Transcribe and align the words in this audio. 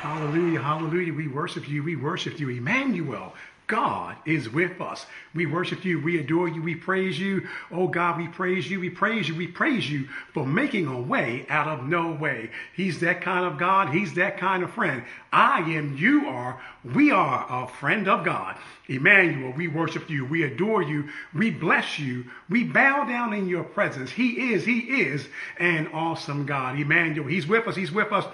Hallelujah, 0.00 0.62
hallelujah. 0.62 1.12
We 1.12 1.28
worship 1.28 1.68
you, 1.68 1.82
we 1.82 1.94
worship 1.94 2.40
you. 2.40 2.48
Emmanuel, 2.48 3.34
God 3.66 4.16
is 4.24 4.48
with 4.48 4.80
us. 4.80 5.04
We 5.34 5.44
worship 5.44 5.84
you, 5.84 6.00
we 6.00 6.18
adore 6.18 6.48
you, 6.48 6.62
we 6.62 6.74
praise 6.74 7.18
you. 7.18 7.46
Oh 7.70 7.86
God, 7.86 8.16
we 8.16 8.26
praise 8.26 8.70
you, 8.70 8.80
we 8.80 8.88
praise 8.88 9.28
you, 9.28 9.34
we 9.34 9.46
praise 9.46 9.90
you 9.90 10.08
for 10.32 10.46
making 10.46 10.86
a 10.86 10.98
way 10.98 11.44
out 11.50 11.68
of 11.68 11.84
no 11.86 12.12
way. 12.12 12.50
He's 12.74 13.00
that 13.00 13.20
kind 13.20 13.44
of 13.44 13.58
God, 13.58 13.90
He's 13.90 14.14
that 14.14 14.38
kind 14.38 14.62
of 14.62 14.72
friend. 14.72 15.04
I 15.34 15.60
am, 15.72 15.98
you 15.98 16.28
are, 16.28 16.58
we 16.82 17.10
are 17.10 17.46
a 17.50 17.68
friend 17.68 18.08
of 18.08 18.24
God. 18.24 18.56
Emmanuel, 18.88 19.52
we 19.54 19.68
worship 19.68 20.08
you, 20.08 20.24
we 20.24 20.44
adore 20.44 20.82
you, 20.82 21.10
we 21.34 21.50
bless 21.50 21.98
you, 21.98 22.24
we 22.48 22.64
bow 22.64 23.04
down 23.04 23.34
in 23.34 23.50
your 23.50 23.64
presence. 23.64 24.10
He 24.10 24.54
is, 24.54 24.64
He 24.64 24.78
is 25.02 25.28
an 25.58 25.88
awesome 25.88 26.46
God. 26.46 26.80
Emmanuel, 26.80 27.28
He's 27.28 27.46
with 27.46 27.68
us, 27.68 27.76
He's 27.76 27.92
with 27.92 28.12
us. 28.12 28.24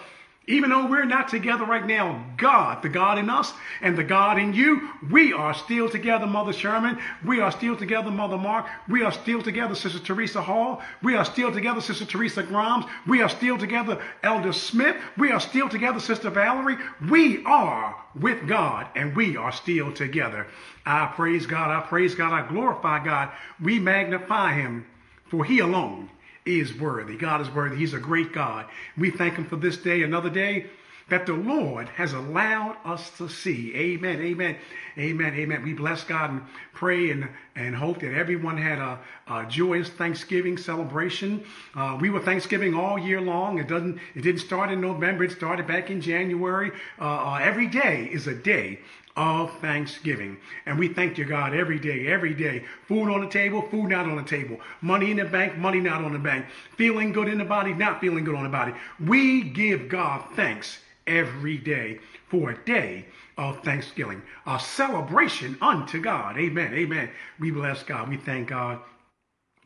Even 0.49 0.71
though 0.71 0.87
we're 0.87 1.05
not 1.05 1.27
together 1.27 1.65
right 1.65 1.85
now, 1.85 2.25
God, 2.37 2.81
the 2.81 2.89
God 2.89 3.19
in 3.19 3.29
us 3.29 3.53
and 3.81 3.99
the 3.99 4.05
God 4.05 4.39
in 4.39 4.55
you, 4.55 4.91
we 5.11 5.33
are 5.33 5.53
still 5.53 5.91
together, 5.91 6.25
Mother 6.25 6.53
Sherman. 6.53 7.01
We 7.25 7.41
are 7.41 7.51
still 7.51 7.77
together, 7.77 8.13
Mother 8.13 8.39
Mark. 8.39 8.67
We 8.89 9.03
are 9.03 9.11
still 9.11 9.43
together, 9.43 9.75
Sister 9.75 9.99
Teresa 9.99 10.41
Hall. 10.41 10.81
We 11.03 11.17
are 11.17 11.25
still 11.25 11.51
together, 11.51 11.81
Sister 11.81 12.05
Teresa 12.05 12.45
Grimes. 12.45 12.85
We 13.09 13.23
are 13.23 13.29
still 13.29 13.59
together, 13.59 14.01
Elder 14.23 14.53
Smith. 14.53 14.97
We 15.19 15.33
are 15.33 15.41
still 15.41 15.69
together, 15.69 15.99
Sister 15.99 16.31
Valerie. 16.31 16.79
We 17.09 17.45
are 17.45 17.97
with 18.15 18.47
God 18.47 18.87
and 18.95 19.17
we 19.17 19.37
are 19.37 19.53
still 19.53 19.93
together. 19.93 20.47
I 20.85 21.07
praise 21.07 21.47
God. 21.47 21.71
I 21.71 21.85
praise 21.85 22.15
God. 22.15 22.33
I 22.33 22.47
glorify 22.47 23.05
God. 23.05 23.33
We 23.61 23.81
magnify 23.81 24.55
him 24.55 24.87
for 25.29 25.45
he 25.45 25.59
alone 25.59 26.09
is 26.47 26.75
worthy. 26.75 27.17
God 27.17 27.41
is 27.41 27.51
worthy. 27.51 27.77
He's 27.77 27.95
a 27.95 27.99
great 27.99 28.33
God. 28.33 28.67
We 28.97 29.11
thank 29.11 29.35
him 29.35 29.45
for 29.45 29.57
this 29.57 29.77
day, 29.77 30.03
another 30.03 30.31
day 30.31 30.67
that 31.09 31.25
the 31.25 31.33
Lord 31.33 31.89
has 31.91 32.15
allowed 32.15 32.77
us 32.85 33.11
to 33.19 33.29
see. 33.29 33.75
Amen. 33.77 34.21
Amen. 34.21 34.57
Amen. 34.99 35.35
Amen. 35.35 35.63
We 35.63 35.73
bless 35.73 36.03
God 36.03 36.31
and 36.31 36.43
pray 36.73 37.11
and, 37.11 37.29
and 37.55 37.77
hope 37.77 38.01
that 38.01 38.13
everyone 38.13 38.59
had 38.59 38.79
a, 38.79 38.99
a 39.29 39.47
joyous 39.47 39.89
Thanksgiving 39.89 40.59
celebration. 40.59 41.45
Uh, 41.77 41.97
we 42.01 42.11
were 42.11 42.21
Thanksgiving 42.21 42.75
all 42.75 42.99
year 42.99 43.21
long. 43.21 43.59
It 43.59 43.69
doesn't, 43.69 44.01
it 44.17 44.23
didn't 44.23 44.41
start 44.41 44.73
in 44.73 44.81
November. 44.81 45.23
It 45.25 45.31
started 45.31 45.69
back 45.69 45.91
in 45.91 46.01
January. 46.01 46.73
Uh, 47.01 47.05
uh, 47.05 47.39
every 47.41 47.69
day 47.69 48.09
is 48.11 48.27
a 48.27 48.35
day 48.35 48.81
of 49.17 49.51
thanksgiving. 49.61 50.37
And 50.67 50.79
we 50.79 50.89
thank 50.89 51.17
you, 51.17 51.25
God, 51.25 51.55
every 51.55 51.79
day, 51.79 52.07
every 52.07 52.35
day. 52.35 52.65
Food 52.87 53.11
on 53.11 53.23
the 53.23 53.29
table, 53.29 53.63
food 53.63 53.89
not 53.91 54.07
on 54.07 54.17
the 54.17 54.23
table. 54.23 54.61
Money 54.83 55.11
in 55.11 55.17
the 55.17 55.25
bank, 55.25 55.57
money 55.57 55.81
not 55.81 56.05
on 56.05 56.13
the 56.13 56.19
bank. 56.19 56.47
Feeling 56.77 57.13
good 57.13 57.29
in 57.29 57.39
the 57.39 57.45
body, 57.45 57.73
not 57.73 58.01
feeling 58.01 58.25
good 58.25 58.35
on 58.35 58.45
the 58.45 58.51
body. 58.51 58.73
We 59.01 59.43
give 59.43 59.89
God 59.89 60.25
thanks 60.35 60.79
every 61.07 61.57
day 61.57 62.01
for 62.29 62.51
a 62.51 62.65
day 62.65 63.07
of 63.39 63.63
thanksgiving, 63.63 64.23
a 64.47 64.59
celebration 64.59 65.57
unto 65.61 66.01
God. 66.01 66.39
Amen. 66.39 66.75
Amen. 66.75 67.11
We 67.39 67.51
bless 67.51 67.83
God. 67.83 68.09
We 68.09 68.17
thank 68.17 68.49
God. 68.49 68.81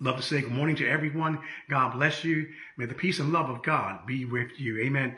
Love 0.01 0.17
to 0.17 0.23
say 0.23 0.41
good 0.41 0.53
morning 0.53 0.77
to 0.77 0.89
everyone. 0.89 1.39
God 1.69 1.93
bless 1.93 2.25
you. 2.25 2.49
May 2.79 2.87
the 2.87 2.95
peace 2.95 3.19
and 3.19 3.33
love 3.33 3.51
of 3.51 3.63
God 3.63 4.07
be 4.07 4.25
with 4.25 4.59
you. 4.59 4.79
Amen. 4.79 5.17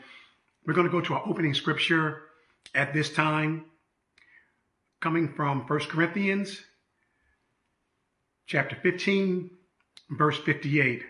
We're 0.65 0.73
going 0.73 0.87
to 0.87 0.91
go 0.91 1.01
to 1.01 1.13
our 1.13 1.23
opening 1.25 1.53
scripture 1.53 2.23
at 2.75 2.93
this 2.93 3.11
time 3.11 3.65
coming 5.03 5.27
from 5.27 5.67
1 5.67 5.79
Corinthians 5.89 6.61
chapter 8.47 8.77
15, 8.81 9.49
verse 10.11 10.39
58. 10.39 11.03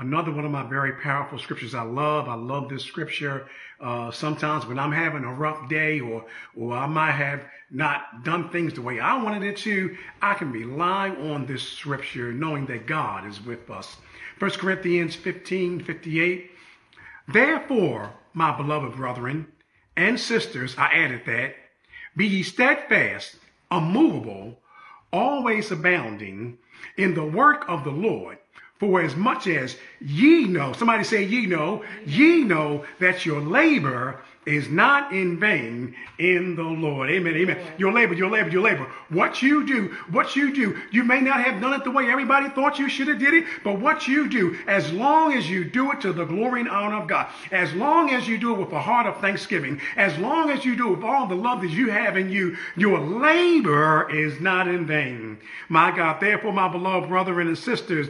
Another 0.00 0.30
one 0.30 0.44
of 0.44 0.50
my 0.50 0.68
very 0.68 0.92
powerful 1.00 1.38
scriptures 1.38 1.74
I 1.74 1.80
love. 1.80 2.28
I 2.28 2.34
love 2.34 2.68
this 2.68 2.84
scripture. 2.84 3.48
Uh, 3.80 4.10
sometimes 4.10 4.66
when 4.66 4.78
I'm 4.78 4.92
having 4.92 5.24
a 5.24 5.32
rough 5.32 5.66
day 5.70 5.98
or, 5.98 6.26
or 6.54 6.74
I 6.74 6.86
might 6.86 7.12
have 7.12 7.42
not 7.70 8.22
done 8.22 8.50
things 8.50 8.74
the 8.74 8.82
way 8.82 9.00
I 9.00 9.22
wanted 9.22 9.42
it 9.42 9.56
to, 9.58 9.96
I 10.20 10.34
can 10.34 10.52
rely 10.52 11.08
on 11.08 11.46
this 11.46 11.62
scripture 11.62 12.34
knowing 12.34 12.66
that 12.66 12.86
God 12.86 13.26
is 13.26 13.42
with 13.42 13.70
us. 13.70 13.96
1 14.40 14.50
Corinthians 14.50 15.16
15, 15.16 15.84
58. 15.84 16.50
Therefore, 17.28 18.12
my 18.34 18.54
beloved 18.54 18.94
brethren 18.94 19.46
and 19.96 20.20
sisters, 20.20 20.74
I 20.76 20.92
added 20.92 21.22
that, 21.24 21.54
be 22.18 22.26
ye 22.26 22.42
steadfast, 22.42 23.36
unmovable, 23.70 24.58
always 25.12 25.70
abounding 25.70 26.58
in 26.96 27.14
the 27.14 27.24
work 27.24 27.64
of 27.68 27.84
the 27.84 27.92
Lord. 27.92 28.38
For 28.80 29.00
as 29.00 29.14
much 29.14 29.46
as 29.46 29.76
ye 30.00 30.44
know, 30.44 30.72
somebody 30.72 31.04
say 31.04 31.22
ye 31.22 31.46
know, 31.46 31.84
ye 32.04 32.42
know 32.42 32.84
that 32.98 33.24
your 33.24 33.40
labor 33.40 34.20
is 34.46 34.68
not 34.68 35.12
in 35.12 35.38
vain 35.38 35.94
in 36.18 36.56
the 36.56 36.62
Lord. 36.62 37.10
Amen. 37.10 37.34
Amen. 37.34 37.58
Your 37.76 37.92
labor, 37.92 38.14
your 38.14 38.30
labor, 38.30 38.48
your 38.48 38.62
labor. 38.62 38.90
What 39.10 39.42
you 39.42 39.66
do, 39.66 39.94
what 40.10 40.34
you 40.36 40.54
do, 40.54 40.78
you 40.90 41.04
may 41.04 41.20
not 41.20 41.42
have 41.44 41.60
done 41.60 41.74
it 41.74 41.84
the 41.84 41.90
way 41.90 42.10
everybody 42.10 42.48
thought 42.50 42.78
you 42.78 42.88
should 42.88 43.08
have 43.08 43.18
did 43.18 43.34
it, 43.34 43.44
but 43.62 43.78
what 43.78 44.08
you 44.08 44.28
do, 44.28 44.56
as 44.66 44.90
long 44.92 45.34
as 45.34 45.48
you 45.50 45.64
do 45.64 45.92
it 45.92 46.00
to 46.00 46.12
the 46.12 46.24
glory 46.24 46.60
and 46.60 46.70
honor 46.70 47.02
of 47.02 47.08
God, 47.08 47.28
as 47.52 47.72
long 47.74 48.10
as 48.10 48.26
you 48.26 48.38
do 48.38 48.54
it 48.54 48.58
with 48.58 48.72
a 48.72 48.80
heart 48.80 49.06
of 49.06 49.20
thanksgiving, 49.20 49.80
as 49.96 50.16
long 50.18 50.50
as 50.50 50.64
you 50.64 50.76
do 50.76 50.88
it 50.88 50.96
with 50.96 51.04
all 51.04 51.26
the 51.26 51.34
love 51.34 51.60
that 51.60 51.70
you 51.70 51.90
have 51.90 52.16
in 52.16 52.30
you, 52.30 52.56
your 52.76 52.98
labor 53.00 54.10
is 54.10 54.40
not 54.40 54.66
in 54.66 54.86
vain. 54.86 55.38
My 55.68 55.94
God, 55.94 56.20
therefore, 56.20 56.52
my 56.52 56.68
beloved 56.68 57.08
brethren 57.08 57.48
and 57.48 57.58
sisters, 57.58 58.08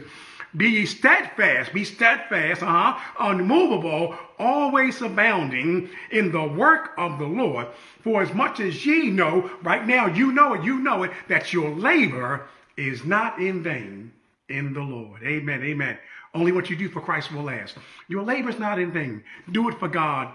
be 0.55 0.67
ye 0.67 0.85
steadfast, 0.85 1.73
be 1.73 1.83
steadfast, 1.83 2.63
uh-huh, 2.63 2.97
unmovable, 3.19 4.17
always 4.37 5.01
abounding 5.01 5.89
in 6.11 6.31
the 6.31 6.43
work 6.43 6.91
of 6.97 7.19
the 7.19 7.25
Lord. 7.25 7.67
For 8.03 8.21
as 8.21 8.33
much 8.33 8.59
as 8.59 8.85
ye 8.85 9.09
know, 9.09 9.51
right 9.61 9.85
now 9.85 10.07
you 10.07 10.31
know 10.31 10.53
it, 10.53 10.63
you 10.63 10.79
know 10.79 11.03
it, 11.03 11.11
that 11.27 11.53
your 11.53 11.69
labor 11.69 12.47
is 12.77 13.05
not 13.05 13.39
in 13.39 13.61
vain 13.61 14.11
in 14.47 14.73
the 14.73 14.81
Lord. 14.81 15.21
Amen, 15.23 15.63
amen. 15.63 15.97
Only 16.33 16.51
what 16.51 16.69
you 16.69 16.75
do 16.75 16.89
for 16.89 17.01
Christ 17.01 17.31
will 17.31 17.43
last. 17.43 17.75
Your 18.07 18.23
labor 18.23 18.49
is 18.49 18.59
not 18.59 18.79
in 18.79 18.91
vain. 18.91 19.23
Do 19.51 19.69
it 19.69 19.79
for 19.79 19.87
God 19.87 20.33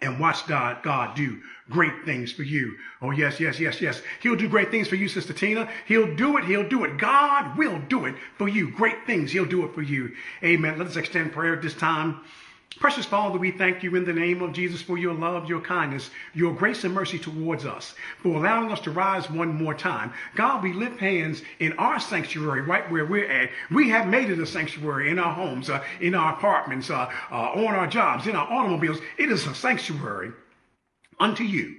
and 0.00 0.20
watch 0.20 0.46
God, 0.46 0.82
God 0.82 1.16
do 1.16 1.40
great 1.70 2.04
things 2.04 2.32
for 2.32 2.42
you. 2.42 2.76
Oh, 3.02 3.10
yes, 3.10 3.40
yes, 3.40 3.58
yes, 3.58 3.80
yes. 3.80 4.02
He'll 4.20 4.36
do 4.36 4.48
great 4.48 4.70
things 4.70 4.88
for 4.88 4.96
you, 4.96 5.08
Sister 5.08 5.32
Tina. 5.32 5.68
He'll 5.86 6.14
do 6.14 6.36
it. 6.36 6.44
He'll 6.44 6.68
do 6.68 6.84
it. 6.84 6.98
God 6.98 7.56
will 7.56 7.78
do 7.88 8.04
it 8.04 8.14
for 8.36 8.48
you. 8.48 8.70
Great 8.70 9.06
things. 9.06 9.32
He'll 9.32 9.44
do 9.44 9.64
it 9.64 9.74
for 9.74 9.82
you. 9.82 10.12
Amen. 10.44 10.78
Let 10.78 10.86
us 10.86 10.96
extend 10.96 11.32
prayer 11.32 11.54
at 11.54 11.62
this 11.62 11.74
time. 11.74 12.20
Precious 12.78 13.06
Father, 13.06 13.38
we 13.38 13.52
thank 13.52 13.82
you 13.82 13.96
in 13.96 14.04
the 14.04 14.12
name 14.12 14.42
of 14.42 14.52
Jesus 14.52 14.82
for 14.82 14.98
your 14.98 15.14
love, 15.14 15.48
your 15.48 15.62
kindness, 15.62 16.10
your 16.34 16.52
grace 16.52 16.84
and 16.84 16.92
mercy 16.92 17.18
towards 17.18 17.64
us, 17.64 17.94
for 18.18 18.36
allowing 18.36 18.70
us 18.70 18.80
to 18.80 18.90
rise 18.90 19.30
one 19.30 19.54
more 19.54 19.72
time. 19.72 20.12
God, 20.34 20.62
we 20.62 20.74
lift 20.74 21.00
hands 21.00 21.40
in 21.58 21.72
our 21.78 21.98
sanctuary 21.98 22.60
right 22.60 22.88
where 22.90 23.06
we're 23.06 23.30
at. 23.30 23.48
We 23.70 23.88
have 23.88 24.08
made 24.08 24.28
it 24.28 24.38
a 24.40 24.46
sanctuary 24.46 25.10
in 25.10 25.18
our 25.18 25.32
homes, 25.32 25.70
uh, 25.70 25.82
in 26.02 26.14
our 26.14 26.34
apartments, 26.34 26.90
uh, 26.90 27.10
uh, 27.30 27.34
on 27.34 27.74
our 27.74 27.86
jobs, 27.86 28.26
in 28.26 28.36
our 28.36 28.46
automobiles. 28.52 28.98
It 29.16 29.30
is 29.30 29.46
a 29.46 29.54
sanctuary 29.54 30.32
unto 31.18 31.44
you. 31.44 31.76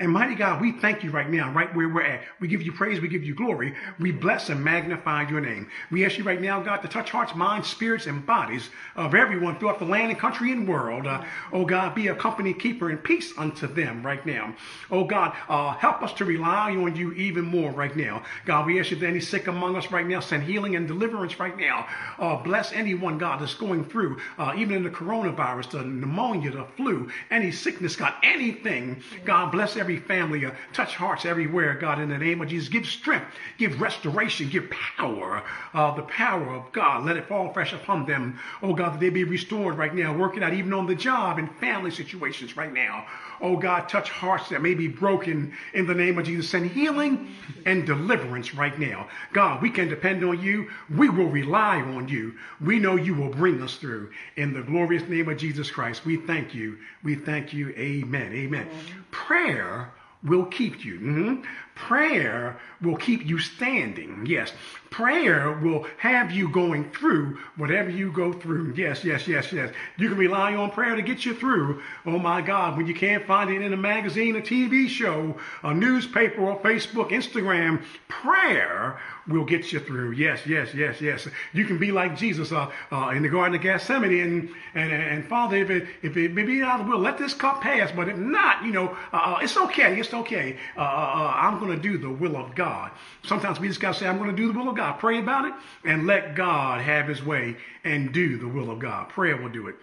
And 0.00 0.10
mighty 0.10 0.34
God, 0.34 0.62
we 0.62 0.72
thank 0.72 1.04
you 1.04 1.10
right 1.10 1.28
now, 1.28 1.52
right 1.52 1.74
where 1.76 1.86
we're 1.86 2.02
at. 2.02 2.22
We 2.40 2.48
give 2.48 2.62
you 2.62 2.72
praise, 2.72 3.02
we 3.02 3.08
give 3.08 3.22
you 3.22 3.34
glory. 3.34 3.74
We 3.98 4.12
bless 4.12 4.48
and 4.48 4.64
magnify 4.64 5.28
your 5.28 5.42
name. 5.42 5.68
We 5.90 6.06
ask 6.06 6.16
you 6.16 6.24
right 6.24 6.40
now, 6.40 6.62
God, 6.62 6.78
to 6.78 6.88
touch 6.88 7.10
hearts, 7.10 7.34
minds, 7.34 7.68
spirits, 7.68 8.06
and 8.06 8.24
bodies 8.24 8.70
of 8.96 9.14
everyone 9.14 9.58
throughout 9.58 9.78
the 9.78 9.84
land 9.84 10.10
and 10.10 10.18
country 10.18 10.52
and 10.52 10.66
world. 10.66 11.06
Uh, 11.06 11.22
oh 11.52 11.66
God, 11.66 11.94
be 11.94 12.08
a 12.08 12.14
company 12.14 12.54
keeper 12.54 12.88
and 12.88 13.04
peace 13.04 13.34
unto 13.36 13.66
them 13.66 14.02
right 14.04 14.24
now. 14.24 14.54
Oh 14.90 15.04
God, 15.04 15.36
uh, 15.50 15.72
help 15.74 16.02
us 16.02 16.14
to 16.14 16.24
rely 16.24 16.74
on 16.74 16.96
you 16.96 17.12
even 17.12 17.44
more 17.44 17.70
right 17.70 17.94
now. 17.94 18.22
God, 18.46 18.64
we 18.64 18.80
ask 18.80 18.90
you 18.90 18.96
that 18.96 19.06
any 19.06 19.20
sick 19.20 19.48
among 19.48 19.76
us 19.76 19.90
right 19.90 20.06
now, 20.06 20.20
send 20.20 20.44
healing 20.44 20.76
and 20.76 20.88
deliverance 20.88 21.38
right 21.38 21.58
now. 21.58 21.86
Uh, 22.18 22.36
bless 22.36 22.72
anyone, 22.72 23.18
God, 23.18 23.42
that's 23.42 23.52
going 23.52 23.84
through, 23.84 24.18
uh, 24.38 24.54
even 24.56 24.76
in 24.76 24.82
the 24.82 24.88
coronavirus, 24.88 25.72
the 25.72 25.84
pneumonia, 25.84 26.52
the 26.52 26.64
flu, 26.78 27.10
any 27.30 27.52
sickness, 27.52 27.96
God, 27.96 28.14
anything. 28.22 29.02
God, 29.26 29.52
bless 29.52 29.76
every 29.76 29.89
every 29.90 30.02
family, 30.06 30.44
uh, 30.44 30.52
touch 30.72 30.94
hearts 30.94 31.24
everywhere, 31.24 31.74
God, 31.74 32.00
in 32.00 32.10
the 32.10 32.18
name 32.18 32.40
of 32.40 32.48
Jesus. 32.48 32.68
Give 32.68 32.86
strength, 32.86 33.26
give 33.58 33.80
restoration, 33.80 34.48
give 34.48 34.70
power, 34.70 35.42
uh, 35.74 35.94
the 35.96 36.02
power 36.02 36.54
of 36.54 36.70
God. 36.70 37.04
Let 37.04 37.16
it 37.16 37.26
fall 37.26 37.52
fresh 37.52 37.72
upon 37.72 38.06
them. 38.06 38.38
Oh, 38.62 38.72
God, 38.72 38.94
that 38.94 39.00
they 39.00 39.10
be 39.10 39.24
restored 39.24 39.76
right 39.76 39.92
now, 39.92 40.16
working 40.16 40.44
out 40.44 40.54
even 40.54 40.72
on 40.72 40.86
the 40.86 40.94
job 40.94 41.38
and 41.38 41.50
family 41.56 41.90
situations 41.90 42.56
right 42.56 42.72
now. 42.72 43.04
Oh, 43.40 43.56
God, 43.56 43.88
touch 43.88 44.10
hearts 44.10 44.50
that 44.50 44.62
may 44.62 44.74
be 44.74 44.88
broken 44.88 45.52
in 45.72 45.86
the 45.86 45.94
name 45.94 46.18
of 46.18 46.26
Jesus. 46.26 46.50
Send 46.50 46.70
healing 46.70 47.34
and 47.64 47.86
deliverance 47.86 48.54
right 48.54 48.78
now. 48.78 49.08
God, 49.32 49.62
we 49.62 49.70
can 49.70 49.88
depend 49.88 50.24
on 50.24 50.40
you. 50.42 50.70
We 50.90 51.08
will 51.08 51.28
rely 51.28 51.80
on 51.80 52.08
you. 52.08 52.34
We 52.60 52.78
know 52.78 52.96
you 52.96 53.14
will 53.14 53.30
bring 53.30 53.62
us 53.62 53.76
through. 53.76 54.10
In 54.36 54.52
the 54.52 54.62
glorious 54.62 55.08
name 55.08 55.28
of 55.28 55.38
Jesus 55.38 55.70
Christ, 55.70 56.04
we 56.04 56.16
thank 56.16 56.54
you. 56.54 56.78
We 57.02 57.14
thank 57.14 57.52
you. 57.52 57.70
Amen. 57.70 58.32
Amen. 58.32 58.68
Amen. 58.68 59.04
Prayer 59.10 59.92
will 60.22 60.46
keep 60.46 60.84
you. 60.84 60.94
Mm-hmm. 60.94 61.42
Prayer 61.74 62.58
will 62.82 62.96
keep 62.96 63.24
you 63.24 63.38
standing. 63.38 64.26
Yes. 64.26 64.52
Prayer 64.90 65.52
will 65.52 65.86
have 65.96 66.30
you 66.30 66.48
going 66.50 66.90
through 66.90 67.38
whatever 67.56 67.88
you 67.88 68.12
go 68.12 68.32
through. 68.32 68.74
Yes, 68.76 69.02
yes, 69.02 69.26
yes, 69.26 69.52
yes. 69.52 69.72
You 69.96 70.08
can 70.08 70.18
rely 70.18 70.54
on 70.54 70.70
prayer 70.70 70.94
to 70.94 71.02
get 71.02 71.24
you 71.24 71.32
through. 71.32 71.80
Oh 72.04 72.18
my 72.18 72.42
God, 72.42 72.76
when 72.76 72.86
you 72.86 72.94
can't 72.94 73.26
find 73.26 73.50
it 73.50 73.62
in 73.62 73.72
a 73.72 73.78
magazine, 73.78 74.36
a 74.36 74.40
TV 74.40 74.88
show, 74.88 75.36
a 75.62 75.72
newspaper, 75.72 76.42
or 76.42 76.60
Facebook, 76.60 77.10
Instagram, 77.10 77.82
prayer 78.08 79.00
will 79.30 79.44
get 79.44 79.72
you 79.72 79.80
through. 79.80 80.12
Yes, 80.12 80.46
yes, 80.46 80.74
yes, 80.74 81.00
yes. 81.00 81.28
You 81.52 81.64
can 81.64 81.78
be 81.78 81.92
like 81.92 82.16
Jesus 82.16 82.52
uh, 82.52 82.70
uh, 82.90 83.08
in 83.14 83.22
the 83.22 83.28
Garden 83.28 83.54
of 83.54 83.62
Gethsemane 83.62 84.20
and, 84.20 84.48
and, 84.74 84.92
and 84.92 85.24
Father, 85.26 85.56
if 85.56 85.70
it, 85.70 85.88
if 86.02 86.16
it 86.16 86.34
be 86.34 86.62
out 86.62 86.80
of 86.80 86.86
the 86.86 86.92
will, 86.92 86.98
let 86.98 87.18
this 87.18 87.34
cup 87.34 87.60
pass. 87.60 87.90
But 87.92 88.08
if 88.08 88.16
not, 88.16 88.64
you 88.64 88.72
know, 88.72 88.96
uh, 89.12 89.16
uh 89.16 89.38
it's 89.40 89.56
okay. 89.56 89.98
It's 89.98 90.12
okay. 90.12 90.58
Uh, 90.76 90.80
uh, 90.80 91.32
I'm 91.34 91.58
going 91.58 91.74
to 91.74 91.82
do 91.82 91.96
the 91.96 92.10
will 92.10 92.36
of 92.36 92.54
God. 92.54 92.90
Sometimes 93.24 93.60
we 93.60 93.68
just 93.68 93.80
got 93.80 93.94
to 93.94 94.00
say, 94.00 94.06
I'm 94.06 94.18
going 94.18 94.30
to 94.30 94.36
do 94.36 94.52
the 94.52 94.58
will 94.58 94.68
of 94.68 94.76
God. 94.76 94.98
Pray 94.98 95.18
about 95.18 95.46
it 95.46 95.54
and 95.84 96.06
let 96.06 96.34
God 96.34 96.80
have 96.80 97.08
his 97.08 97.24
way 97.24 97.56
and 97.84 98.12
do 98.12 98.36
the 98.36 98.48
will 98.48 98.70
of 98.70 98.78
God. 98.78 99.08
Prayer 99.08 99.36
will 99.36 99.48
do 99.48 99.68
it. 99.68 99.76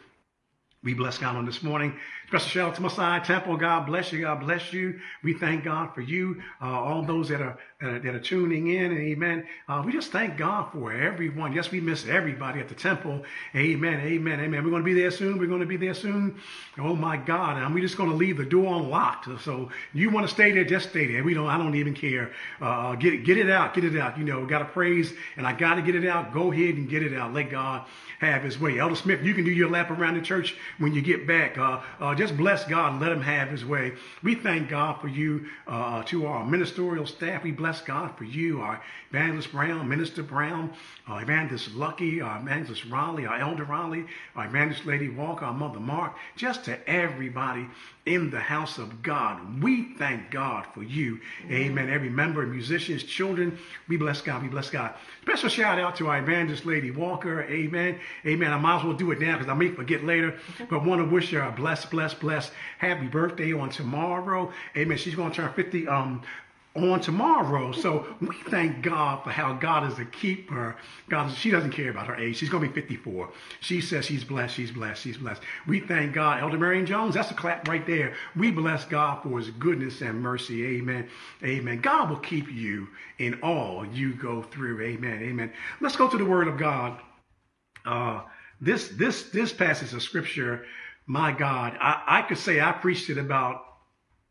We 0.87 0.93
bless 0.93 1.17
God 1.17 1.35
on 1.35 1.45
this 1.45 1.61
morning. 1.63 1.99
Special 2.27 2.47
shout 2.47 2.69
out 2.69 2.75
to 2.75 2.81
Messiah 2.81 3.21
Temple. 3.21 3.57
God 3.57 3.85
bless 3.85 4.13
you. 4.13 4.21
God 4.21 4.39
bless 4.39 4.71
you. 4.71 4.99
We 5.21 5.33
thank 5.33 5.65
God 5.65 5.93
for 5.93 5.99
you, 5.99 6.41
uh, 6.61 6.65
all 6.65 7.01
those 7.01 7.27
that 7.27 7.41
are, 7.41 7.57
that 7.81 7.89
are, 7.89 7.99
that 7.99 8.15
are 8.15 8.19
tuning 8.19 8.67
in. 8.67 8.91
Amen. 8.91 9.45
Uh, 9.67 9.83
we 9.85 9.91
just 9.91 10.11
thank 10.11 10.37
God 10.37 10.71
for 10.71 10.93
everyone. 10.93 11.51
Yes, 11.51 11.71
we 11.71 11.81
miss 11.81 12.05
everybody 12.05 12.61
at 12.61 12.69
the 12.69 12.75
temple. 12.75 13.23
Amen. 13.55 13.99
Amen. 13.99 14.39
Amen. 14.39 14.63
We're 14.63 14.69
going 14.69 14.81
to 14.81 14.85
be 14.85 14.93
there 14.93 15.11
soon. 15.11 15.37
We're 15.37 15.47
going 15.47 15.61
to 15.61 15.65
be 15.65 15.77
there 15.77 15.93
soon. 15.93 16.39
Oh 16.77 16.95
my 16.95 17.17
God. 17.17 17.57
And 17.61 17.73
we're 17.73 17.81
just 17.81 17.97
going 17.97 18.09
to 18.09 18.15
leave 18.15 18.37
the 18.37 18.45
door 18.45 18.75
unlocked. 18.75 19.27
So 19.41 19.69
you 19.93 20.09
want 20.09 20.27
to 20.27 20.33
stay 20.33 20.51
there, 20.51 20.65
just 20.65 20.89
stay 20.89 21.11
there. 21.11 21.23
We 21.23 21.33
don't. 21.33 21.47
I 21.47 21.57
don't 21.57 21.75
even 21.75 21.93
care. 21.93 22.31
Uh, 22.61 22.95
get 22.95 23.13
it, 23.13 23.25
get 23.25 23.37
it 23.37 23.49
out. 23.49 23.73
Get 23.73 23.83
it 23.83 23.97
out. 23.97 24.17
You 24.17 24.23
know, 24.23 24.45
got 24.45 24.59
to 24.59 24.65
praise, 24.65 25.13
and 25.35 25.47
I 25.47 25.51
got 25.51 25.75
to 25.75 25.81
get 25.81 25.95
it 25.95 26.05
out. 26.05 26.33
Go 26.33 26.51
ahead 26.51 26.75
and 26.75 26.89
get 26.89 27.03
it 27.03 27.13
out. 27.13 27.33
Let 27.33 27.49
God 27.49 27.85
have 28.19 28.43
His 28.43 28.59
way. 28.59 28.79
Elder 28.79 28.95
Smith, 28.95 29.23
you 29.23 29.33
can 29.33 29.45
do 29.45 29.51
your 29.51 29.69
lap 29.69 29.91
around 29.91 30.15
the 30.15 30.21
church 30.21 30.55
when 30.79 30.93
you 30.93 31.01
get 31.01 31.27
back. 31.27 31.57
Uh, 31.57 31.81
uh, 31.99 32.15
just 32.15 32.37
bless 32.37 32.65
God 32.65 32.93
and 32.93 33.01
let 33.01 33.11
him 33.11 33.21
have 33.21 33.49
his 33.49 33.65
way. 33.65 33.93
We 34.23 34.35
thank 34.35 34.69
God 34.69 35.01
for 35.01 35.07
you 35.07 35.47
uh, 35.67 36.03
to 36.03 36.25
our 36.27 36.45
ministerial 36.45 37.05
staff. 37.05 37.43
We 37.43 37.51
bless 37.51 37.81
God 37.81 38.17
for 38.17 38.23
you, 38.23 38.61
our 38.61 38.81
evangelist 39.09 39.51
Brown, 39.51 39.87
Minister 39.87 40.23
Brown, 40.23 40.73
our 41.07 41.21
evangelist 41.21 41.73
Lucky, 41.73 42.21
our 42.21 42.39
evangelist 42.39 42.85
Raleigh, 42.85 43.25
our 43.25 43.39
elder 43.39 43.63
Raleigh, 43.63 44.05
our 44.35 44.45
evangelist 44.45 44.85
Lady 44.85 45.09
Walker, 45.09 45.45
our 45.45 45.53
mother 45.53 45.79
Mark, 45.79 46.15
just 46.35 46.65
to 46.65 46.89
everybody 46.89 47.67
in 48.07 48.29
the 48.29 48.39
house 48.39 48.77
of 48.77 49.03
God. 49.03 49.61
We 49.61 49.93
thank 49.97 50.31
God 50.31 50.65
for 50.73 50.81
you. 50.81 51.19
Amen. 51.51 51.89
Every 51.89 52.09
member, 52.09 52.45
musicians, 52.47 53.03
children, 53.03 53.57
we 53.89 53.97
bless 53.97 54.21
God. 54.21 54.41
We 54.41 54.47
bless 54.47 54.69
God. 54.69 54.93
Special 55.23 55.49
shout 55.49 55.77
out 55.77 55.97
to 55.97 56.07
our 56.07 56.19
evangelist 56.19 56.65
Lady 56.65 56.89
Walker. 56.89 57.43
Amen. 57.43 57.99
Amen. 58.25 58.53
I 58.53 58.57
might 58.57 58.79
as 58.79 58.85
well 58.85 58.93
do 58.93 59.11
it 59.11 59.19
now 59.19 59.33
because 59.33 59.49
I 59.49 59.53
may 59.53 59.69
forget 59.69 60.05
later, 60.05 60.37
but 60.69 60.85
want 60.85 61.01
to 61.01 61.13
wish 61.13 61.31
her 61.31 61.41
a 61.41 61.51
blessed, 61.51 61.91
blessed, 61.91 62.19
blessed 62.19 62.51
happy 62.77 63.07
birthday 63.07 63.53
on 63.53 63.69
tomorrow. 63.69 64.51
Amen. 64.75 64.97
She's 64.97 65.15
going 65.15 65.31
to 65.31 65.35
turn 65.35 65.53
50 65.53 65.87
um, 65.87 66.21
on 66.77 67.01
tomorrow. 67.01 67.71
So 67.71 68.05
we 68.21 68.35
thank 68.49 68.81
God 68.81 69.23
for 69.23 69.31
how 69.31 69.53
God 69.53 69.91
is 69.91 69.97
a 69.99 70.05
keeper. 70.05 70.75
God, 71.09 71.33
she 71.33 71.49
doesn't 71.49 71.71
care 71.71 71.89
about 71.89 72.07
her 72.07 72.15
age. 72.15 72.37
She's 72.37 72.49
going 72.49 72.63
to 72.63 72.69
be 72.69 72.81
54. 72.81 73.29
She 73.61 73.81
says 73.81 74.05
she's 74.05 74.23
blessed. 74.23 74.55
She's 74.55 74.71
blessed. 74.71 75.01
She's 75.01 75.17
blessed. 75.17 75.41
We 75.65 75.79
thank 75.79 76.13
God. 76.13 76.41
Elder 76.41 76.57
Marion 76.57 76.85
Jones, 76.85 77.15
that's 77.15 77.31
a 77.31 77.33
clap 77.33 77.67
right 77.67 77.85
there. 77.85 78.13
We 78.35 78.51
bless 78.51 78.85
God 78.85 79.23
for 79.23 79.39
his 79.39 79.49
goodness 79.51 80.01
and 80.01 80.21
mercy. 80.21 80.77
Amen. 80.77 81.07
Amen. 81.43 81.81
God 81.81 82.09
will 82.09 82.17
keep 82.17 82.51
you 82.51 82.87
in 83.17 83.39
all 83.41 83.85
you 83.85 84.13
go 84.13 84.43
through. 84.43 84.81
Amen. 84.81 85.21
Amen. 85.23 85.51
Let's 85.81 85.95
go 85.95 86.07
to 86.07 86.17
the 86.17 86.25
word 86.25 86.47
of 86.47 86.57
God. 86.57 87.01
Uh, 87.85 88.21
this, 88.59 88.89
this, 88.89 89.29
this 89.29 89.53
passage 89.53 89.93
of 89.93 90.01
scripture, 90.01 90.65
my 91.05 91.31
God, 91.31 91.77
I, 91.79 92.03
I 92.07 92.21
could 92.23 92.37
say 92.37 92.59
I 92.59 92.71
preached 92.71 93.09
it 93.09 93.17
about 93.17 93.63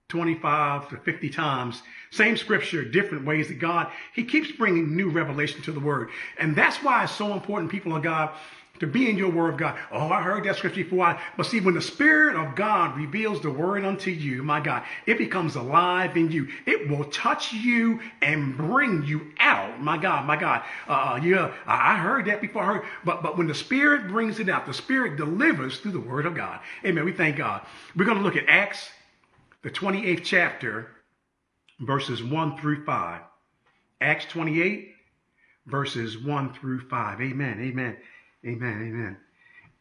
25 0.09 0.91
to 0.91 0.97
50 0.99 1.31
times. 1.31 1.83
Same 2.11 2.37
scripture, 2.37 2.85
different 2.85 3.25
ways 3.25 3.49
that 3.49 3.59
God, 3.59 3.91
He 4.15 4.25
keeps 4.25 4.53
bringing 4.53 4.97
new 4.97 5.11
revelation 5.11 5.63
to 5.63 5.73
the 5.73 5.81
Word. 5.81 6.11
And 6.39 6.55
that's 6.55 6.77
why 6.83 7.05
it's 7.05 7.13
so 7.13 7.33
important, 7.33 7.71
people 7.71 7.97
of 7.97 8.03
God, 8.03 8.31
to 8.81 8.87
be 8.87 9.09
in 9.09 9.17
your 9.17 9.31
Word 9.31 9.55
of 9.55 9.57
God. 9.59 9.79
Oh, 9.91 10.09
I 10.09 10.23
heard 10.23 10.45
that 10.45 10.57
scripture 10.57 10.85
before. 10.85 11.19
But 11.37 11.47
see, 11.47 11.61
when 11.61 11.75
the 11.75 11.83
Spirit 11.83 12.37
of 12.37 12.55
God 12.55 12.97
reveals 12.97 13.41
the 13.41 13.51
Word 13.51 13.85
unto 13.85 14.11
you, 14.11 14.43
my 14.43 14.61
God, 14.61 14.83
it 15.07 15.19
becomes 15.19 15.57
alive 15.57 16.17
in 16.17 16.31
you. 16.31 16.49
It 16.67 16.89
will 16.89 17.05
touch 17.07 17.53
you 17.53 18.01
and 18.23 18.57
bring 18.57 19.05
you 19.05 19.33
out. 19.39 19.81
My 19.81 19.99
God, 19.99 20.27
my 20.27 20.37
God. 20.37 20.63
Uh, 20.87 21.21
yeah, 21.23 21.53
I 21.67 21.97
heard 21.97 22.27
that 22.27 22.41
before. 22.41 22.63
I 22.63 22.67
heard, 22.67 22.85
but, 23.05 23.23
but 23.23 23.39
when 23.39 23.47
the 23.47 23.55
Spirit 23.55 24.09
brings 24.09 24.41
it 24.41 24.49
out, 24.49 24.67
the 24.67 24.75
Spirit 24.75 25.17
delivers 25.17 25.79
through 25.79 25.93
the 25.93 26.01
Word 26.01 26.27
of 26.27 26.35
God. 26.35 26.61
Amen. 26.85 27.05
We 27.05 27.13
thank 27.13 27.37
God. 27.37 27.67
We're 27.95 28.05
going 28.05 28.19
to 28.19 28.25
look 28.25 28.37
at 28.37 28.49
Acts 28.49 28.91
the 29.67 29.73
28th 29.73 30.23
chapter, 30.23 30.93
verses 31.81 32.23
1 32.23 32.57
through 32.59 32.85
5. 32.85 33.21
Acts 34.01 34.25
28, 34.27 34.95
verses 35.67 36.19
1 36.23 36.55
through 36.55 36.89
5. 36.89 37.21
Amen, 37.21 37.61
amen, 37.61 37.97
amen, 38.47 38.83
amen, 38.83 39.17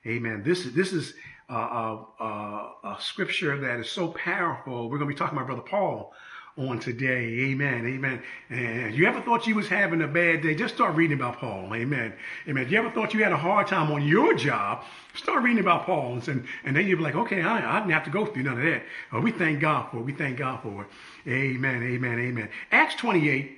amen. 0.08 0.44
This, 0.44 0.66
this 0.74 0.94
is 0.94 1.14
a, 1.50 1.54
a, 1.54 2.06
a, 2.20 2.72
a 2.84 2.98
scripture 3.00 3.58
that 3.60 3.80
is 3.80 3.90
so 3.90 4.10
powerful. 4.10 4.90
We're 4.90 4.98
going 4.98 5.10
to 5.10 5.14
be 5.14 5.18
talking 5.18 5.38
about 5.38 5.48
Brother 5.48 5.62
Paul 5.62 6.14
on 6.58 6.80
today. 6.80 7.50
Amen. 7.52 7.86
Amen. 7.86 8.24
And 8.50 8.96
you 8.96 9.06
ever 9.08 9.22
thought 9.22 9.46
you 9.46 9.56
was 9.56 9.68
having 9.68 10.02
a 10.02 10.08
bad 10.08 10.42
day? 10.42 10.56
Just 10.56 10.76
start 10.76 10.96
reading 10.96 11.18
about 11.18 11.38
Paul. 11.38 11.74
Amen. 11.74 12.14
Amen. 12.48 12.68
You 12.70 12.78
ever 12.78 12.90
thought 12.92 13.14
you 13.14 13.24
had 13.24 13.34
a 13.34 13.38
hard 13.38 13.68
time 13.68 13.92
on 13.92 14.08
your 14.08 14.34
job? 14.34 14.84
Start 15.16 15.44
reading 15.44 15.60
about 15.60 15.86
Paul. 15.86 16.20
And, 16.28 16.46
and 16.64 16.76
then 16.76 16.88
you'll 16.88 16.98
be 16.98 17.04
like, 17.04 17.16
okay, 17.16 17.42
I, 17.42 17.76
I 17.76 17.80
didn't 17.80 17.92
have 17.92 18.06
to 18.06 18.10
go 18.10 18.26
through 18.26 18.44
none 18.44 18.58
of 18.58 18.64
that. 18.64 18.84
Uh, 19.14 19.20
we 19.20 19.32
thank 19.32 19.60
God 19.60 19.90
for 19.92 19.98
it. 19.98 20.04
We 20.04 20.14
thank 20.14 20.38
God 20.38 20.62
for 20.62 20.84
it. 20.84 21.30
Amen. 21.30 21.84
Amen. 21.84 22.20
Amen. 22.20 22.50
Acts 22.72 22.96
28, 22.96 23.58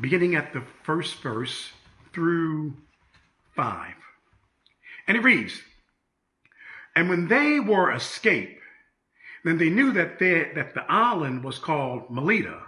beginning 0.00 0.34
at 0.34 0.52
the 0.52 0.62
first 0.82 1.22
verse 1.22 1.70
through 2.12 2.74
5. 3.54 3.94
And 5.08 5.16
it 5.16 5.24
reads, 5.24 5.62
And 6.94 7.08
when 7.08 7.28
they 7.28 7.58
were 7.58 7.90
escaped, 7.90 8.60
then 9.42 9.56
they 9.56 9.70
knew 9.70 9.90
that, 9.92 10.18
they, 10.18 10.52
that 10.54 10.74
the 10.74 10.84
island 10.90 11.42
was 11.42 11.58
called 11.58 12.10
Melita, 12.10 12.60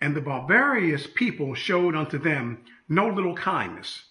and 0.00 0.16
the 0.16 0.22
barbarous 0.22 1.06
people 1.06 1.54
showed 1.54 1.94
unto 1.94 2.16
them 2.16 2.64
no 2.88 3.08
little 3.08 3.36
kindness. 3.36 4.04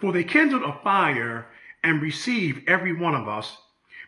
For 0.00 0.12
they 0.12 0.24
kindled 0.24 0.62
a 0.62 0.80
fire 0.82 1.46
and 1.84 2.00
received 2.00 2.66
every 2.66 2.94
one 2.94 3.14
of 3.14 3.28
us 3.28 3.58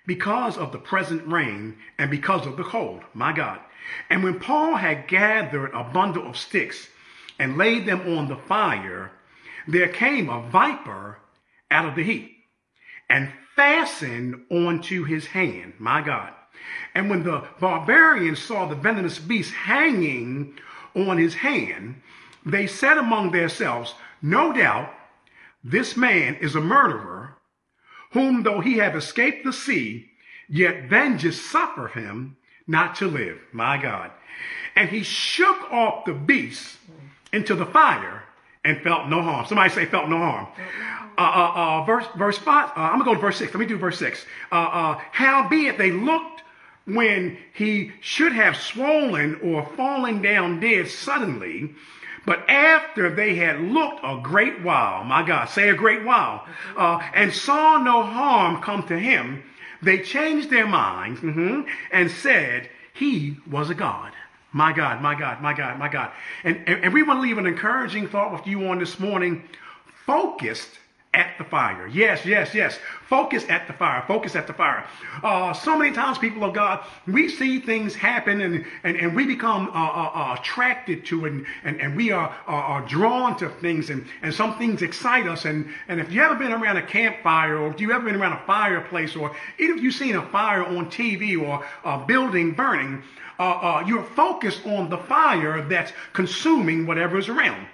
because 0.07 0.57
of 0.57 0.73
the 0.73 0.79
present 0.79 1.27
rain 1.31 1.77
and 1.99 2.11
because 2.11 2.47
of 2.47 2.57
the 2.57 2.65
cold. 2.65 3.03
My 3.13 3.35
God. 3.35 3.61
And 4.09 4.25
when 4.25 4.41
Paul 4.41 4.77
had 4.77 5.07
gathered 5.07 5.73
a 5.75 5.85
bundle 5.85 6.27
of 6.27 6.37
sticks 6.39 6.89
and 7.39 7.59
laid 7.59 7.85
them 7.85 8.17
on 8.17 8.29
the 8.29 8.37
fire, 8.37 9.11
there 9.69 9.89
came 9.89 10.31
a 10.31 10.49
viper 10.49 11.19
out 11.71 11.87
of 11.87 11.95
the 11.95 12.05
heat 12.05 12.40
and 13.11 13.31
fastened 13.57 14.41
onto 14.51 15.05
his 15.05 15.27
hand. 15.27 15.75
My 15.79 16.01
God. 16.01 16.33
And 16.95 17.11
when 17.11 17.25
the 17.25 17.45
barbarians 17.59 18.41
saw 18.41 18.67
the 18.67 18.77
venomous 18.77 19.19
beast 19.19 19.53
hanging 19.53 20.59
on 20.95 21.19
his 21.19 21.35
hand, 21.35 22.01
they 22.47 22.67
said 22.67 22.97
among 22.97 23.33
themselves, 23.33 23.95
No 24.23 24.53
doubt 24.53 24.95
this 25.63 25.97
man 25.97 26.37
is 26.37 26.55
a 26.55 26.61
murderer, 26.61 27.37
whom 28.13 28.43
though 28.43 28.61
he 28.61 28.79
have 28.79 28.97
escaped 28.97 29.45
the 29.45 29.53
sea, 29.53 30.11
yet 30.49 30.89
vengeance 30.89 31.41
suffer 31.41 31.89
him 31.89 32.37
not 32.67 32.95
to 32.97 33.07
live. 33.07 33.39
My 33.53 33.77
God. 33.77 34.11
And 34.77 34.89
he 34.89 35.03
shook 35.03 35.71
off 35.73 36.05
the 36.05 36.15
beast 36.15 36.77
into 37.33 37.55
the 37.55 37.67
fire 37.67 38.23
and 38.65 38.81
felt 38.83 39.09
no 39.09 39.23
harm. 39.23 39.47
Somebody 39.47 39.71
say 39.71 39.87
felt 39.87 40.09
no 40.09 40.19
harm. 40.19 40.47
Uh, 41.17 41.21
uh, 41.21 41.53
uh, 41.55 41.85
verse, 41.85 42.07
verse 42.17 42.39
5, 42.39 42.69
uh, 42.71 42.73
I'm 42.77 42.99
to 42.99 43.05
go 43.05 43.15
to 43.15 43.21
verse 43.21 43.37
6. 43.37 43.53
Let 43.53 43.61
me 43.61 43.67
do 43.67 43.77
verse 43.77 43.99
6. 43.99 44.25
Uh, 44.51 44.55
uh, 44.55 45.01
howbeit 45.13 45.79
they 45.79 45.91
looked 45.91 46.43
when 46.85 47.39
he 47.53 47.93
should 48.01 48.33
have 48.33 48.57
swollen 48.57 49.39
or 49.43 49.67
fallen 49.77 50.23
down 50.23 50.61
dead 50.61 50.89
suddenly. 50.89 51.75
But 52.27 52.49
after 52.49 53.15
they 53.15 53.35
had 53.35 53.61
looked 53.61 54.01
a 54.03 54.21
great 54.23 54.63
while, 54.63 55.05
my 55.05 55.27
God, 55.27 55.47
say 55.47 55.71
a 55.71 55.75
great 55.75 56.05
while, 56.05 56.47
uh, 56.77 57.01
and 57.15 57.33
saw 57.33 57.79
no 57.79 58.03
harm 58.03 58.61
come 58.63 58.87
to 58.89 58.99
him, 58.99 59.43
they 59.83 59.99
changed 59.99 60.51
their 60.51 60.67
minds 60.67 61.21
mm-hmm, 61.21 61.63
and 61.91 62.11
said 62.11 62.69
he 62.93 63.39
was 63.51 63.71
a 63.71 63.75
God. 63.75 64.13
My 64.53 64.73
God, 64.73 65.01
my 65.01 65.15
God, 65.15 65.41
my 65.41 65.53
God, 65.53 65.79
my 65.79 65.89
God. 65.89 66.11
And, 66.45 66.57
and, 66.67 66.85
and 66.85 66.95
we 66.95 67.03
want 67.03 67.19
to 67.19 67.23
leave 67.23 67.39
an 67.39 67.47
encouraging 67.47 68.09
thought 68.09 68.33
with 68.33 68.47
you 68.47 68.67
on 68.69 68.79
this 68.79 68.99
morning, 68.99 69.45
focused 70.07 70.81
at 71.13 71.37
the 71.39 71.45
fire. 71.45 71.89
Yes, 71.89 72.25
yes, 72.25 72.55
yes. 72.55 72.79
Focus 73.09 73.45
at 73.49 73.67
the 73.67 73.73
fire. 73.73 74.05
Focus 74.07 74.37
at 74.37 74.47
the 74.47 74.53
fire. 74.53 74.87
Uh, 75.25 75.53
so 75.53 75.77
many 75.77 75.93
times, 75.93 76.19
people 76.19 76.45
of 76.45 76.55
God, 76.55 76.85
we 77.09 77.29
see 77.29 77.59
things 77.59 77.97
happen 77.97 78.41
and, 78.41 78.65
and, 78.85 78.97
and 78.97 79.17
we 79.17 79.27
become 79.27 79.69
uh, 79.71 79.73
uh, 79.73 80.11
uh 80.15 80.37
attracted 80.39 81.05
to 81.07 81.27
it 81.27 81.33
and, 81.33 81.47
and, 81.65 81.81
and 81.81 81.97
we 81.97 82.13
are, 82.13 82.33
are, 82.47 82.87
drawn 82.87 83.37
to 83.39 83.49
things 83.49 83.91
and, 83.91 84.07
and 84.23 84.33
some 84.33 84.57
things 84.57 84.83
excite 84.83 85.27
us. 85.27 85.47
And, 85.47 85.69
and 85.89 86.01
if 86.01 86.13
you 86.13 86.23
ever 86.23 86.37
been 86.37 86.53
around 86.53 86.77
a 86.77 86.87
campfire 86.87 87.59
or 87.59 87.71
if 87.71 87.81
you 87.81 87.93
ever 87.93 88.05
been 88.05 88.17
around 88.17 88.35
a 88.35 88.47
fireplace 88.47 89.17
or 89.17 89.35
even 89.59 89.79
if 89.79 89.83
you've 89.83 89.95
seen 89.95 90.15
a 90.15 90.27
fire 90.29 90.65
on 90.65 90.87
TV 90.87 91.41
or 91.41 91.67
a 91.85 92.07
building 92.07 92.53
burning, 92.53 93.03
uh, 93.41 93.43
uh, 93.43 93.85
you're 93.87 94.05
focused 94.05 94.67
on 94.67 94.91
the 94.91 94.99
fire 94.99 95.63
that's 95.63 95.93
consuming 96.13 96.87
whatever 96.87 97.19
is 97.19 97.29
around. 97.29 97.67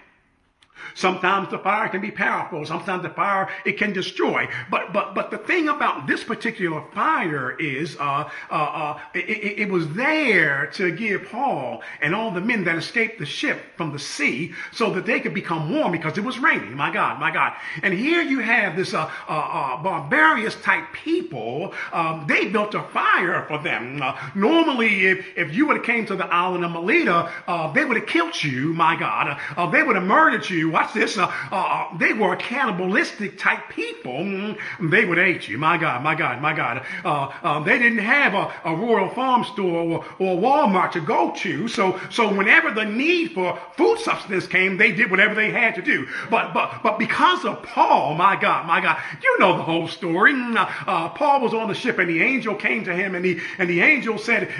Sometimes 0.94 1.50
the 1.50 1.58
fire 1.58 1.88
can 1.88 2.00
be 2.00 2.10
powerful. 2.10 2.64
Sometimes 2.64 3.02
the 3.02 3.10
fire 3.10 3.48
it 3.64 3.78
can 3.78 3.92
destroy. 3.92 4.48
But 4.70 4.92
but 4.92 5.14
but 5.14 5.30
the 5.30 5.38
thing 5.38 5.68
about 5.68 6.06
this 6.06 6.24
particular 6.24 6.82
fire 6.94 7.56
is 7.58 7.96
uh, 7.98 8.28
uh, 8.50 8.54
uh, 8.54 8.98
it, 9.14 9.58
it, 9.58 9.68
was 9.68 9.88
there 9.94 10.66
to 10.74 10.90
give 10.90 11.28
Paul 11.30 11.82
and 12.00 12.14
all 12.14 12.30
the 12.30 12.40
men 12.40 12.64
that 12.64 12.76
escaped 12.76 13.18
the 13.18 13.26
ship 13.26 13.60
from 13.76 13.92
the 13.92 13.98
sea 13.98 14.52
so 14.72 14.90
that 14.94 15.06
they 15.06 15.20
could 15.20 15.34
become 15.34 15.74
warm 15.74 15.92
because 15.92 16.16
it 16.18 16.24
was 16.24 16.38
raining. 16.38 16.74
My 16.74 16.92
God, 16.92 17.20
my 17.20 17.30
God. 17.30 17.54
And 17.82 17.92
here 17.92 18.22
you 18.22 18.40
have 18.40 18.76
this 18.76 18.94
uh, 18.94 19.10
uh, 19.28 19.32
uh 19.32 19.82
barbarous 19.82 20.54
type 20.56 20.92
people. 20.92 21.74
Um, 21.92 22.24
they 22.26 22.46
built 22.46 22.74
a 22.74 22.82
fire 22.82 23.44
for 23.48 23.62
them. 23.62 24.00
Uh, 24.02 24.16
normally, 24.34 25.06
if 25.06 25.26
if 25.36 25.54
you 25.54 25.66
would 25.66 25.76
have 25.76 25.86
came 25.86 26.06
to 26.06 26.16
the 26.16 26.26
island 26.26 26.64
of 26.64 26.70
Melita, 26.70 27.30
they 27.74 27.84
would 27.84 27.96
have 27.96 28.06
killed 28.06 28.42
you. 28.42 28.72
My 28.72 28.96
God, 28.96 29.38
they 29.72 29.82
would 29.82 29.96
have 29.96 30.04
murdered 30.04 30.48
you 30.48 30.65
watch 30.70 30.92
this, 30.94 31.18
uh, 31.18 31.32
uh, 31.50 31.96
they 31.98 32.12
were 32.12 32.36
cannibalistic 32.36 33.38
type 33.38 33.68
people. 33.70 34.12
Mm, 34.12 34.58
they 34.90 35.04
would 35.04 35.18
eat 35.18 35.48
you. 35.48 35.58
My 35.58 35.76
God, 35.76 36.02
my 36.02 36.14
God, 36.14 36.40
my 36.40 36.54
God. 36.54 36.84
Uh, 37.04 37.32
uh, 37.42 37.60
they 37.60 37.78
didn't 37.78 37.98
have 37.98 38.34
a, 38.34 38.52
a, 38.64 38.76
Royal 38.76 39.08
Farm 39.10 39.44
store 39.44 39.82
or, 39.82 40.04
or 40.18 40.36
Walmart 40.36 40.92
to 40.92 41.00
go 41.00 41.32
to. 41.36 41.68
So, 41.68 41.98
so 42.10 42.32
whenever 42.34 42.70
the 42.70 42.84
need 42.84 43.32
for 43.32 43.58
food 43.76 43.98
substance 43.98 44.46
came, 44.46 44.76
they 44.76 44.92
did 44.92 45.10
whatever 45.10 45.34
they 45.34 45.50
had 45.50 45.74
to 45.76 45.82
do. 45.82 46.06
But, 46.30 46.52
but, 46.52 46.80
but 46.82 46.98
because 46.98 47.44
of 47.44 47.62
Paul, 47.62 48.14
my 48.14 48.36
God, 48.36 48.66
my 48.66 48.80
God, 48.80 48.98
you 49.22 49.38
know 49.38 49.56
the 49.56 49.62
whole 49.62 49.88
story. 49.88 50.34
Mm, 50.34 50.56
uh, 50.56 50.68
uh, 50.86 51.08
Paul 51.10 51.40
was 51.40 51.54
on 51.54 51.68
the 51.68 51.74
ship 51.74 51.98
and 51.98 52.08
the 52.08 52.22
angel 52.22 52.54
came 52.54 52.84
to 52.84 52.94
him 52.94 53.14
and 53.14 53.24
the, 53.24 53.40
and 53.58 53.68
the 53.68 53.80
angel 53.80 54.18
said, 54.18 54.50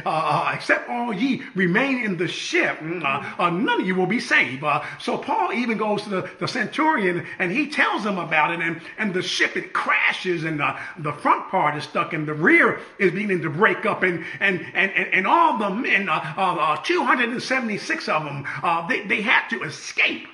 except 0.53 0.89
all 0.89 1.13
ye 1.13 1.43
remain 1.55 2.05
in 2.05 2.17
the 2.17 2.29
ship, 2.29 2.79
mm, 2.79 3.01
none 3.39 3.81
of 3.81 3.87
you 3.87 3.95
will 3.95 4.07
be 4.07 4.21
saved. 4.21 4.65
so 4.99 5.19
Paul 5.19 5.53
even 5.53 5.79
goes 5.79 5.96
to 6.05 6.11
the 6.11 6.31
the, 6.39 6.49
centurion 6.49 7.27
and 7.39 7.53
he 7.53 7.69
tells 7.71 8.05
them 8.05 8.19
about 8.19 8.51
it 8.51 8.61
and, 8.61 8.81
and 8.99 9.13
the 9.13 9.23
ship 9.23 9.57
it 9.57 9.73
crashes 9.73 10.45
and 10.45 10.61
the, 10.61 10.77
the 10.99 11.13
front 11.13 11.49
part 11.49 11.77
is 11.77 11.85
stuck 11.85 12.13
and 12.13 12.27
the 12.27 12.35
rear 12.35 12.81
is 12.99 13.13
beginning 13.13 13.43
to 13.43 13.51
break 13.51 13.85
up 13.85 14.03
and 14.03 14.25
and 14.41 14.57
and, 14.75 14.93
and, 14.93 15.15
and 15.15 15.27
all 15.27 15.59
the 15.59 15.71
men, 15.71 16.09
uh, 16.09 16.35
uh, 16.37 16.77
276 16.83 18.09
of 18.09 18.25
them, 18.25 18.45
uh, 18.63 18.87
they, 18.87 19.07
they 19.07 19.23
had 19.23 19.49
to 19.49 19.63
escape. 19.63 20.27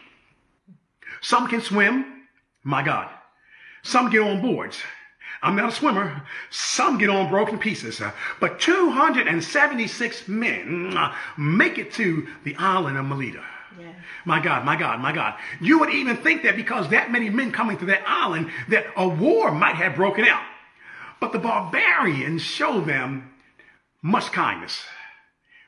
Some 1.20 1.48
can 1.48 1.60
swim, 1.60 2.24
my 2.64 2.82
God. 2.82 3.08
Some 3.82 4.10
get 4.10 4.20
on 4.20 4.40
boards. 4.40 4.78
I'm 5.42 5.56
not 5.56 5.70
a 5.70 5.72
swimmer. 5.72 6.22
Some 6.50 6.98
get 6.98 7.10
on 7.10 7.28
broken 7.28 7.58
pieces. 7.58 8.00
Uh, 8.00 8.12
but 8.40 8.60
276 8.60 10.28
men 10.28 10.96
uh, 10.96 11.14
make 11.36 11.78
it 11.78 11.92
to 11.94 12.28
the 12.44 12.54
island 12.56 12.96
of 12.96 13.04
Melita. 13.06 13.42
My 14.24 14.40
God, 14.40 14.64
my 14.64 14.76
God, 14.76 15.00
my 15.00 15.12
God. 15.12 15.34
You 15.60 15.80
would 15.80 15.90
even 15.90 16.16
think 16.16 16.42
that 16.42 16.56
because 16.56 16.88
that 16.90 17.10
many 17.10 17.30
men 17.30 17.52
coming 17.52 17.78
to 17.78 17.86
that 17.86 18.02
island, 18.06 18.50
that 18.68 18.86
a 18.96 19.08
war 19.08 19.52
might 19.52 19.76
have 19.76 19.94
broken 19.94 20.24
out. 20.24 20.44
But 21.20 21.32
the 21.32 21.38
barbarians 21.38 22.42
show 22.42 22.80
them 22.80 23.32
much 24.02 24.32
kindness. 24.32 24.82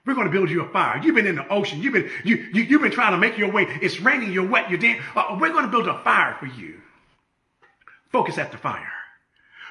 We're 0.06 0.14
going 0.14 0.26
to 0.26 0.32
build 0.32 0.50
you 0.50 0.62
a 0.62 0.68
fire. 0.68 1.00
You've 1.02 1.14
been 1.14 1.26
in 1.26 1.36
the 1.36 1.48
ocean. 1.48 1.80
You've 1.80 1.94
been, 1.94 2.10
you, 2.24 2.36
you, 2.52 2.64
have 2.78 2.82
been 2.82 2.90
trying 2.90 3.12
to 3.12 3.18
make 3.18 3.38
your 3.38 3.50
way. 3.50 3.66
It's 3.80 4.00
raining. 4.00 4.32
You're 4.32 4.46
wet. 4.46 4.68
You're 4.68 4.78
dead. 4.78 5.00
Uh, 5.16 5.36
we're 5.40 5.52
going 5.52 5.64
to 5.64 5.70
build 5.70 5.88
a 5.88 5.98
fire 6.02 6.36
for 6.38 6.46
you. 6.46 6.80
Focus 8.10 8.36
at 8.36 8.52
the 8.52 8.58
fire. 8.58 8.92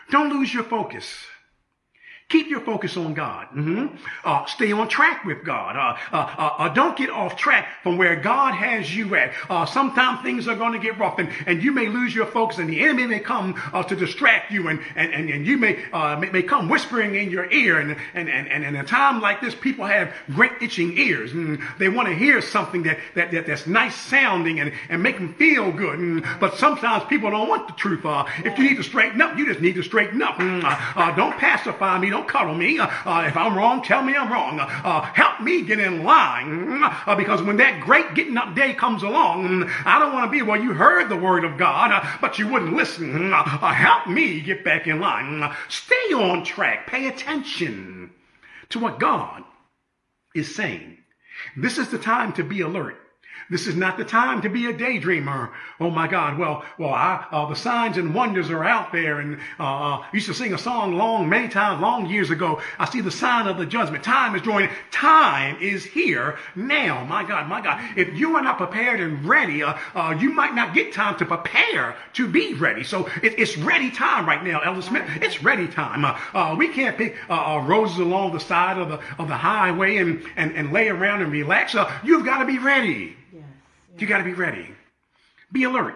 Don't 0.10 0.30
lose 0.30 0.54
your 0.54 0.64
focus. 0.64 1.06
Keep 2.30 2.50
your 2.50 2.62
focus 2.62 2.98
on 2.98 3.14
God. 3.14 3.48
Mm-hmm. 3.50 3.96
Uh, 4.24 4.46
stay 4.46 4.72
on 4.72 4.88
track 4.88 5.24
with 5.26 5.44
God. 5.44 5.76
Uh, 5.76 6.16
uh, 6.16 6.36
uh, 6.38 6.56
uh 6.58 6.70
don't 6.70 6.98
get 6.98 7.10
off 7.10 7.36
track 7.36 7.68
from 7.84 7.98
where 7.98 8.16
God 8.16 8.56
has 8.56 8.96
you 8.96 9.14
at. 9.16 9.34
Uh, 9.50 9.66
sometimes 9.66 10.22
things 10.22 10.48
are 10.48 10.56
going 10.56 10.74
to 10.74 10.80
get 10.80 10.98
rough 10.98 11.20
and, 11.20 11.30
and 11.46 11.62
you 11.62 11.72
may 11.72 11.88
lose 11.88 12.16
your 12.16 12.26
focus 12.26 12.58
and 12.58 12.70
the 12.70 12.80
enemy 12.80 13.06
may 13.06 13.20
come 13.20 13.54
to 13.88 13.96
distract 13.96 14.52
you 14.52 14.70
and, 14.70 14.80
and, 14.96 15.14
and, 15.14 15.30
and 15.30 15.46
you 15.46 15.58
may, 15.58 15.84
may, 15.94 16.30
may 16.32 16.42
come 16.42 16.70
whispering 16.70 17.16
in 17.16 17.30
your 17.30 17.52
ear. 17.52 17.80
And, 17.80 17.98
and, 18.14 18.30
and, 18.30 18.48
and 18.48 18.64
in 18.64 18.76
a 18.78 18.84
time 18.84 19.22
like 19.22 19.42
this, 19.42 19.54
people 19.54 19.86
have 19.86 20.14
great 20.30 20.54
itching 20.62 20.98
ears. 20.98 21.34
And 21.34 21.60
they 21.78 21.90
want 21.90 22.08
to 22.08 22.16
hear 22.16 22.42
something 22.42 22.84
that, 22.84 23.00
that, 23.16 23.32
that, 23.32 23.46
that's 23.46 23.68
nice 23.68 23.96
sounding 23.96 24.60
and, 24.60 24.74
and 24.90 25.04
make 25.04 25.18
them 25.18 25.34
feel 25.36 25.72
good. 25.72 26.00
And, 26.00 26.26
but 26.40 26.58
sometimes 26.58 27.04
people 27.06 27.30
don't 27.30 27.50
want 27.50 27.68
the 27.68 27.74
truth. 27.74 28.02
if 28.06 28.58
you 28.58 28.70
need 28.70 28.78
to 28.78 28.84
straighten 28.84 29.22
up, 29.22 29.38
you 29.38 29.46
just 29.46 29.62
need 29.62 29.76
to 29.76 29.84
straighten 29.84 30.22
up. 30.22 30.36
Mm, 30.38 31.16
don't 31.16 31.38
pacify 31.38 32.00
me. 32.00 32.13
Don't 32.14 32.28
cuddle 32.28 32.54
me. 32.54 32.78
Uh, 32.78 32.86
uh, 33.06 33.26
if 33.28 33.36
I'm 33.36 33.58
wrong, 33.58 33.82
tell 33.82 34.04
me 34.04 34.16
I'm 34.16 34.32
wrong. 34.32 34.60
Uh, 34.60 34.66
uh 34.66 35.02
help 35.02 35.42
me 35.42 35.64
get 35.64 35.80
in 35.80 36.04
line. 36.04 36.84
Uh, 36.84 37.16
because 37.16 37.42
when 37.42 37.58
that 37.58 37.82
great 37.82 38.14
getting 38.14 38.38
up 38.38 38.54
day 38.54 38.76
comes 38.76 39.02
along, 39.02 39.68
I 39.84 39.98
don't 39.98 40.14
want 40.14 40.28
to 40.28 40.32
be 40.32 40.44
where 40.44 40.62
you 40.62 40.74
heard 40.74 41.10
the 41.10 41.18
word 41.18 41.44
of 41.44 41.58
God, 41.58 41.92
uh, 41.92 42.06
but 42.22 42.38
you 42.38 42.48
wouldn't 42.48 42.76
listen. 42.76 43.32
help 43.32 44.06
me 44.06 44.42
get 44.42 44.64
back 44.64 44.86
in 44.86 45.00
line. 45.00 45.56
Stay 45.70 46.14
on 46.14 46.44
track. 46.44 46.86
Pay 46.86 47.08
attention 47.08 48.12
to 48.70 48.78
what 48.78 49.00
God 49.00 49.44
is 50.36 50.54
saying. 50.54 51.00
This 51.58 51.80
is 51.80 51.90
the 51.90 51.98
time 51.98 52.34
to 52.34 52.44
be 52.44 52.62
alert. 52.62 53.03
This 53.50 53.68
is 53.68 53.76
not 53.76 53.98
the 53.98 54.06
time 54.06 54.42
to 54.42 54.50
be 54.50 54.68
a 54.68 54.74
daydreamer. 54.74 55.52
Oh 55.80 55.90
my 55.90 56.08
God. 56.08 56.38
Well, 56.38 56.64
well, 56.78 56.94
I, 56.94 57.26
uh, 57.32 57.48
the 57.50 57.56
signs 57.56 57.98
and 57.98 58.14
wonders 58.16 58.50
are 58.50 58.64
out 58.64 58.92
there. 58.92 59.20
And 59.20 59.36
uh, 59.60 59.64
I 59.64 59.96
uh, 59.96 60.06
used 60.14 60.28
to 60.28 60.34
sing 60.34 60.54
a 60.54 60.58
song 60.58 60.96
long, 60.98 61.28
many 61.30 61.50
times, 61.50 61.82
long 61.82 62.06
years 62.06 62.32
ago. 62.32 62.62
I 62.80 62.90
see 62.90 63.02
the 63.02 63.12
sign 63.12 63.48
of 63.48 63.58
the 63.58 63.66
judgment. 63.66 64.04
Time 64.04 64.36
is 64.36 64.42
drawing. 64.42 64.70
Time 64.92 65.58
is 65.62 65.84
here 65.84 66.38
now. 66.56 67.04
My 67.04 67.24
God, 67.24 67.50
my 67.50 67.62
God. 67.62 67.84
If 67.98 68.18
you 68.18 68.36
are 68.36 68.42
not 68.42 68.58
prepared 68.58 69.00
and 69.00 69.26
ready, 69.26 69.64
uh, 69.64 69.78
uh, 69.94 70.16
you 70.20 70.32
might 70.34 70.56
not 70.56 70.74
get 70.74 70.94
time 70.94 71.18
to 71.18 71.26
prepare 71.26 71.96
to 72.14 72.28
be 72.28 72.54
ready. 72.54 72.84
So 72.84 73.08
it, 73.22 73.38
it's 73.38 73.58
ready 73.58 73.92
time 73.92 74.26
right 74.26 74.44
now, 74.44 74.62
Elder 74.62 74.82
Smith. 74.82 75.08
It's 75.22 75.44
ready 75.44 75.68
time. 75.68 76.06
Uh, 76.06 76.56
we 76.58 76.70
can't 76.70 76.98
pick 76.98 77.16
roses 77.30 78.00
along 78.00 78.34
the 78.34 78.40
side 78.40 78.78
of 78.78 78.90
the 78.90 79.00
of 79.20 79.28
the 79.28 79.36
highway 79.36 79.98
and 79.98 80.24
and, 80.36 80.52
and 80.54 80.72
lay 80.72 80.90
around 80.90 81.22
and 81.22 81.32
relax. 81.32 81.76
you've 82.04 82.26
got 82.26 82.40
to 82.40 82.46
be 82.46 82.58
ready. 82.58 83.16
You 83.98 84.08
got 84.08 84.18
to 84.20 84.24
be 84.24 84.34
ready. 84.34 84.70
Be 85.52 85.64
alert. 85.64 85.96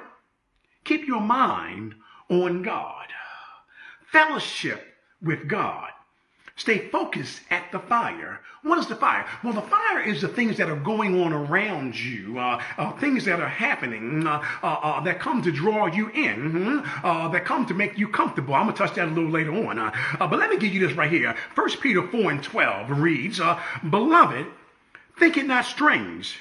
Keep 0.83 1.07
your 1.07 1.21
mind 1.21 1.95
on 2.29 2.61
God. 2.61 3.07
Fellowship 4.11 4.83
with 5.21 5.47
God. 5.47 5.89
Stay 6.55 6.89
focused 6.89 7.41
at 7.51 7.71
the 7.71 7.79
fire. 7.79 8.39
What 8.63 8.79
is 8.79 8.87
the 8.87 8.95
fire? 8.95 9.27
Well, 9.43 9.53
the 9.53 9.61
fire 9.61 10.01
is 10.01 10.21
the 10.21 10.27
things 10.27 10.57
that 10.57 10.69
are 10.69 10.75
going 10.75 11.21
on 11.21 11.31
around 11.31 11.97
you, 11.97 12.39
uh, 12.39 12.61
uh, 12.77 12.91
things 12.93 13.25
that 13.25 13.39
are 13.39 13.47
happening 13.47 14.25
uh, 14.25 14.43
uh, 14.63 14.65
uh 14.65 15.01
that 15.01 15.19
come 15.19 15.43
to 15.43 15.51
draw 15.51 15.85
you 15.85 16.09
in, 16.09 16.51
mm-hmm, 16.51 17.31
that 17.31 17.45
come 17.45 17.67
to 17.67 17.75
make 17.75 17.97
you 17.97 18.07
comfortable. 18.07 18.55
I'm 18.55 18.65
going 18.65 18.75
to 18.75 18.77
touch 18.77 18.95
that 18.95 19.07
a 19.07 19.11
little 19.11 19.29
later 19.29 19.53
on. 19.53 19.93
but 20.17 20.39
let 20.39 20.49
me 20.49 20.57
give 20.57 20.73
you 20.73 20.85
this 20.85 20.97
right 20.97 21.11
here. 21.11 21.35
1 21.53 21.69
Peter 21.77 22.07
4 22.07 22.31
and 22.31 22.43
12 22.43 22.89
reads, 22.89 23.39
Beloved, 23.89 24.47
think 25.17 25.37
it 25.37 25.45
not 25.45 25.65
strange 25.65 26.37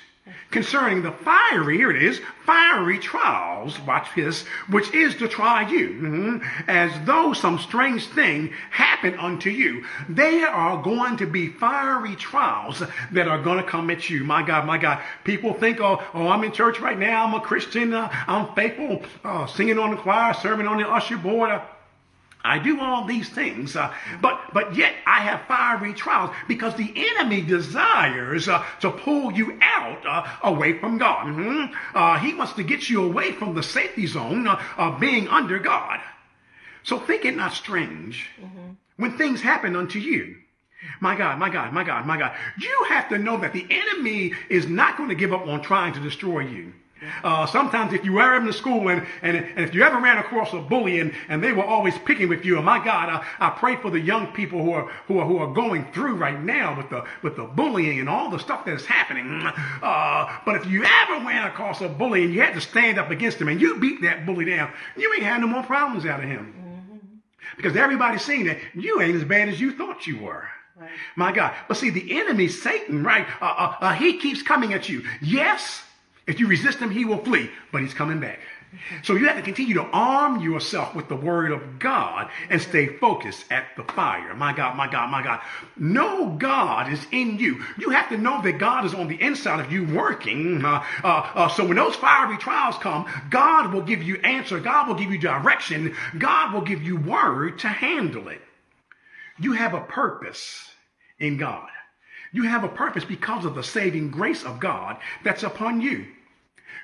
concerning 0.50 1.02
the 1.02 1.12
fiery, 1.12 1.76
here 1.76 1.90
it 1.90 2.02
is, 2.02 2.20
fiery 2.44 2.98
trials, 2.98 3.78
watch 3.80 4.08
this, 4.16 4.44
which 4.70 4.92
is 4.94 5.14
to 5.16 5.28
try 5.28 5.68
you, 5.68 5.88
mm-hmm, 5.88 6.68
as 6.68 6.90
though 7.04 7.32
some 7.32 7.58
strange 7.58 8.06
thing 8.06 8.52
happened 8.70 9.18
unto 9.18 9.50
you. 9.50 9.84
There 10.08 10.48
are 10.48 10.82
going 10.82 11.16
to 11.18 11.26
be 11.26 11.48
fiery 11.48 12.16
trials 12.16 12.82
that 13.12 13.28
are 13.28 13.42
going 13.42 13.58
to 13.58 13.70
come 13.70 13.90
at 13.90 14.08
you. 14.08 14.24
My 14.24 14.42
God, 14.42 14.66
my 14.66 14.78
God. 14.78 15.02
People 15.24 15.52
think, 15.52 15.80
oh, 15.80 16.02
oh 16.14 16.28
I'm 16.28 16.44
in 16.44 16.52
church 16.52 16.80
right 16.80 16.98
now. 16.98 17.26
I'm 17.26 17.34
a 17.34 17.40
Christian. 17.40 17.92
Uh, 17.92 18.08
I'm 18.26 18.54
faithful, 18.54 19.02
uh, 19.24 19.46
singing 19.46 19.78
on 19.78 19.90
the 19.90 19.96
choir, 19.96 20.34
serving 20.34 20.66
on 20.66 20.78
the 20.78 20.88
usher 20.88 21.16
board. 21.16 21.50
Uh, 21.50 21.62
I 22.46 22.58
do 22.58 22.80
all 22.80 23.04
these 23.04 23.28
things, 23.28 23.76
uh, 23.76 23.92
but 24.22 24.40
but 24.52 24.76
yet 24.76 24.94
I 25.06 25.20
have 25.20 25.42
fiery 25.46 25.92
trials 25.94 26.34
because 26.46 26.74
the 26.76 26.92
enemy 26.94 27.42
desires 27.42 28.48
uh, 28.48 28.64
to 28.80 28.90
pull 28.90 29.32
you 29.32 29.58
out 29.60 30.06
uh, 30.06 30.26
away 30.42 30.78
from 30.78 30.98
God. 30.98 31.26
Mm-hmm. 31.26 32.24
he 32.24 32.34
wants 32.34 32.52
to 32.54 32.62
get 32.62 32.88
you 32.88 33.04
away 33.04 33.32
from 33.32 33.54
the 33.54 33.62
safety 33.62 34.06
zone 34.06 34.46
uh, 34.46 34.62
of 34.76 35.00
being 35.00 35.28
under 35.28 35.58
God. 35.58 36.00
So 36.82 37.00
think 37.00 37.24
it 37.24 37.36
not 37.36 37.52
strange 37.52 38.30
mm-hmm. 38.40 38.72
when 38.96 39.18
things 39.18 39.42
happen 39.42 39.74
unto 39.74 39.98
you. 39.98 40.36
My 41.00 41.16
God, 41.16 41.38
my 41.38 41.50
God, 41.50 41.72
my 41.72 41.84
God, 41.84 42.06
my 42.06 42.16
God. 42.16 42.36
You 42.58 42.86
have 42.90 43.08
to 43.08 43.18
know 43.18 43.38
that 43.38 43.52
the 43.52 43.66
enemy 43.68 44.34
is 44.48 44.68
not 44.68 44.96
going 44.96 45.08
to 45.08 45.14
give 45.14 45.32
up 45.32 45.46
on 45.46 45.62
trying 45.62 45.94
to 45.94 46.00
destroy 46.00 46.40
you. 46.40 46.72
Uh, 47.22 47.46
sometimes 47.46 47.92
if 47.92 48.04
you 48.04 48.14
were 48.14 48.36
in 48.36 48.46
the 48.46 48.52
school 48.52 48.88
and, 48.88 49.06
and, 49.22 49.36
and 49.36 49.60
if 49.60 49.74
you 49.74 49.82
ever 49.82 50.00
ran 50.00 50.18
across 50.18 50.52
a 50.54 50.60
bully 50.60 50.98
and, 51.00 51.12
and 51.28 51.44
they 51.44 51.52
were 51.52 51.64
always 51.64 51.96
picking 51.98 52.28
with 52.28 52.44
you, 52.44 52.56
and 52.56 52.64
my 52.64 52.82
God, 52.82 53.08
I, 53.10 53.24
I 53.38 53.50
pray 53.50 53.76
for 53.76 53.90
the 53.90 54.00
young 54.00 54.28
people 54.32 54.62
who 54.62 54.72
are, 54.72 54.88
who 55.06 55.18
are, 55.18 55.26
who 55.26 55.38
are 55.38 55.52
going 55.52 55.90
through 55.92 56.14
right 56.14 56.42
now 56.42 56.76
with 56.76 56.88
the, 56.88 57.04
with 57.22 57.36
the 57.36 57.44
bullying 57.44 58.00
and 58.00 58.08
all 58.08 58.30
the 58.30 58.38
stuff 58.38 58.64
that 58.64 58.74
is 58.74 58.86
happening. 58.86 59.42
Uh, 59.82 60.38
but 60.44 60.56
if 60.56 60.66
you 60.66 60.84
ever 60.84 61.24
ran 61.24 61.46
across 61.46 61.80
a 61.80 61.88
bully 61.88 62.24
and 62.24 62.32
you 62.32 62.40
had 62.40 62.54
to 62.54 62.60
stand 62.60 62.98
up 62.98 63.10
against 63.10 63.38
him 63.38 63.48
and 63.48 63.60
you 63.60 63.78
beat 63.78 64.00
that 64.02 64.24
bully 64.24 64.46
down, 64.46 64.72
you 64.96 65.12
ain't 65.14 65.22
had 65.22 65.40
no 65.40 65.46
more 65.46 65.62
problems 65.62 66.06
out 66.06 66.22
of 66.22 66.28
him. 66.28 67.22
Because 67.56 67.76
everybody's 67.76 68.22
seen 68.22 68.46
that 68.46 68.58
you 68.74 69.00
ain't 69.00 69.16
as 69.16 69.24
bad 69.24 69.48
as 69.48 69.60
you 69.60 69.72
thought 69.72 70.06
you 70.06 70.18
were. 70.18 70.48
Right. 70.78 70.90
My 71.14 71.32
God. 71.32 71.54
But 71.68 71.78
see, 71.78 71.88
the 71.88 72.18
enemy, 72.18 72.48
Satan, 72.48 73.02
right? 73.02 73.26
Uh, 73.40 73.44
uh, 73.44 73.74
uh, 73.80 73.92
he 73.94 74.18
keeps 74.18 74.42
coming 74.42 74.74
at 74.74 74.90
you. 74.90 75.04
Yes, 75.22 75.82
if 76.26 76.40
you 76.40 76.48
resist 76.48 76.78
him, 76.78 76.90
he 76.90 77.04
will 77.04 77.22
flee, 77.24 77.50
but 77.70 77.82
he's 77.82 77.94
coming 77.94 78.20
back. 78.20 78.40
So 79.04 79.14
you 79.14 79.26
have 79.26 79.36
to 79.36 79.42
continue 79.42 79.74
to 79.74 79.84
arm 79.84 80.40
yourself 80.40 80.94
with 80.94 81.08
the 81.08 81.16
word 81.16 81.52
of 81.52 81.78
God 81.78 82.28
and 82.50 82.60
stay 82.60 82.86
focused 82.86 83.44
at 83.50 83.68
the 83.76 83.84
fire. 83.84 84.34
My 84.34 84.52
God, 84.52 84.76
my 84.76 84.90
God, 84.90 85.10
my 85.10 85.22
God. 85.22 85.40
No 85.76 86.30
God 86.30 86.92
is 86.92 87.06
in 87.12 87.38
you. 87.38 87.62
You 87.78 87.90
have 87.90 88.08
to 88.08 88.18
know 88.18 88.42
that 88.42 88.58
God 88.58 88.84
is 88.84 88.92
on 88.92 89.08
the 89.08 89.20
inside 89.20 89.60
of 89.60 89.72
you 89.72 89.84
working. 89.84 90.64
Uh, 90.64 90.84
uh, 91.04 91.30
uh, 91.34 91.48
so 91.48 91.64
when 91.64 91.76
those 91.76 91.96
fiery 91.96 92.36
trials 92.38 92.76
come, 92.78 93.06
God 93.30 93.72
will 93.72 93.82
give 93.82 94.02
you 94.02 94.16
answer. 94.16 94.58
God 94.58 94.88
will 94.88 94.96
give 94.96 95.12
you 95.12 95.18
direction. 95.18 95.94
God 96.18 96.52
will 96.52 96.62
give 96.62 96.82
you 96.82 96.96
word 96.96 97.60
to 97.60 97.68
handle 97.68 98.28
it. 98.28 98.42
You 99.38 99.52
have 99.52 99.74
a 99.74 99.80
purpose 99.80 100.68
in 101.18 101.36
God. 101.36 101.68
You 102.32 102.42
have 102.42 102.64
a 102.64 102.68
purpose 102.68 103.04
because 103.04 103.44
of 103.44 103.54
the 103.54 103.62
saving 103.62 104.10
grace 104.10 104.44
of 104.44 104.60
God 104.60 104.98
that's 105.22 105.44
upon 105.44 105.80
you. 105.80 106.06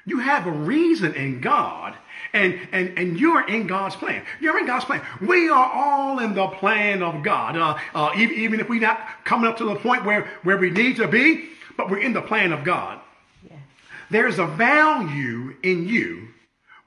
You 0.05 0.19
have 0.19 0.47
a 0.47 0.51
reason 0.51 1.15
in 1.15 1.41
God, 1.41 1.95
and, 2.33 2.59
and, 2.73 2.99
and 2.99 3.21
you're 3.21 3.47
in 3.47 3.67
God's 3.69 3.95
plan. 3.95 4.25
You're 4.41 4.59
in 4.59 4.67
God's 4.67 4.85
plan. 4.85 5.03
We 5.21 5.49
are 5.49 5.71
all 5.73 6.19
in 6.19 6.35
the 6.35 6.49
plan 6.49 7.03
of 7.03 7.23
God. 7.23 7.57
Uh, 7.57 7.79
uh, 7.95 8.13
even, 8.17 8.37
even 8.37 8.61
if 8.61 8.69
we're 8.69 8.81
not 8.81 9.01
coming 9.25 9.49
up 9.49 9.59
to 9.59 9.65
the 9.65 9.77
point 9.77 10.05
where, 10.05 10.23
where 10.43 10.57
we 10.57 10.71
need 10.71 10.97
to 10.97 11.07
be, 11.07 11.49
but 11.77 11.89
we're 11.89 12.01
in 12.01 12.13
the 12.13 12.23
plan 12.23 12.53
of 12.53 12.65
God. 12.65 13.01
Yeah. 13.49 13.57
There's 14.11 14.39
a 14.39 14.47
value 14.47 15.55
in 15.63 15.87
you 15.87 16.29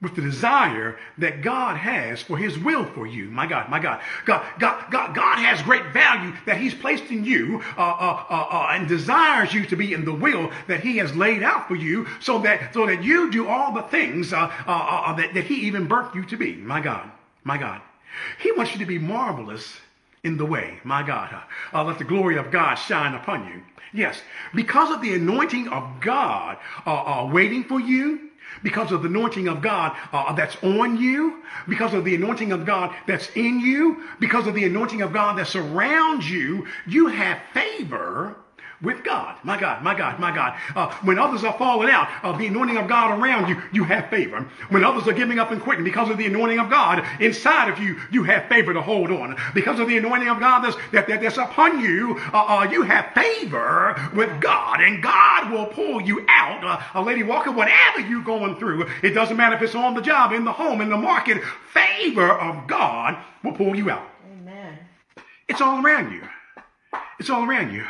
with 0.05 0.15
the 0.15 0.21
desire 0.21 0.99
that 1.17 1.41
God 1.41 1.77
has 1.77 2.21
for 2.21 2.37
his 2.37 2.59
will 2.59 2.85
for 2.85 3.07
you. 3.07 3.25
My 3.31 3.47
God, 3.47 3.69
my 3.69 3.79
God. 3.79 4.01
God, 4.23 4.45
God, 4.59 4.91
God, 4.91 5.15
God 5.15 5.39
has 5.39 5.63
great 5.63 5.91
value 5.93 6.31
that 6.45 6.57
he's 6.57 6.75
placed 6.75 7.05
in 7.05 7.25
you 7.25 7.63
uh, 7.75 7.81
uh, 7.81 8.23
uh, 8.29 8.47
uh, 8.51 8.67
and 8.69 8.87
desires 8.87 9.51
you 9.51 9.65
to 9.65 9.75
be 9.75 9.93
in 9.93 10.05
the 10.05 10.13
will 10.13 10.51
that 10.67 10.81
he 10.81 10.97
has 10.97 11.15
laid 11.15 11.41
out 11.41 11.67
for 11.67 11.75
you 11.75 12.05
so 12.19 12.37
that, 12.37 12.71
so 12.71 12.85
that 12.85 13.03
you 13.03 13.31
do 13.31 13.47
all 13.47 13.73
the 13.73 13.81
things 13.81 14.31
uh, 14.31 14.53
uh, 14.67 15.13
that, 15.15 15.33
that 15.33 15.45
he 15.45 15.55
even 15.65 15.87
birthed 15.87 16.13
you 16.13 16.23
to 16.25 16.37
be. 16.37 16.53
My 16.53 16.81
God, 16.81 17.09
my 17.43 17.57
God. 17.57 17.81
He 18.39 18.51
wants 18.51 18.73
you 18.73 18.79
to 18.79 18.85
be 18.85 18.99
marvelous 18.99 19.75
in 20.23 20.37
the 20.37 20.45
way. 20.45 20.79
My 20.83 21.01
God, 21.01 21.35
let 21.73 21.97
the 21.97 22.03
glory 22.03 22.37
of 22.37 22.51
God 22.51 22.75
shine 22.75 23.15
upon 23.15 23.47
you. 23.47 23.63
Yes, 23.91 24.21
because 24.53 24.91
of 24.91 25.01
the 25.01 25.15
anointing 25.15 25.67
of 25.69 25.99
God 25.99 26.57
waiting 27.31 27.63
for 27.63 27.79
you, 27.79 28.24
because 28.65 28.91
of 28.91 29.03
the 29.03 29.07
anointing 29.07 29.47
of 29.47 29.61
God 29.61 29.95
uh, 30.11 30.33
that's 30.33 30.57
on 30.63 30.97
you, 30.97 31.43
because 31.69 31.93
of 31.93 32.03
the 32.03 32.15
anointing 32.15 32.51
of 32.51 32.65
God 32.65 32.95
that's 33.05 33.29
in 33.35 33.59
you, 33.59 34.03
because 34.19 34.47
of 34.47 34.55
the 34.55 34.65
anointing 34.65 35.03
of 35.03 35.13
God 35.13 35.37
that 35.37 35.47
surrounds 35.47 36.27
you, 36.29 36.65
you 36.87 37.05
have 37.05 37.37
favor 37.53 38.35
with 38.81 39.03
God. 39.03 39.37
My 39.43 39.59
God, 39.59 39.83
my 39.83 39.95
God, 39.95 40.19
my 40.19 40.33
God. 40.33 40.57
Uh, 40.75 40.93
when 41.03 41.17
others 41.19 41.43
are 41.43 41.57
falling 41.57 41.89
out 41.89 42.09
of 42.23 42.37
the 42.37 42.47
anointing 42.47 42.77
of 42.77 42.87
God 42.87 43.19
around 43.19 43.49
you, 43.49 43.61
you 43.71 43.83
have 43.83 44.09
favor. 44.09 44.41
When 44.69 44.83
others 44.83 45.07
are 45.07 45.13
giving 45.13 45.39
up 45.39 45.51
and 45.51 45.61
quitting 45.61 45.83
because 45.83 46.09
of 46.09 46.17
the 46.17 46.25
anointing 46.25 46.59
of 46.59 46.69
God 46.69 47.05
inside 47.19 47.69
of 47.69 47.79
you, 47.79 47.97
you 48.11 48.23
have 48.23 48.47
favor 48.47 48.73
to 48.73 48.81
hold 48.81 49.11
on. 49.11 49.35
Because 49.53 49.79
of 49.79 49.87
the 49.87 49.97
anointing 49.97 50.29
of 50.29 50.39
God 50.39 50.63
that's, 50.63 50.77
that, 50.91 51.07
that, 51.07 51.21
that's 51.21 51.37
upon 51.37 51.79
you, 51.79 52.17
uh, 52.33 52.45
uh, 52.45 52.69
you 52.71 52.83
have 52.83 53.13
favor 53.13 53.95
with 54.13 54.41
God, 54.41 54.81
and 54.81 55.01
God 55.01 55.51
will 55.51 55.67
pull 55.67 56.01
you 56.01 56.25
out. 56.27 56.63
Uh, 56.95 57.01
Lady 57.01 57.23
Walker, 57.23 57.51
whatever 57.51 58.01
you're 58.01 58.23
going 58.23 58.57
through, 58.57 58.87
it 59.01 59.11
doesn't 59.11 59.37
matter 59.37 59.55
if 59.55 59.61
it's 59.61 59.75
on 59.75 59.93
the 59.93 60.01
job, 60.01 60.31
in 60.31 60.43
the 60.43 60.51
home, 60.51 60.81
in 60.81 60.89
the 60.89 60.97
market, 60.97 61.41
favor 61.73 62.31
of 62.31 62.67
God 62.67 63.17
will 63.43 63.53
pull 63.53 63.75
you 63.75 63.89
out. 63.89 64.09
Amen. 64.31 64.77
It's 65.47 65.61
all 65.61 65.83
around 65.83 66.11
you. 66.11 66.21
It's 67.19 67.29
all 67.29 67.43
around 67.45 67.73
you. 67.73 67.85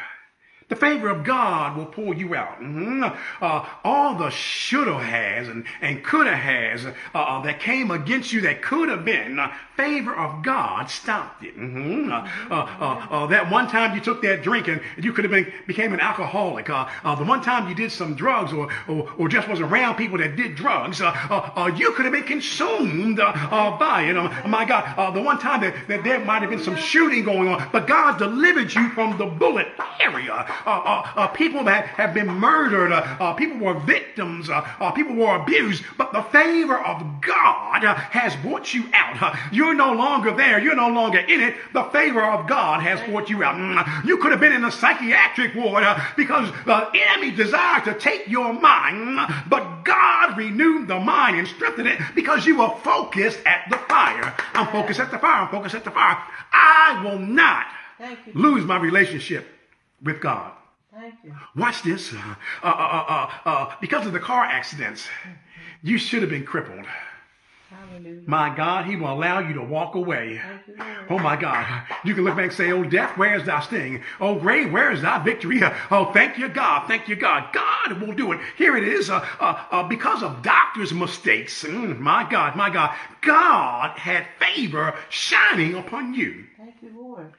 The 0.68 0.76
favor 0.76 1.10
of 1.10 1.24
God 1.24 1.78
will 1.78 1.86
pull 1.86 2.16
you 2.16 2.34
out. 2.34 2.60
Mm-hmm. 2.60 3.04
Uh, 3.40 3.66
all 3.84 4.16
the 4.16 4.32
shoulda 4.32 4.98
has 4.98 5.48
and, 5.48 5.64
and 5.80 6.04
coulda 6.04 6.36
has 6.36 6.88
uh, 6.88 6.94
uh, 7.14 7.42
that 7.44 7.60
came 7.60 7.92
against 7.92 8.34
you 8.34 8.42
that 8.42 8.64
could 8.64 8.90
have 8.90 9.06
been, 9.06 9.38
uh, 9.38 9.54
favor 9.78 10.16
of 10.16 10.42
God 10.44 10.90
stopped 10.90 11.44
it. 11.44 11.56
Mm-hmm. 11.56 12.12
Uh, 12.12 12.56
uh, 12.56 13.28
that 13.28 13.52
one 13.52 13.68
time 13.68 13.94
you 13.94 14.02
took 14.02 14.24
that 14.24 14.42
drink 14.42 14.68
and 14.68 14.82
you 14.98 15.14
could 15.14 15.24
have 15.24 15.32
been 15.32 15.54
became 15.68 15.94
an 15.94 16.00
alcoholic. 16.00 16.66
the 16.66 17.24
one 17.24 17.44
time 17.44 17.70
you 17.70 17.76
did 17.76 17.92
some 17.92 18.16
drugs 18.16 18.52
or, 18.52 18.68
or, 18.88 19.08
or, 19.20 19.30
just 19.30 19.48
was 19.48 19.60
around 19.60 19.96
people 19.96 20.18
that 20.18 20.36
did 20.36 20.56
drugs, 20.56 21.00
you 21.00 21.92
could 21.92 22.06
have 22.06 22.14
been 22.14 22.24
consumed 22.24 23.18
by 23.18 24.06
it. 24.08 24.18
Um, 24.18 24.50
my 24.50 24.66
God, 24.66 25.14
the 25.14 25.22
one 25.22 25.38
time 25.38 25.62
that, 25.62 25.76
that 25.88 26.04
there 26.04 26.26
might 26.26 26.42
have 26.42 26.50
been 26.50 26.64
some 26.64 26.76
shooting 26.76 27.24
going 27.24 27.50
on, 27.50 27.70
but 27.72 27.86
God 27.86 28.18
delivered 28.18 28.74
you 28.74 28.90
from 28.90 29.18
the 29.20 29.28
bullet 29.28 29.68
area. 30.00 30.55
Uh, 30.66 30.70
uh, 30.70 31.12
uh, 31.16 31.28
people 31.28 31.64
that 31.64 31.86
have 31.88 32.14
been 32.14 32.28
murdered, 32.28 32.92
people 33.38 33.58
were 33.58 33.80
victims, 33.80 34.50
people 34.96 35.16
were 35.16 35.36
abused, 35.36 35.84
but 35.98 36.12
the 36.14 36.22
favor 36.24 36.78
of 36.80 37.22
God 37.22 37.84
has 37.84 38.36
brought 38.38 38.74
you 38.74 38.86
out. 38.94 39.38
You're 39.52 39.74
no 39.74 39.94
longer 39.94 40.32
there. 40.32 40.60
You're 40.60 40.76
no 40.76 40.90
longer 40.90 41.20
in 41.20 41.42
it. 41.42 41.56
The 41.74 41.84
favor 41.86 42.24
of 42.24 42.48
God 42.48 42.82
has 42.82 43.02
brought 43.10 43.30
you 43.30 43.44
out. 43.44 43.56
Mm, 43.56 44.06
you 44.06 44.18
could 44.18 44.32
have 44.32 44.40
been 44.40 44.54
in 44.54 44.64
a 44.64 44.72
psychiatric 44.72 45.56
ward 45.56 45.84
because 46.16 46.52
the 46.66 46.90
enemy 46.94 47.32
desired 47.32 47.86
to 47.86 47.94
take 47.94 48.28
your 48.28 48.54
mind, 48.54 49.20
but 49.50 49.84
God 49.84 50.38
renewed 50.38 50.88
the 50.88 51.00
mind 51.00 51.38
and 51.38 51.48
strengthened 51.48 51.88
it 51.88 52.00
because 52.14 52.46
you 52.46 52.58
were 52.58 52.70
focused 52.84 53.40
at 53.46 53.70
the 53.70 53.78
fire. 53.78 54.34
I'm 54.54 54.68
focused 54.68 55.00
at 55.00 55.12
the 55.12 55.20
fire. 55.20 55.44
I'm 55.44 55.50
focused 55.50 55.76
at 55.76 55.84
the 55.84 55.92
fire. 55.92 56.18
I 56.52 57.02
will 57.04 57.20
not 57.20 57.66
lose 58.34 58.66
my 58.66 58.78
relationship 58.78 59.55
with 60.06 60.22
God. 60.22 60.52
Thank 60.94 61.16
you. 61.24 61.36
Watch 61.56 61.84
this. 61.84 62.14
Uh 62.14 62.36
uh, 62.64 62.68
uh, 62.68 63.06
uh, 63.08 63.50
uh, 63.50 63.76
because 63.82 64.08
of 64.08 64.14
the 64.14 64.20
car 64.20 64.46
accidents, 64.46 65.04
mm-hmm. 65.04 65.32
you 65.84 65.98
should 65.98 66.22
have 66.22 66.32
been 66.32 66.46
crippled. 66.46 66.86
Hallelujah. 67.70 68.22
My 68.26 68.56
God, 68.56 68.86
He 68.86 68.96
will 68.96 69.12
allow 69.12 69.40
you 69.40 69.54
to 69.56 69.64
walk 69.64 69.96
away. 69.96 70.42
You, 70.68 70.76
oh 71.10 71.20
my 71.20 71.36
God. 71.36 71.84
You 72.04 72.14
can 72.14 72.24
look 72.24 72.36
back 72.36 72.46
and 72.46 72.54
say, 72.54 72.72
Oh, 72.72 72.84
death, 72.84 73.18
where 73.18 73.36
is 73.36 73.46
thy 73.46 73.60
sting? 73.62 74.04
Oh, 74.22 74.36
grave, 74.36 74.72
where 74.72 74.92
is 74.92 75.02
thy 75.02 75.22
victory? 75.24 75.62
Oh, 75.92 76.12
thank 76.14 76.38
you, 76.38 76.48
God. 76.48 76.88
Thank 76.88 77.10
you, 77.10 77.16
God. 77.16 77.54
God 77.54 78.02
will 78.02 78.14
do 78.14 78.32
it. 78.32 78.40
Here 78.58 78.78
it 78.78 78.88
is. 78.88 79.10
Uh, 79.10 79.88
because 79.90 80.24
of 80.24 80.42
doctors' 80.42 80.94
mistakes. 80.94 81.64
Mm, 81.64 82.00
my 82.00 82.28
God, 82.30 82.56
my 82.56 82.70
God. 82.70 82.96
God 83.22 83.98
had 83.98 84.28
favor 84.40 84.96
shining 85.10 85.76
upon 85.76 86.14
you. 86.14 86.46
Thank 86.58 86.76
you, 86.82 86.92
Lord. 86.96 87.34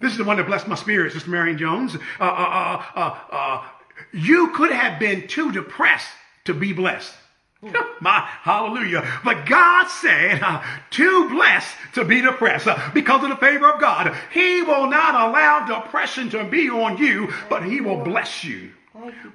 This 0.00 0.12
is 0.12 0.18
the 0.18 0.24
one 0.24 0.36
that 0.36 0.46
blessed 0.46 0.68
my 0.68 0.74
spirit, 0.74 1.12
Sister 1.12 1.30
Marion 1.30 1.56
Jones. 1.56 1.94
Uh, 1.94 2.22
uh, 2.22 2.82
uh, 2.94 3.18
uh, 3.30 3.64
you 4.12 4.48
could 4.48 4.70
have 4.70 4.98
been 4.98 5.26
too 5.26 5.52
depressed 5.52 6.08
to 6.44 6.54
be 6.54 6.72
blessed. 6.72 7.14
My 8.00 8.28
hallelujah. 8.42 9.06
But 9.24 9.46
God 9.46 9.88
said, 9.88 10.42
uh, 10.42 10.62
too 10.90 11.30
blessed 11.30 11.74
to 11.94 12.04
be 12.04 12.20
depressed 12.20 12.66
uh, 12.66 12.90
because 12.92 13.22
of 13.22 13.30
the 13.30 13.36
favor 13.36 13.70
of 13.70 13.80
God. 13.80 14.14
He 14.32 14.62
will 14.62 14.88
not 14.88 15.14
allow 15.14 15.66
depression 15.66 16.28
to 16.30 16.44
be 16.44 16.68
on 16.68 16.98
you, 16.98 17.32
but 17.48 17.64
He 17.64 17.80
will 17.80 18.04
bless 18.04 18.44
you. 18.44 18.72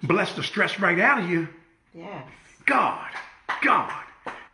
Bless 0.04 0.34
the 0.34 0.44
stress 0.44 0.80
right 0.80 1.00
out 1.00 1.24
of 1.24 1.30
you. 1.30 1.48
Yes. 1.94 2.24
God, 2.66 3.10
God, 3.62 4.04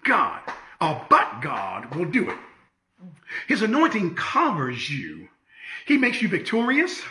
God. 0.04 0.42
Oh, 0.80 1.06
but 1.10 1.42
God 1.42 1.96
will 1.96 2.06
do 2.06 2.30
it. 2.30 2.38
His 3.48 3.62
anointing 3.62 4.16
covers 4.16 4.90
you 4.90 5.28
he 5.88 5.98
makes 5.98 6.22
you 6.22 6.28
victorious. 6.28 7.02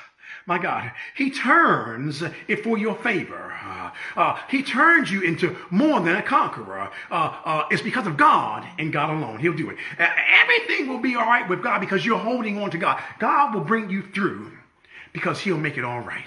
My 0.45 0.59
God, 0.59 0.93
He 1.17 1.31
turns 1.31 2.23
it 2.47 2.63
for 2.63 2.79
your 2.79 2.95
favor. 2.95 3.53
Uh, 3.65 3.91
uh, 4.15 4.39
he 4.49 4.63
turns 4.63 5.11
you 5.11 5.23
into 5.23 5.57
more 5.71 5.99
than 6.01 6.15
a 6.15 6.23
conqueror. 6.23 6.91
Uh, 7.11 7.37
uh 7.45 7.65
it's 7.71 7.83
because 7.83 8.07
of 8.07 8.17
God 8.17 8.65
and 8.79 8.93
God 8.93 9.11
alone. 9.11 9.41
He'll 9.41 9.57
do 9.57 9.71
it. 9.71 9.79
everything 9.99 10.89
will 10.89 11.01
be 11.01 11.17
all 11.17 11.25
right 11.25 11.49
with 11.49 11.63
God 11.63 11.81
because 11.81 12.05
you're 12.05 12.19
holding 12.19 12.63
on 12.63 12.71
to 12.71 12.79
God. 12.79 13.03
God 13.19 13.55
will 13.55 13.63
bring 13.63 13.91
you 13.91 14.03
through 14.03 14.53
because 15.13 15.41
He'll 15.41 15.59
make 15.59 15.79
it 15.79 15.85
all 15.85 16.01
right. 16.01 16.27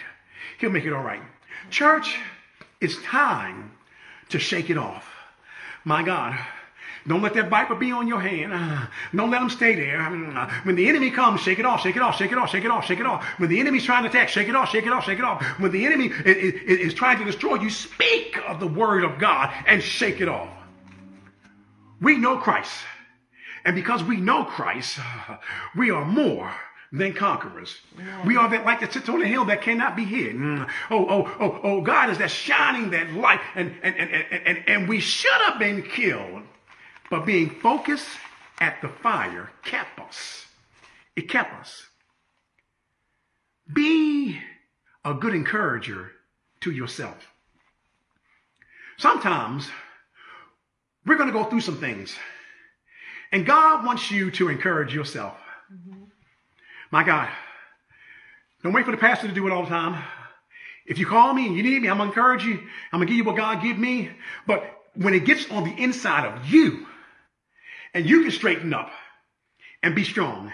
He'll 0.60 0.72
make 0.72 0.86
it 0.86 0.92
all 0.92 1.04
right. 1.04 1.22
Church, 1.70 2.18
it's 2.82 3.02
time 3.04 3.72
to 4.30 4.40
shake 4.40 4.72
it 4.72 4.78
off. 4.78 5.06
My 5.86 6.04
God, 6.04 6.38
Don't 7.08 7.22
let 7.22 7.34
that 7.34 7.50
viper 7.50 7.76
be 7.76 7.92
on 7.92 8.08
your 8.08 8.20
hand. 8.20 8.54
Don't 9.16 9.32
let 9.32 9.42
him 9.42 9.50
stay 9.50 9.76
there. 9.76 10.00
When 10.64 10.76
the 10.76 10.88
enemy 10.88 11.12
comes, 11.12 11.42
shake 11.42 11.60
it 11.60 11.66
off, 11.66 11.82
shake 11.82 11.96
it 11.96 12.02
off, 12.02 12.18
shake 12.18 12.32
it 12.32 12.38
off, 12.38 12.50
shake 12.50 12.66
it 12.66 12.72
off, 12.72 12.86
shake 12.86 13.00
it 13.00 13.06
off. 13.06 13.24
When 13.38 13.50
the 13.50 13.60
enemy's 13.60 13.86
trying 13.86 14.04
to 14.04 14.10
attack, 14.10 14.30
shake 14.30 14.48
it 14.48 14.56
off, 14.56 14.70
shake 14.70 14.86
it 14.86 14.92
off, 14.92 15.06
shake 15.06 15.20
it 15.20 15.26
off. 15.26 15.44
When 15.60 15.72
the 15.72 15.86
enemy 15.86 16.08
is, 16.08 16.54
is, 16.54 16.80
is 16.80 16.94
trying 16.94 17.20
to 17.20 17.26
destroy 17.26 17.56
you, 17.56 17.70
speak 17.70 18.38
of 18.48 18.60
the 18.60 18.68
word 18.68 19.04
of 19.04 19.20
God 19.20 19.54
and 19.68 19.82
shake 19.82 20.22
it 20.22 20.28
off. 20.28 20.50
We 22.02 22.18
know 22.18 22.38
Christ. 22.38 22.72
And 23.66 23.76
because 23.76 24.04
we 24.04 24.18
know 24.18 24.46
Christ, 24.46 25.00
we 25.76 25.92
are 25.92 26.06
more 26.06 26.54
than 26.92 27.14
conquerors. 27.14 27.78
Yeah. 27.98 28.26
We 28.26 28.36
are 28.36 28.50
that 28.50 28.66
light 28.66 28.80
that 28.80 28.94
sits 28.94 29.10
on 29.10 29.22
a 29.22 29.28
hill 29.28 29.46
that 29.46 29.62
cannot 29.62 29.96
be 29.96 30.06
hid. 30.06 30.36
Mm. 30.36 30.70
Oh, 30.90 31.06
oh, 31.08 31.36
oh, 31.40 31.60
oh, 31.64 31.82
God 31.82 32.10
is 32.10 32.18
that 32.18 32.32
shining 32.32 32.92
that 32.92 33.14
light. 33.14 33.40
And, 33.56 33.76
and, 33.84 33.96
and, 33.96 34.10
and, 34.10 34.48
and, 34.48 34.70
and 34.70 34.90
we 34.90 35.00
should 35.00 35.42
have 35.46 35.60
been 35.60 35.84
killed, 35.84 36.42
but 37.10 37.26
being 37.26 37.50
focused 37.50 38.08
at 38.60 38.82
the 38.82 38.90
fire 38.90 39.50
kept 39.64 40.00
us. 40.00 40.46
It 41.16 41.30
kept 41.30 41.54
us. 41.60 41.86
Be 43.72 44.40
a 45.06 45.14
good 45.14 45.34
encourager 45.34 46.12
to 46.62 46.72
yourself. 46.72 47.18
Sometimes 48.98 49.70
we're 51.06 51.18
going 51.18 51.32
to 51.32 51.34
go 51.34 51.46
through 51.46 51.62
some 51.62 51.78
things, 51.78 52.16
and 53.32 53.46
God 53.46 53.86
wants 53.86 54.12
you 54.12 54.32
to 54.32 54.50
encourage 54.50 54.94
yourself. 54.94 55.38
Mm-hmm. 55.74 56.04
My 56.92 57.04
God, 57.04 57.30
don't 58.64 58.74
wait 58.74 58.86
for 58.86 58.92
the 58.92 58.98
pastor 58.98 59.28
to 59.28 59.34
do 59.34 59.48
it 59.48 59.54
all 59.54 59.64
the 59.64 59.70
time. 59.70 60.04
If 60.86 60.98
you 60.98 61.06
call 61.06 61.34
me 61.34 61.46
and 61.46 61.56
you 61.56 61.64
need 61.64 61.82
me, 61.82 61.88
I'm 61.88 61.98
going 61.98 62.12
to 62.12 62.14
encourage 62.14 62.44
you. 62.44 62.60
I'm 62.92 63.00
going 63.00 63.08
to 63.08 63.12
give 63.14 63.18
you 63.18 63.24
what 63.24 63.38
God 63.38 63.62
give 63.62 63.78
me. 63.78 64.10
But 64.48 64.64
when 64.96 65.14
it 65.14 65.24
gets 65.24 65.50
on 65.52 65.64
the 65.64 65.82
inside 65.82 66.26
of 66.26 66.46
you, 66.48 66.88
and 67.94 68.06
you 68.06 68.22
can 68.24 68.32
straighten 68.32 68.74
up 68.74 68.92
and 69.84 69.96
be 69.96 70.04
strong 70.04 70.52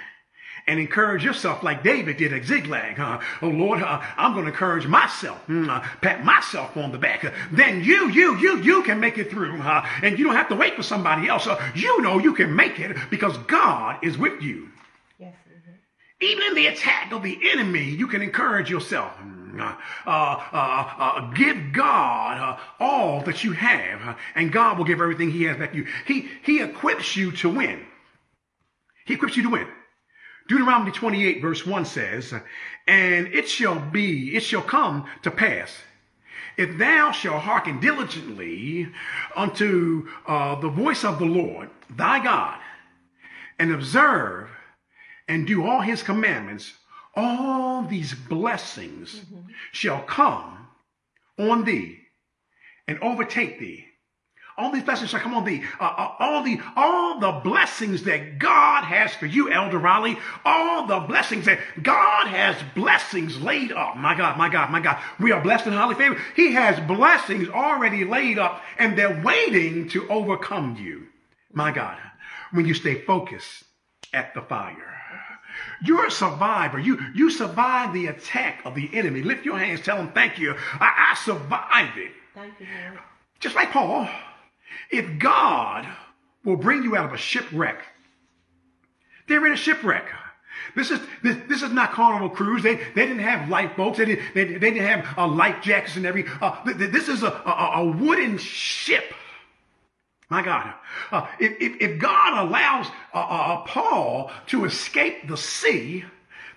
and 0.67 0.79
encourage 0.79 1.23
yourself 1.23 1.63
like 1.63 1.83
David 1.83 2.17
did 2.17 2.33
at 2.33 2.45
Ziklag. 2.45 2.99
Uh, 2.99 3.19
oh 3.41 3.49
Lord, 3.49 3.81
uh, 3.81 4.01
I'm 4.17 4.33
going 4.33 4.45
to 4.45 4.51
encourage 4.51 4.87
myself, 4.87 5.45
mm, 5.47 5.69
uh, 5.69 5.81
pat 6.01 6.23
myself 6.23 6.75
on 6.75 6.91
the 6.91 6.97
back. 6.97 7.31
then 7.51 7.83
you, 7.83 8.09
you, 8.09 8.37
you, 8.37 8.61
you 8.61 8.83
can 8.83 8.99
make 8.99 9.17
it 9.17 9.29
through. 9.29 9.61
Uh, 9.61 9.87
and 10.01 10.17
you 10.17 10.25
don't 10.25 10.35
have 10.35 10.49
to 10.49 10.55
wait 10.55 10.75
for 10.75 10.83
somebody 10.83 11.27
else. 11.27 11.47
Uh, 11.47 11.61
you 11.75 12.01
know 12.01 12.19
you 12.19 12.33
can 12.33 12.55
make 12.55 12.79
it 12.79 12.97
because 13.09 13.37
God 13.39 13.99
is 14.03 14.17
with 14.17 14.41
you. 14.41 14.69
Yes, 15.19 15.33
Even 16.21 16.43
in 16.45 16.55
the 16.55 16.67
attack 16.67 17.11
of 17.11 17.21
the 17.21 17.37
enemy, 17.51 17.83
you 17.83 18.07
can 18.07 18.21
encourage 18.21 18.69
yourself. 18.69 19.13
Uh, 19.59 19.75
uh, 20.05 20.93
uh, 20.97 21.31
give 21.33 21.73
God 21.73 22.59
all 22.79 23.21
that 23.21 23.43
you 23.43 23.53
have, 23.53 24.17
and 24.35 24.51
God 24.51 24.77
will 24.77 24.85
give 24.85 25.01
everything 25.01 25.31
He 25.31 25.43
has 25.43 25.57
back 25.57 25.71
to 25.71 25.77
you. 25.77 25.87
He, 26.05 26.29
he 26.43 26.61
equips 26.61 27.15
you 27.15 27.31
to 27.33 27.49
win. 27.49 27.85
He 29.05 29.13
equips 29.13 29.37
you 29.37 29.43
to 29.43 29.49
win. 29.49 29.67
Deuteronomy 30.47 30.91
28 30.91 31.41
verse 31.41 31.65
1 31.65 31.85
says, 31.85 32.33
And 32.87 33.27
it 33.27 33.49
shall 33.49 33.79
be, 33.79 34.35
it 34.35 34.41
shall 34.41 34.61
come 34.61 35.07
to 35.23 35.31
pass, 35.31 35.71
if 36.57 36.77
thou 36.77 37.11
shalt 37.11 37.41
hearken 37.41 37.79
diligently 37.79 38.87
unto 39.35 40.07
uh, 40.27 40.59
the 40.61 40.69
voice 40.69 41.03
of 41.03 41.19
the 41.19 41.25
Lord 41.25 41.69
thy 41.89 42.23
God, 42.23 42.59
and 43.59 43.73
observe 43.73 44.49
and 45.27 45.47
do 45.47 45.65
all 45.65 45.81
his 45.81 46.03
commandments, 46.03 46.71
all 47.15 47.83
these 47.83 48.13
blessings 48.13 49.15
mm-hmm. 49.15 49.47
shall 49.71 50.01
come 50.01 50.67
on 51.37 51.63
thee 51.63 51.99
and 52.87 52.99
overtake 52.99 53.59
thee. 53.59 53.85
All 54.57 54.71
these 54.71 54.83
blessings 54.83 55.09
shall 55.09 55.19
come 55.19 55.33
on 55.33 55.43
thee. 55.43 55.63
Uh, 55.81 55.83
uh, 55.83 56.15
all 56.19 56.41
the 56.41 56.61
all 56.77 57.19
the 57.19 57.41
blessings 57.43 58.03
that 58.03 58.39
God 58.39 58.85
has 58.85 59.13
for 59.13 59.25
you, 59.25 59.51
Elder 59.51 59.77
Raleigh. 59.77 60.17
All 60.45 60.87
the 60.87 61.01
blessings 61.01 61.45
that 61.45 61.59
God 61.83 62.27
has 62.27 62.55
blessings 62.73 63.41
laid 63.41 63.73
up. 63.73 63.97
My 63.97 64.15
God, 64.15 64.37
my 64.37 64.47
God, 64.47 64.71
my 64.71 64.79
God. 64.79 64.97
We 65.19 65.33
are 65.33 65.41
blessed 65.41 65.65
and 65.65 65.75
highly 65.75 65.95
favored. 65.95 66.19
He 66.37 66.53
has 66.53 66.79
blessings 66.87 67.49
already 67.49 68.05
laid 68.05 68.39
up, 68.39 68.63
and 68.79 68.97
they're 68.97 69.21
waiting 69.21 69.89
to 69.89 70.07
overcome 70.07 70.77
you. 70.79 71.07
My 71.51 71.71
God, 71.71 71.97
when 72.51 72.65
you 72.65 72.73
stay 72.73 73.01
focused 73.01 73.65
at 74.13 74.33
the 74.33 74.41
fire. 74.41 74.94
You're 75.83 76.07
a 76.07 76.11
survivor. 76.11 76.79
You, 76.79 76.99
you 77.13 77.29
survived 77.29 77.93
the 77.93 78.07
attack 78.07 78.61
of 78.65 78.75
the 78.75 78.89
enemy. 78.93 79.23
Lift 79.23 79.45
your 79.45 79.57
hands, 79.57 79.81
tell 79.81 79.97
them, 79.97 80.11
thank 80.13 80.39
you. 80.39 80.55
I, 80.79 81.11
I 81.11 81.15
survived 81.15 81.97
it. 81.97 82.11
Thank 82.33 82.59
you, 82.59 82.67
Lord. 82.89 82.99
Just 83.39 83.55
like 83.55 83.71
Paul, 83.71 84.07
if 84.91 85.19
God 85.19 85.87
will 86.43 86.57
bring 86.57 86.83
you 86.83 86.95
out 86.95 87.05
of 87.05 87.13
a 87.13 87.17
shipwreck, 87.17 87.81
they're 89.27 89.45
in 89.45 89.53
a 89.53 89.57
shipwreck. 89.57 90.05
This 90.75 90.91
is 90.91 90.99
this, 91.23 91.37
this 91.47 91.61
is 91.61 91.71
not 91.71 91.91
Carnival 91.91 92.29
Cruise. 92.29 92.63
They 92.63 92.75
they 92.75 93.05
didn't 93.05 93.19
have 93.19 93.49
lifeboats. 93.49 93.97
They 93.97 94.05
didn't 94.05 94.33
they, 94.33 94.45
they 94.45 94.71
didn't 94.71 94.85
have 94.85 95.17
uh, 95.17 95.27
life 95.27 95.61
jackets 95.61 95.95
and 95.95 96.05
every. 96.05 96.25
Uh, 96.41 96.55
this 96.65 97.07
is 97.07 97.23
a, 97.23 97.27
a, 97.27 97.71
a 97.75 97.85
wooden 97.85 98.37
ship 98.37 99.13
my 100.29 100.41
God, 100.41 100.73
uh, 101.11 101.27
if, 101.39 101.81
if, 101.81 101.99
God 101.99 102.47
allows 102.47 102.87
uh, 103.13 103.17
uh, 103.17 103.19
uh, 103.19 103.61
Paul 103.67 104.31
to 104.47 104.65
escape 104.65 105.27
the 105.27 105.37
sea, 105.37 106.03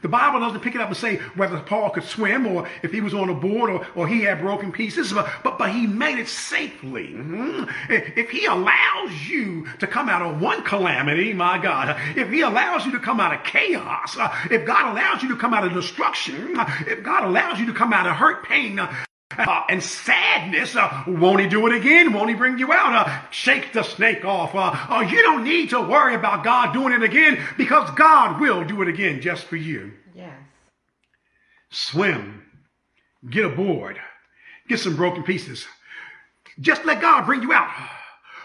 the 0.01 0.09
Bible 0.09 0.41
doesn't 0.41 0.61
pick 0.61 0.75
it 0.75 0.81
up 0.81 0.89
and 0.89 0.97
say 0.97 1.17
whether 1.35 1.59
Paul 1.61 1.91
could 1.91 2.05
swim 2.05 2.47
or 2.47 2.69
if 2.83 2.93
he 2.93 3.01
was 3.01 3.15
on 3.15 3.29
a 3.29 3.35
board 3.35 3.69
or, 3.69 3.87
or 3.97 4.07
he 4.07 4.23
had 4.23 4.41
broken 4.41 4.71
pieces, 4.71 5.13
but, 5.13 5.29
but, 5.43 5.59
but 5.59 5.71
he 5.71 5.87
made 5.87 6.19
it 6.19 6.29
safely. 6.29 7.09
Mm-hmm. 7.09 7.65
If 7.91 8.31
he 8.31 8.47
allows 8.47 9.29
you 9.29 9.67
to 9.81 9.87
come 9.87 10.09
out 10.09 10.23
of 10.23 10.41
one 10.41 10.63
calamity, 10.63 11.33
my 11.35 11.59
God, 11.59 12.01
if 12.17 12.31
he 12.31 12.43
allows 12.43 12.87
you 12.87 12.93
to 12.93 13.01
come 13.01 13.19
out 13.19 13.35
of 13.35 13.43
chaos, 13.45 14.17
uh, 14.17 14.35
if 14.51 14.65
God 14.65 14.93
allows 14.93 15.23
you 15.23 15.29
to 15.31 15.37
come 15.37 15.53
out 15.53 15.67
of 15.67 15.73
destruction, 15.73 16.57
uh, 16.59 16.71
if 16.87 17.03
God 17.03 17.25
allows 17.25 17.59
you 17.59 17.67
to 17.67 17.75
come 17.75 17.93
out 17.93 18.07
of 18.07 18.15
hurt, 18.15 18.45
pain, 18.45 18.81
uh, 19.39 19.63
and 19.69 19.83
sadness. 19.83 20.77
Uh, 20.77 21.05
won't 21.07 21.41
he 21.41 21.49
do 21.49 21.67
it 21.67 21.75
again? 21.75 22.13
Won't 22.13 22.29
he 22.29 22.35
bring 22.35 22.59
you 22.59 22.73
out? 22.73 23.07
Uh, 23.07 23.31
shake 23.31 23.73
the 23.73 23.83
snake 23.83 24.25
off. 24.25 24.55
Uh, 24.55 24.77
uh, 24.89 25.01
you 25.01 25.23
don't 25.23 25.45
need 25.45 25.71
to 25.71 25.81
worry 25.81 26.15
about 26.15 26.45
God 26.45 26.73
doing 26.73 26.93
it 26.93 27.03
again 27.03 27.41
because 27.57 27.91
God 27.93 28.41
will 28.41 28.65
do 28.65 28.83
it 28.83 28.89
again 28.89 29.21
just 29.21 29.45
for 29.45 29.57
you. 29.57 29.93
Yes. 30.15 30.35
Swim. 31.71 32.43
Get 33.29 33.45
aboard. 33.45 33.99
Get 34.69 34.81
some 34.81 34.97
broken 34.97 35.23
pieces. 35.23 35.67
Just 36.61 36.85
let 36.85 37.01
God 37.01 37.27
bring 37.27 37.43
you 37.43 37.53
out. 37.53 37.71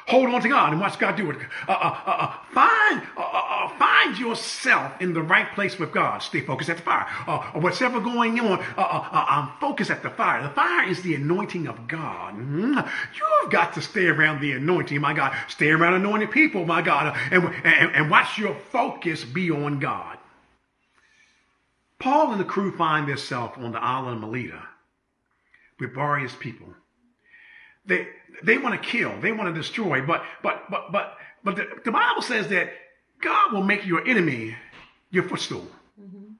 Hold 0.07 0.29
on 0.33 0.41
to 0.41 0.49
God 0.49 0.73
and 0.73 0.81
watch 0.81 0.99
God 0.99 1.15
do 1.15 1.31
it. 1.31 1.37
Uh, 1.67 1.71
uh, 1.71 1.97
uh, 2.05 2.11
uh 2.11 2.33
find, 2.53 3.01
uh, 3.15 3.21
uh, 3.21 3.69
find 3.77 4.17
yourself 4.19 4.93
in 5.01 5.13
the 5.13 5.21
right 5.21 5.49
place 5.53 5.79
with 5.79 5.93
God. 5.93 6.19
Stay 6.19 6.41
focused 6.41 6.69
at 6.69 6.77
the 6.77 6.83
fire. 6.83 7.05
whatever 7.53 8.01
going 8.01 8.39
on, 8.39 8.63
I'm 8.77 9.51
focused 9.61 9.91
at 9.91 10.03
the 10.03 10.09
fire. 10.09 10.43
The 10.43 10.49
fire 10.49 10.89
is 10.89 11.01
the 11.03 11.15
anointing 11.15 11.67
of 11.67 11.87
God. 11.87 12.35
Mm-hmm. 12.35 12.79
You've 13.15 13.51
got 13.51 13.73
to 13.73 13.81
stay 13.81 14.07
around 14.07 14.41
the 14.41 14.51
anointing, 14.53 14.99
my 14.99 15.13
God. 15.13 15.35
Stay 15.47 15.69
around 15.69 15.93
anointed 15.93 16.31
people, 16.31 16.65
my 16.65 16.81
God, 16.81 17.15
and, 17.31 17.45
and, 17.63 17.95
and 17.95 18.11
watch 18.11 18.37
your 18.37 18.55
focus 18.71 19.23
be 19.23 19.51
on 19.51 19.79
God. 19.79 20.17
Paul 21.99 22.31
and 22.31 22.39
the 22.41 22.45
crew 22.45 22.75
find 22.75 23.07
themselves 23.07 23.53
on 23.57 23.71
the 23.71 23.81
island 23.81 24.21
of 24.21 24.29
Melita 24.29 24.61
with 25.79 25.95
various 25.95 26.35
people. 26.35 26.67
They, 27.85 28.07
they 28.43 28.57
want 28.57 28.81
to 28.81 28.87
kill, 28.89 29.19
they 29.21 29.31
want 29.31 29.53
to 29.53 29.59
destroy, 29.59 30.01
but 30.01 30.23
but 30.41 30.69
but 30.69 30.91
but 30.91 31.17
but 31.43 31.55
the, 31.55 31.67
the, 31.83 31.91
Bible 31.91 32.21
says 32.21 32.47
that 32.49 32.71
God 33.21 33.53
will 33.53 33.63
make 33.63 33.85
your 33.85 34.07
enemy 34.07 34.55
your 35.11 35.23
footstool. 35.23 35.67
Mm-hmm. 36.01 36.33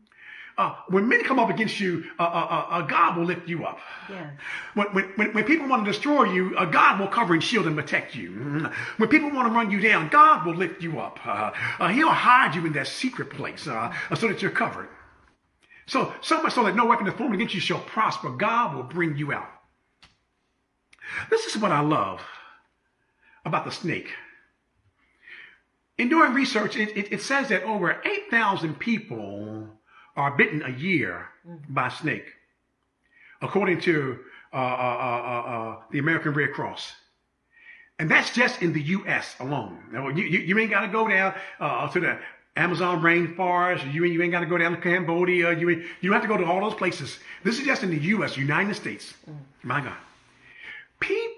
Uh, 0.58 0.76
when 0.88 1.08
men 1.08 1.24
come 1.24 1.40
up 1.40 1.50
against 1.50 1.80
you, 1.80 2.06
uh, 2.20 2.24
uh, 2.24 2.26
uh, 2.26 2.68
uh 2.70 2.82
God 2.82 3.18
will 3.18 3.26
lift 3.26 3.48
you 3.48 3.66
up. 3.66 3.80
Yes. 4.10 4.32
When, 4.76 4.88
when, 5.16 5.34
when 5.34 5.44
people 5.44 5.68
want 5.68 5.86
to 5.86 5.92
destroy 5.92 6.32
you, 6.32 6.56
uh, 6.58 6.66
God 6.66 7.00
will 7.00 7.08
cover 7.08 7.34
and 7.34 7.44
shield 7.44 7.68
and 7.68 7.76
protect 7.76 8.16
you. 8.16 8.70
When 8.98 9.10
people 9.10 9.32
want 9.32 9.48
to 9.48 9.54
run 9.54 9.72
you 9.72 9.80
down, 9.80 10.10
God 10.10 10.46
will 10.46 10.56
lift 10.56 10.82
you 10.82 11.00
up. 11.00 11.20
he'll 11.92 12.10
hide 12.10 12.56
you 12.56 12.66
in 12.66 12.74
that 12.74 12.88
secret 12.88 13.30
place 13.30 13.64
so 13.64 13.92
that 14.10 14.42
you're 14.42 14.52
covered. 14.52 14.90
So, 15.86 16.14
so 16.22 16.42
much 16.42 16.54
so 16.54 16.64
that 16.64 16.76
no 16.76 16.86
weapon 16.86 17.06
that's 17.06 17.18
formed 17.18 17.36
against 17.36 17.54
you 17.54 17.60
shall 17.60 17.80
prosper. 17.80 18.30
God 18.30 18.76
will 18.76 18.84
bring 18.84 19.18
you 19.18 19.34
out. 19.34 19.50
This 21.30 21.46
is 21.46 21.58
what 21.62 21.72
I 21.72 21.82
love 21.82 22.22
about 23.46 23.66
the 23.66 23.72
snake. 23.72 24.12
In 25.98 26.10
doing 26.10 26.34
research, 26.34 26.76
it, 26.76 26.98
it, 26.98 27.14
it 27.14 27.22
says 27.22 27.50
that 27.50 27.64
over 27.64 28.02
8,000 28.04 28.80
people 28.80 29.68
are 30.16 30.36
bitten 30.36 30.64
a 30.64 30.70
year 30.70 31.28
by 31.70 31.90
snake, 31.90 32.26
according 33.42 33.82
to 33.82 34.20
uh, 34.52 34.56
uh, 34.56 34.60
uh, 34.60 35.50
uh, 35.50 35.82
the 35.92 36.00
American 36.00 36.34
Red 36.34 36.54
Cross. 36.54 36.94
And 38.00 38.10
that's 38.10 38.34
just 38.34 38.62
in 38.62 38.74
the 38.74 38.82
U.S. 38.82 39.36
alone. 39.40 39.84
Now, 39.92 40.10
you, 40.10 40.24
you, 40.24 40.40
you 40.40 40.60
ain't 40.60 40.72
got 40.72 40.82
to 40.82 40.88
go 40.88 41.08
down 41.08 41.36
uh, 41.60 41.88
to 41.90 42.00
the 42.00 42.18
Amazon 42.56 43.02
rainforest. 43.02 43.94
You, 43.94 44.06
you 44.06 44.22
ain't 44.24 44.32
got 44.32 44.40
to 44.40 44.48
go 44.48 44.58
down 44.58 44.72
to 44.72 44.82
Cambodia. 44.82 45.58
You, 45.58 45.70
you 45.70 46.10
don't 46.10 46.14
have 46.14 46.24
to 46.24 46.28
go 46.28 46.38
to 46.38 46.46
all 46.46 46.62
those 46.62 46.74
places. 46.74 47.20
This 47.44 47.60
is 47.60 47.66
just 47.66 47.84
in 47.84 47.92
the 47.92 48.00
U.S., 48.00 48.36
United 48.36 48.76
States. 48.76 49.14
Mm. 49.30 49.38
My 49.64 49.82
God 49.82 49.98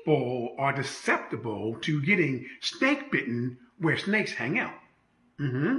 people 0.06 0.56
are 0.60 0.76
susceptible 0.76 1.76
to 1.82 2.02
getting 2.02 2.46
snake 2.62 3.12
bitten 3.12 3.58
where 3.80 3.98
snakes 3.98 4.34
hang 4.34 4.60
out. 4.60 4.74
Mm-hmm. 5.40 5.78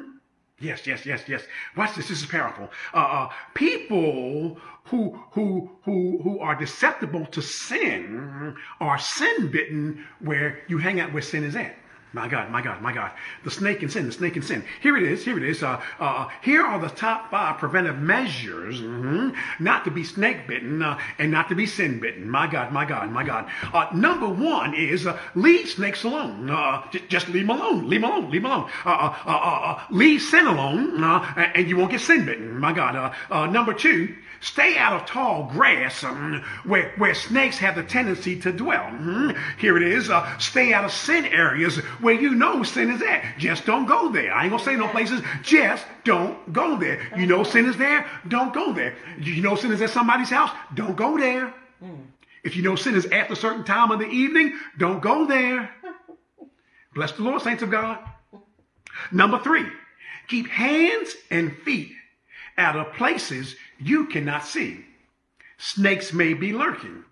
Yes, 0.58 0.86
yes, 0.86 1.06
yes, 1.06 1.22
yes. 1.28 1.42
Watch 1.76 1.94
this. 1.94 2.08
This 2.08 2.22
is 2.22 2.26
powerful. 2.26 2.70
Uh, 2.94 2.96
uh, 2.96 3.28
people 3.54 4.58
who 4.84 5.20
who 5.32 5.70
who 5.82 6.18
who 6.22 6.40
are 6.40 6.58
susceptible 6.58 7.26
to 7.26 7.42
sin 7.42 8.56
are 8.80 8.98
sin 8.98 9.50
bitten 9.50 10.04
where 10.20 10.62
you 10.66 10.78
hang 10.78 10.98
out 10.98 11.12
where 11.12 11.22
sin 11.22 11.44
is 11.44 11.56
at. 11.56 11.76
My 12.12 12.28
God, 12.28 12.50
my 12.50 12.62
God, 12.62 12.80
my 12.80 12.92
God. 12.92 13.10
The 13.44 13.50
snake 13.50 13.82
and 13.82 13.92
sin, 13.92 14.06
the 14.06 14.12
snake 14.12 14.36
and 14.36 14.44
sin. 14.44 14.64
Here 14.80 14.96
it 14.96 15.02
is, 15.02 15.24
here 15.24 15.36
it 15.36 15.42
is. 15.42 15.62
Uh, 15.62 15.80
uh, 16.00 16.28
here 16.40 16.62
are 16.62 16.78
the 16.78 16.88
top 16.88 17.30
five 17.30 17.58
preventive 17.58 17.98
measures 17.98 18.80
mm-hmm, 18.80 19.30
not 19.62 19.84
to 19.84 19.90
be 19.90 20.04
snake 20.04 20.46
bitten 20.46 20.82
uh, 20.82 20.98
and 21.18 21.30
not 21.30 21.48
to 21.48 21.54
be 21.54 21.66
sin 21.66 21.98
bitten. 21.98 22.30
My 22.30 22.46
God, 22.46 22.72
my 22.72 22.84
God, 22.84 23.10
my 23.10 23.24
God. 23.24 23.50
Uh, 23.72 23.88
number 23.92 24.28
one 24.28 24.74
is 24.74 25.06
uh, 25.06 25.18
leave 25.34 25.68
snakes 25.68 26.04
alone. 26.04 26.48
Uh, 26.48 26.88
j- 26.90 27.02
just 27.08 27.28
leave 27.28 27.46
them 27.46 27.60
alone. 27.60 27.88
Leave 27.88 28.00
them 28.00 28.10
alone. 28.10 28.30
Leave 28.30 28.42
them 28.42 28.52
alone. 28.86 29.80
leave 29.90 30.22
sin 30.22 30.46
alone 30.46 31.02
and 31.36 31.68
you 31.68 31.76
won't 31.76 31.90
get 31.90 32.00
sin 32.00 32.24
bitten. 32.24 32.58
My 32.58 32.72
God. 32.72 33.14
number 33.52 33.74
two, 33.74 34.14
Stay 34.40 34.76
out 34.76 34.92
of 34.92 35.06
tall 35.06 35.50
grass 35.52 36.04
um, 36.04 36.44
where, 36.64 36.92
where 36.96 37.14
snakes 37.14 37.58
have 37.58 37.74
the 37.74 37.82
tendency 37.82 38.38
to 38.40 38.52
dwell. 38.52 38.84
Mm-hmm. 38.84 39.30
Here 39.58 39.76
it 39.76 39.82
is. 39.82 40.10
Uh, 40.10 40.38
stay 40.38 40.72
out 40.72 40.84
of 40.84 40.92
sin 40.92 41.24
areas 41.26 41.76
where 42.00 42.14
you 42.14 42.34
know 42.34 42.62
sin 42.62 42.90
is 42.90 43.02
at. 43.02 43.24
Just 43.38 43.66
don't 43.66 43.86
go 43.86 44.10
there. 44.10 44.32
I 44.32 44.42
ain't 44.44 44.50
gonna 44.50 44.62
say 44.62 44.76
no 44.76 44.88
places. 44.88 45.22
Just 45.42 45.84
don't 46.04 46.52
go 46.52 46.76
there. 46.76 47.00
You 47.16 47.26
know 47.26 47.42
sin 47.42 47.66
is 47.66 47.76
there. 47.76 48.06
Don't 48.28 48.52
go 48.52 48.72
there. 48.72 48.94
You 49.20 49.42
know 49.42 49.56
sin 49.56 49.72
is 49.72 49.82
at 49.82 49.90
somebody's 49.90 50.30
house. 50.30 50.50
Don't 50.74 50.96
go 50.96 51.16
there. 51.16 51.52
If 52.44 52.56
you 52.56 52.62
know 52.62 52.76
sin 52.76 52.94
is 52.94 53.06
at 53.06 53.30
a 53.30 53.36
certain 53.36 53.64
time 53.64 53.90
of 53.90 53.98
the 53.98 54.06
evening, 54.06 54.56
don't 54.78 55.00
go 55.00 55.26
there. 55.26 55.70
Bless 56.94 57.12
the 57.12 57.22
Lord, 57.22 57.42
saints 57.42 57.62
of 57.62 57.70
God. 57.70 57.98
Number 59.12 59.38
three, 59.40 59.66
keep 60.28 60.48
hands 60.48 61.14
and 61.30 61.56
feet 61.58 61.92
out 62.56 62.76
of 62.76 62.92
places 62.94 63.56
you 63.78 64.06
cannot 64.06 64.44
see. 64.44 64.84
Snakes 65.58 66.12
may 66.12 66.34
be 66.34 66.52
lurking. 66.52 67.04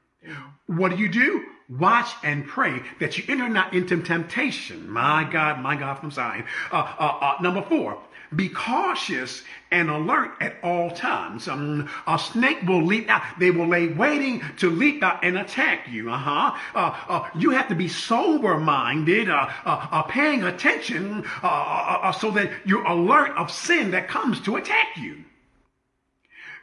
What 0.66 0.90
do 0.90 0.96
you 0.96 1.09
do? 1.09 1.44
Watch 1.68 2.11
and 2.22 2.46
pray 2.46 2.83
that 3.00 3.16
you 3.16 3.24
enter 3.27 3.48
not 3.48 3.72
into 3.72 4.03
temptation. 4.03 4.88
My 4.90 5.24
God, 5.24 5.61
my 5.61 5.77
God 5.77 5.94
from 5.98 6.11
Zion. 6.11 6.44
Uh, 6.70 6.77
uh, 6.98 7.18
uh, 7.20 7.42
number 7.42 7.62
four, 7.62 7.98
be 8.37 8.48
cautious 8.48 9.42
and 9.70 9.88
alert 9.90 10.33
at 10.40 10.57
all 10.62 10.90
times. 10.90 11.48
Um, 11.48 11.88
a 12.07 12.18
snake 12.18 12.59
will 12.66 12.85
leap 12.85 13.09
out. 13.09 13.22
They 13.38 13.50
will 13.50 13.66
lay 13.66 13.88
waiting 13.88 14.42
to 14.59 14.70
leap 14.70 15.03
out 15.03 15.24
and 15.24 15.38
attack 15.38 15.88
you. 15.88 16.11
Uh-huh. 16.11 16.57
Uh, 16.74 16.98
uh, 17.09 17.29
you 17.38 17.50
have 17.50 17.68
to 17.68 17.74
be 17.74 17.88
sober-minded, 17.88 19.29
uh, 19.31 19.50
uh, 19.64 19.87
uh 19.90 20.03
paying 20.03 20.44
attention 20.44 21.24
uh, 21.42 22.12
so 22.12 22.31
that 22.33 22.50
you're 22.64 22.85
alert 22.85 23.31
of 23.37 23.50
sin 23.50 23.90
that 23.92 24.09
comes 24.09 24.40
to 24.42 24.57
attack 24.57 24.96
you. 24.96 25.24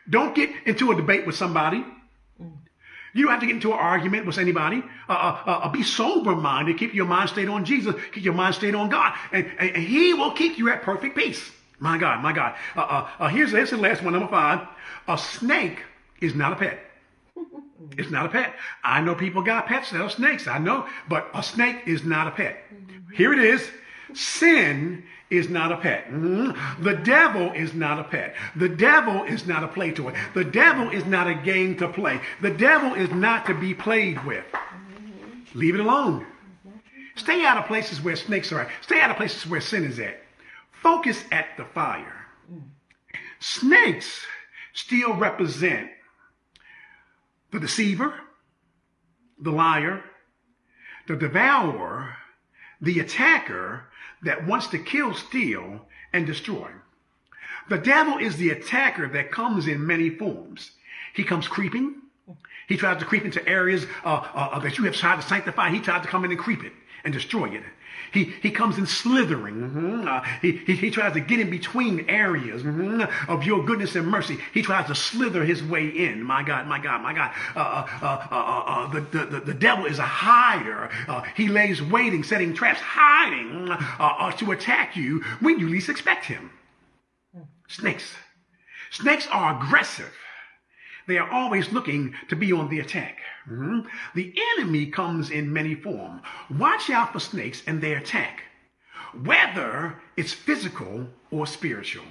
Don't 0.10 0.36
get 0.36 0.50
into 0.66 0.92
a 0.92 0.96
debate 0.96 1.26
with 1.26 1.36
somebody. 1.36 1.86
You 3.14 3.24
don't 3.24 3.32
have 3.32 3.42
to 3.42 3.46
get 3.46 3.56
into 3.56 3.74
an 3.74 3.80
argument 3.80 4.26
with 4.26 4.38
anybody. 4.38 4.84
Uh, 5.10 5.12
uh, 5.12 5.44
uh, 5.46 5.70
be 5.70 5.84
sober 5.84 6.36
minded. 6.36 6.78
Keep 6.78 6.94
your 6.94 7.06
mind 7.06 7.30
stayed 7.30 7.50
on 7.50 7.66
Jesus. 7.66 7.96
Keep 8.14 8.24
your 8.24 8.34
mind 8.34 8.56
stayed 8.56 8.74
on 8.74 8.90
God. 8.90 9.14
And, 9.34 9.52
and, 9.60 9.76
He 9.76 10.14
will 10.14 10.32
keep 10.32 10.58
you 10.58 10.70
at 10.70 10.82
perfect 10.82 11.18
peace. 11.18 11.52
My 11.80 11.98
God, 11.98 12.22
my 12.22 12.32
God. 12.32 12.56
Uh, 12.76 12.82
uh, 12.82 13.10
uh, 13.20 13.28
here's, 13.28 13.52
here's 13.52 13.72
the 13.72 13.78
last 13.78 14.02
one, 14.02 14.14
number 14.14 14.30
five. 14.30 14.66
A 15.08 15.18
snake 15.18 15.84
is 16.22 16.36
not 16.36 16.54
a 16.54 16.56
pet. 16.56 16.80
It's 17.98 18.12
not 18.12 18.28
a 18.28 18.30
pet. 18.30 18.54
I 18.84 19.02
know 19.02 19.16
people 19.16 19.42
got 19.42 19.66
pets 19.66 19.92
that 19.92 20.00
are 20.00 20.10
snakes. 20.10 20.48
I 20.48 20.60
know. 20.60 20.88
But 21.10 21.30
a 21.34 21.44
snake 21.44 21.82
is 21.86 22.06
not 22.06 22.28
a 22.28 22.32
pet. 22.32 22.64
Here 23.14 23.34
it 23.34 23.40
is. 23.40 23.68
Sin 24.14 25.04
is 25.32 25.50
not 25.50 25.72
a 25.72 25.78
pet. 25.78 26.06
The 26.12 27.00
devil 27.04 27.54
is 27.54 27.74
not 27.74 27.98
a 27.98 28.04
pet. 28.04 28.36
The 28.56 28.70
devil 28.70 29.24
is 29.24 29.48
not 29.48 29.64
a 29.64 29.68
play 29.70 29.92
toy. 29.92 30.14
The 30.34 30.44
devil 30.44 30.90
is 30.90 31.06
not 31.06 31.28
a 31.28 31.34
game 31.34 31.78
to 31.78 31.88
play. 31.88 32.20
The 32.42 32.52
devil 32.52 32.94
is 32.94 33.10
not 33.12 33.46
to 33.46 33.54
be 33.54 33.74
played 33.74 34.24
with. 34.26 34.44
Leave 35.56 35.76
it 35.76 35.80
alone. 35.80 36.28
Stay 37.16 37.46
out 37.46 37.58
of 37.58 37.66
places 37.66 38.02
where 38.02 38.16
snakes 38.16 38.52
are 38.52 38.62
at. 38.62 38.70
Stay 38.82 39.00
out 39.00 39.10
of 39.10 39.18
places 39.18 39.48
where 39.48 39.62
sin 39.62 39.86
is 39.86 40.00
at. 40.00 40.22
Focus 40.72 41.24
at 41.32 41.46
the 41.58 41.66
fire. 41.66 42.26
Snakes 43.40 44.26
still 44.74 45.14
represent 45.14 45.90
the 47.52 47.60
deceiver, 47.60 48.14
the 49.40 49.52
liar, 49.52 50.04
the 51.08 51.16
devourer, 51.16 52.16
the 52.82 53.00
attacker, 53.00 53.86
that 54.24 54.46
wants 54.46 54.68
to 54.68 54.80
kill, 54.80 55.14
steal, 55.14 55.86
and 56.14 56.26
destroy. 56.26 56.70
The 57.70 57.78
devil 57.78 58.18
is 58.18 58.38
the 58.38 58.50
attacker 58.50 59.08
that 59.10 59.32
comes 59.32 59.68
in 59.68 59.86
many 59.86 60.10
forms. 60.10 60.72
He 61.14 61.24
comes 61.24 61.48
creeping. 61.48 61.96
He 62.68 62.78
tries 62.78 63.00
to 63.00 63.06
creep 63.06 63.26
into 63.26 63.46
areas 63.48 63.86
uh, 64.04 64.28
uh, 64.34 64.60
that 64.60 64.78
you 64.78 64.86
have 64.86 64.96
tried 64.96 65.18
to 65.18 65.28
sanctify. 65.28 65.70
He 65.70 65.80
tries 65.80 66.02
to 66.04 66.08
come 66.08 66.24
in 66.26 66.32
and 66.32 66.40
creep 66.40 66.64
it 66.64 66.74
and 67.04 67.14
destroy 67.14 67.50
it. 67.50 67.64
He, 68.12 68.26
he 68.42 68.52
comes 68.52 68.78
in 68.78 68.86
slithering. 68.86 69.56
Mm-hmm. 69.56 70.08
Uh, 70.08 70.22
he, 70.42 70.52
he, 70.52 70.76
he, 70.76 70.92
tries 70.92 71.14
to 71.14 71.20
get 71.20 71.40
in 71.40 71.50
between 71.50 72.10
areas 72.10 72.64
mm-hmm, 72.64 73.32
of 73.32 73.44
your 73.44 73.64
goodness 73.64 73.96
and 73.96 74.08
mercy. 74.08 74.38
He 74.54 74.62
tries 74.62 74.88
to 74.88 74.96
slither 74.96 75.46
his 75.46 75.64
way 75.64 75.88
in. 75.88 76.24
My 76.24 76.44
God, 76.44 76.68
my 76.68 76.80
God, 76.80 77.02
my 77.02 77.14
God. 77.14 77.32
Uh, 77.56 77.88
uh, 78.02 78.28
uh, 78.32 78.36
uh 78.36 78.92
the, 78.92 79.02
the, 79.02 79.26
the, 79.26 79.40
the, 79.40 79.54
devil 79.54 79.86
is 79.86 80.00
a 80.00 80.04
hider. 80.04 80.90
he 81.36 81.48
lays 81.48 81.82
waiting, 81.82 82.24
setting 82.24 82.54
traps, 82.54 82.80
hiding 82.82 83.68
to 84.38 84.52
attack 84.52 84.96
you 84.96 85.24
when 85.40 85.60
you 85.60 85.70
least 85.70 85.90
expect 85.90 86.26
him. 86.26 86.52
Snakes. 87.68 88.14
Snakes 88.92 89.28
are 89.32 89.56
aggressive. 89.56 90.12
They 91.12 91.18
are 91.18 91.30
always 91.30 91.74
looking 91.74 92.16
to 92.30 92.38
be 92.38 92.54
on 92.54 92.70
the 92.70 92.80
attack. 92.80 93.18
Mm-hmm. 93.46 93.82
The 94.16 94.34
enemy 94.54 94.86
comes 94.86 95.30
in 95.30 95.52
many 95.52 95.76
forms. 95.76 96.22
Watch 96.50 96.90
out 96.90 97.12
for 97.12 97.20
snakes 97.20 97.64
and 97.68 97.82
their 97.82 97.98
attack, 97.98 98.44
whether 99.22 100.02
it's 100.16 100.32
physical 100.32 101.08
or 101.30 101.46
spiritual. 101.46 102.06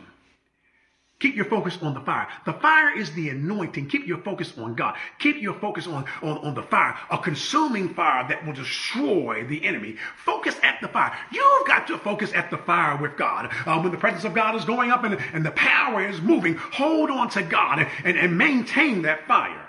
Keep 1.20 1.36
your 1.36 1.44
focus 1.44 1.78
on 1.82 1.92
the 1.92 2.00
fire. 2.00 2.26
The 2.46 2.54
fire 2.54 2.98
is 2.98 3.12
the 3.12 3.28
anointing. 3.28 3.88
Keep 3.88 4.06
your 4.06 4.18
focus 4.18 4.54
on 4.56 4.74
God. 4.74 4.96
Keep 5.18 5.42
your 5.42 5.52
focus 5.52 5.86
on, 5.86 6.06
on, 6.22 6.38
on 6.38 6.54
the 6.54 6.62
fire, 6.62 6.96
a 7.10 7.18
consuming 7.18 7.92
fire 7.92 8.26
that 8.26 8.44
will 8.44 8.54
destroy 8.54 9.44
the 9.44 9.62
enemy. 9.64 9.96
Focus 10.24 10.56
at 10.62 10.80
the 10.80 10.88
fire. 10.88 11.14
You've 11.30 11.66
got 11.66 11.86
to 11.88 11.98
focus 11.98 12.32
at 12.32 12.50
the 12.50 12.56
fire 12.56 12.96
with 12.96 13.18
God. 13.18 13.50
Uh, 13.66 13.78
when 13.80 13.92
the 13.92 13.98
presence 13.98 14.24
of 14.24 14.32
God 14.32 14.56
is 14.56 14.64
going 14.64 14.90
up 14.90 15.04
and, 15.04 15.18
and 15.34 15.44
the 15.44 15.50
power 15.50 16.06
is 16.06 16.22
moving, 16.22 16.54
hold 16.54 17.10
on 17.10 17.28
to 17.30 17.42
God 17.42 17.86
and, 18.02 18.16
and, 18.18 18.38
maintain 18.38 19.02
that 19.02 19.26
fire. 19.26 19.66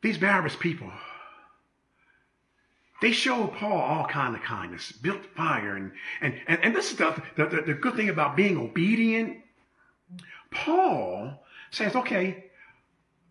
These 0.00 0.18
barbarous 0.18 0.54
people, 0.54 0.92
they 3.00 3.12
showed 3.12 3.54
Paul 3.54 3.78
all 3.78 4.06
kind 4.06 4.34
of 4.34 4.42
kindness, 4.42 4.92
built 4.92 5.24
fire, 5.34 5.76
and 5.76 5.92
and 6.20 6.34
and, 6.46 6.64
and 6.64 6.76
this 6.76 6.90
is 6.90 6.98
the, 6.98 7.22
the, 7.36 7.62
the 7.66 7.74
good 7.74 7.94
thing 7.94 8.08
about 8.08 8.36
being 8.36 8.58
obedient. 8.58 9.38
Paul 10.50 11.44
says, 11.70 11.94
okay, 11.94 12.50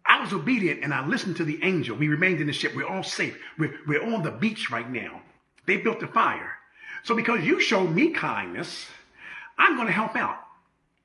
I 0.06 0.22
was 0.22 0.34
obedient 0.34 0.84
and 0.84 0.94
I 0.94 1.06
listened 1.06 1.38
to 1.38 1.44
the 1.44 1.60
angel. 1.64 1.96
We 1.96 2.08
remained 2.08 2.42
in 2.42 2.48
the 2.48 2.54
ship. 2.54 2.76
We're 2.76 2.88
all 2.88 3.04
safe. 3.04 3.38
We're, 3.58 3.76
we're 3.86 4.04
on 4.04 4.24
the 4.24 4.32
beach 4.32 4.72
right 4.72 4.90
now. 4.90 5.22
They 5.66 5.78
built 5.78 6.00
the 6.00 6.08
fire. 6.08 6.54
So 7.04 7.16
because 7.16 7.44
you 7.46 7.60
showed 7.60 7.92
me 7.92 8.12
kindness, 8.12 8.88
I'm 9.58 9.76
going 9.76 9.88
to 9.88 9.94
help 9.94 10.16
out. 10.16 10.38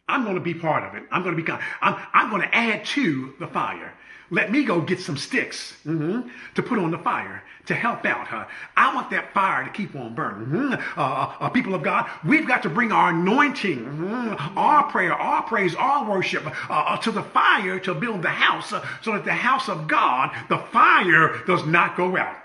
I'm 0.09 0.25
going 0.25 0.35
to 0.35 0.41
be 0.41 0.55
part 0.55 0.85
of 0.85 0.95
it. 0.95 1.05
I'm 1.11 1.23
going 1.23 1.37
to 1.37 1.43
be. 1.43 1.51
I'm, 1.51 1.97
I'm 2.13 2.31
going 2.31 2.43
to 2.43 2.55
add 2.55 2.85
to 2.87 3.35
the 3.39 3.47
fire. 3.47 3.95
Let 4.31 4.51
me 4.51 4.65
go 4.65 4.81
get 4.81 5.01
some 5.01 5.17
sticks 5.17 5.77
mm-hmm, 5.87 6.29
to 6.55 6.63
put 6.63 6.79
on 6.79 6.91
the 6.91 6.99
fire 6.99 7.43
to 7.67 7.75
help 7.75 8.05
out. 8.05 8.27
Huh? 8.27 8.47
I 8.77 8.95
want 8.95 9.11
that 9.11 9.33
fire 9.33 9.65
to 9.65 9.71
keep 9.71 9.95
on 9.95 10.15
burning. 10.15 10.49
Mm-hmm. 10.49 10.99
Uh, 10.99 11.35
uh, 11.41 11.49
people 11.51 11.75
of 11.75 11.83
God, 11.83 12.11
we've 12.25 12.47
got 12.47 12.63
to 12.65 12.71
bring 12.71 12.91
our 12.91 13.11
anointing, 13.11 13.79
mm-hmm, 13.79 14.59
our 14.59 14.85
prayer, 14.85 15.15
our 15.15 15.43
praise, 15.43 15.75
our 15.75 16.11
worship 16.11 16.47
uh, 16.47 16.73
uh 16.73 16.97
to 16.99 17.13
the 17.13 17.23
fire 17.23 17.79
to 17.81 17.95
build 17.95 18.23
the 18.23 18.29
house 18.29 18.73
uh, 18.73 18.87
so 19.03 19.13
that 19.13 19.25
the 19.25 19.33
house 19.33 19.69
of 19.69 19.87
God, 19.89 20.35
the 20.49 20.59
fire 20.59 21.43
does 21.47 21.65
not 21.67 21.97
go 21.97 22.17
out. 22.17 22.37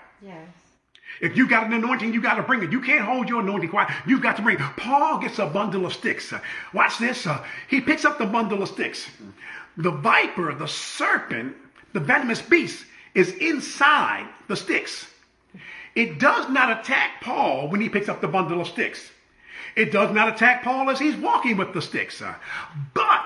If 1.20 1.36
you 1.36 1.46
got 1.46 1.66
an 1.66 1.72
anointing, 1.74 2.14
you 2.14 2.20
got 2.20 2.34
to 2.34 2.42
bring 2.42 2.62
it. 2.62 2.72
You 2.72 2.80
can't 2.80 3.04
hold 3.04 3.28
your 3.28 3.40
anointing 3.40 3.68
quiet. 3.68 3.90
You've 4.06 4.22
got 4.22 4.36
to 4.36 4.42
bring 4.42 4.58
it. 4.58 4.62
Paul 4.76 5.18
gets 5.18 5.38
a 5.38 5.46
bundle 5.46 5.84
of 5.84 5.92
sticks. 5.92 6.32
Watch 6.72 6.98
this. 6.98 7.26
Uh, 7.26 7.44
he 7.68 7.80
picks 7.80 8.04
up 8.04 8.18
the 8.18 8.26
bundle 8.26 8.62
of 8.62 8.68
sticks. 8.68 9.06
The 9.76 9.90
viper, 9.90 10.54
the 10.54 10.66
serpent, 10.66 11.56
the 11.92 12.00
venomous 12.00 12.40
beast 12.40 12.84
is 13.14 13.32
inside 13.34 14.26
the 14.48 14.56
sticks. 14.56 15.06
It 15.94 16.18
does 16.18 16.48
not 16.48 16.80
attack 16.80 17.20
Paul 17.20 17.68
when 17.68 17.80
he 17.80 17.88
picks 17.88 18.08
up 18.08 18.20
the 18.20 18.28
bundle 18.28 18.60
of 18.60 18.68
sticks. 18.68 19.10
It 19.76 19.92
does 19.92 20.12
not 20.12 20.28
attack 20.28 20.62
Paul 20.62 20.90
as 20.90 20.98
he's 20.98 21.16
walking 21.16 21.56
with 21.56 21.72
the 21.72 21.82
sticks. 21.82 22.22
But 22.94 23.24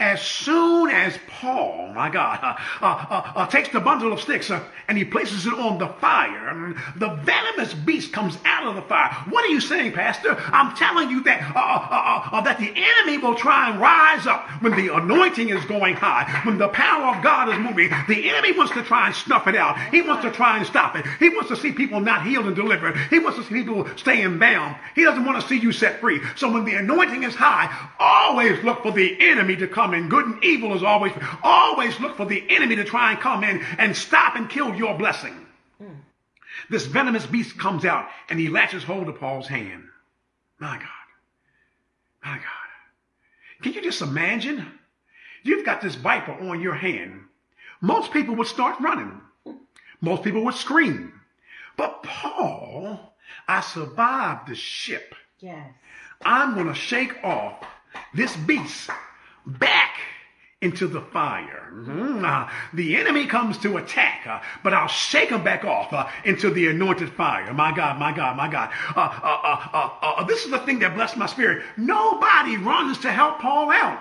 as 0.00 0.22
soon 0.22 0.90
as 0.90 1.18
Paul, 1.26 1.92
my 1.92 2.08
God, 2.08 2.38
uh, 2.42 2.56
uh, 2.84 3.06
uh, 3.10 3.32
uh 3.34 3.46
takes 3.46 3.68
the 3.70 3.80
bundle 3.80 4.12
of 4.12 4.20
sticks 4.20 4.50
uh, 4.50 4.62
and 4.86 4.96
he 4.96 5.04
places 5.04 5.46
it 5.46 5.52
on 5.54 5.78
the 5.78 5.88
fire, 5.88 6.50
um, 6.50 6.80
the 6.96 7.08
venomous 7.08 7.74
beast 7.74 8.12
comes 8.12 8.38
out 8.44 8.66
of 8.66 8.76
the 8.76 8.82
fire. 8.82 9.12
What 9.28 9.44
are 9.44 9.48
you 9.48 9.60
saying, 9.60 9.92
Pastor? 9.92 10.36
I'm 10.52 10.76
telling 10.76 11.10
you 11.10 11.22
that 11.24 11.52
uh, 11.54 12.40
that 12.42 12.58
the 12.58 12.72
enemy 12.74 13.18
will 13.18 13.34
try 13.34 13.70
and 13.70 13.80
rise 13.80 14.26
up 14.26 14.48
when 14.62 14.76
the 14.76 14.94
anointing 14.94 15.48
is 15.48 15.64
going 15.64 15.96
high, 15.96 16.42
when 16.44 16.58
the 16.58 16.68
power 16.68 17.16
of 17.16 17.22
God 17.22 17.48
is 17.48 17.58
moving. 17.58 17.90
The 18.08 18.30
enemy 18.30 18.56
wants 18.56 18.72
to 18.74 18.82
try 18.82 19.06
and 19.06 19.14
snuff 19.14 19.48
it 19.48 19.56
out. 19.56 19.78
He 19.90 20.02
wants 20.02 20.24
to 20.24 20.30
try 20.30 20.58
and 20.58 20.66
stop 20.66 20.96
it. 20.96 21.06
He 21.18 21.28
wants 21.28 21.48
to 21.48 21.56
see 21.56 21.72
people 21.72 22.00
not 22.00 22.24
healed 22.24 22.46
and 22.46 22.54
delivered. 22.54 22.96
He 23.10 23.18
wants 23.18 23.38
to 23.38 23.44
see 23.44 23.54
people 23.54 23.88
staying 23.96 24.38
bound. 24.38 24.76
He 24.94 25.02
doesn't 25.02 25.24
want 25.24 25.40
to 25.40 25.48
see 25.48 25.58
you 25.58 25.72
set 25.72 26.00
free. 26.00 26.20
So 26.36 26.52
when 26.52 26.64
the 26.64 26.74
anointing 26.74 27.24
is 27.24 27.34
high, 27.34 27.90
always 27.98 28.62
look 28.62 28.82
for 28.82 28.92
the 28.92 29.16
enemy 29.20 29.56
to 29.56 29.66
come 29.66 29.87
in. 29.94 30.08
Good 30.08 30.26
and 30.26 30.44
evil 30.44 30.74
is 30.74 30.82
always, 30.82 31.12
always 31.42 31.98
look 32.00 32.16
for 32.16 32.26
the 32.26 32.44
enemy 32.48 32.76
to 32.76 32.84
try 32.84 33.12
and 33.12 33.20
come 33.20 33.44
in 33.44 33.64
and 33.78 33.96
stop 33.96 34.36
and 34.36 34.48
kill 34.48 34.74
your 34.74 34.96
blessing. 34.96 35.46
Mm. 35.82 35.96
This 36.70 36.86
venomous 36.86 37.26
beast 37.26 37.58
comes 37.58 37.84
out 37.84 38.08
and 38.28 38.38
he 38.38 38.48
latches 38.48 38.84
hold 38.84 39.08
of 39.08 39.18
Paul's 39.18 39.48
hand. 39.48 39.84
My 40.58 40.76
God. 40.76 40.88
My 42.24 42.36
God. 42.36 42.44
Can 43.62 43.72
you 43.72 43.82
just 43.82 44.02
imagine? 44.02 44.66
You've 45.42 45.64
got 45.64 45.80
this 45.80 45.94
viper 45.94 46.32
on 46.32 46.60
your 46.60 46.74
hand. 46.74 47.20
Most 47.80 48.12
people 48.12 48.34
would 48.36 48.46
start 48.46 48.80
running. 48.80 49.20
Most 50.00 50.22
people 50.22 50.44
would 50.44 50.54
scream. 50.54 51.12
But 51.76 52.02
Paul, 52.02 53.14
I 53.46 53.60
survived 53.60 54.48
the 54.48 54.54
ship. 54.54 55.14
Yes. 55.38 55.72
I'm 56.24 56.54
going 56.54 56.66
to 56.66 56.74
shake 56.74 57.22
off 57.22 57.64
this 58.14 58.36
beast 58.36 58.90
back 59.48 59.94
into 60.60 60.88
the 60.88 61.00
fire. 61.00 61.70
Mm-hmm. 61.72 62.24
Uh, 62.24 62.50
the 62.74 62.96
enemy 62.96 63.26
comes 63.26 63.58
to 63.58 63.76
attack, 63.76 64.26
uh, 64.26 64.40
but 64.64 64.74
I'll 64.74 64.88
shake 64.88 65.30
him 65.30 65.44
back 65.44 65.64
off 65.64 65.92
uh, 65.92 66.08
into 66.24 66.50
the 66.50 66.66
anointed 66.66 67.12
fire. 67.12 67.52
My 67.54 67.74
God, 67.74 67.98
my 67.98 68.12
God, 68.12 68.36
my 68.36 68.48
God. 68.48 68.70
Uh, 68.96 69.00
uh, 69.22 69.90
uh, 70.02 70.24
this 70.24 70.44
is 70.44 70.50
the 70.50 70.58
thing 70.58 70.80
that 70.80 70.94
blessed 70.94 71.16
my 71.16 71.26
spirit. 71.26 71.64
Nobody 71.76 72.56
runs 72.56 72.98
to 72.98 73.12
help 73.12 73.38
Paul 73.38 73.70
out. 73.70 74.00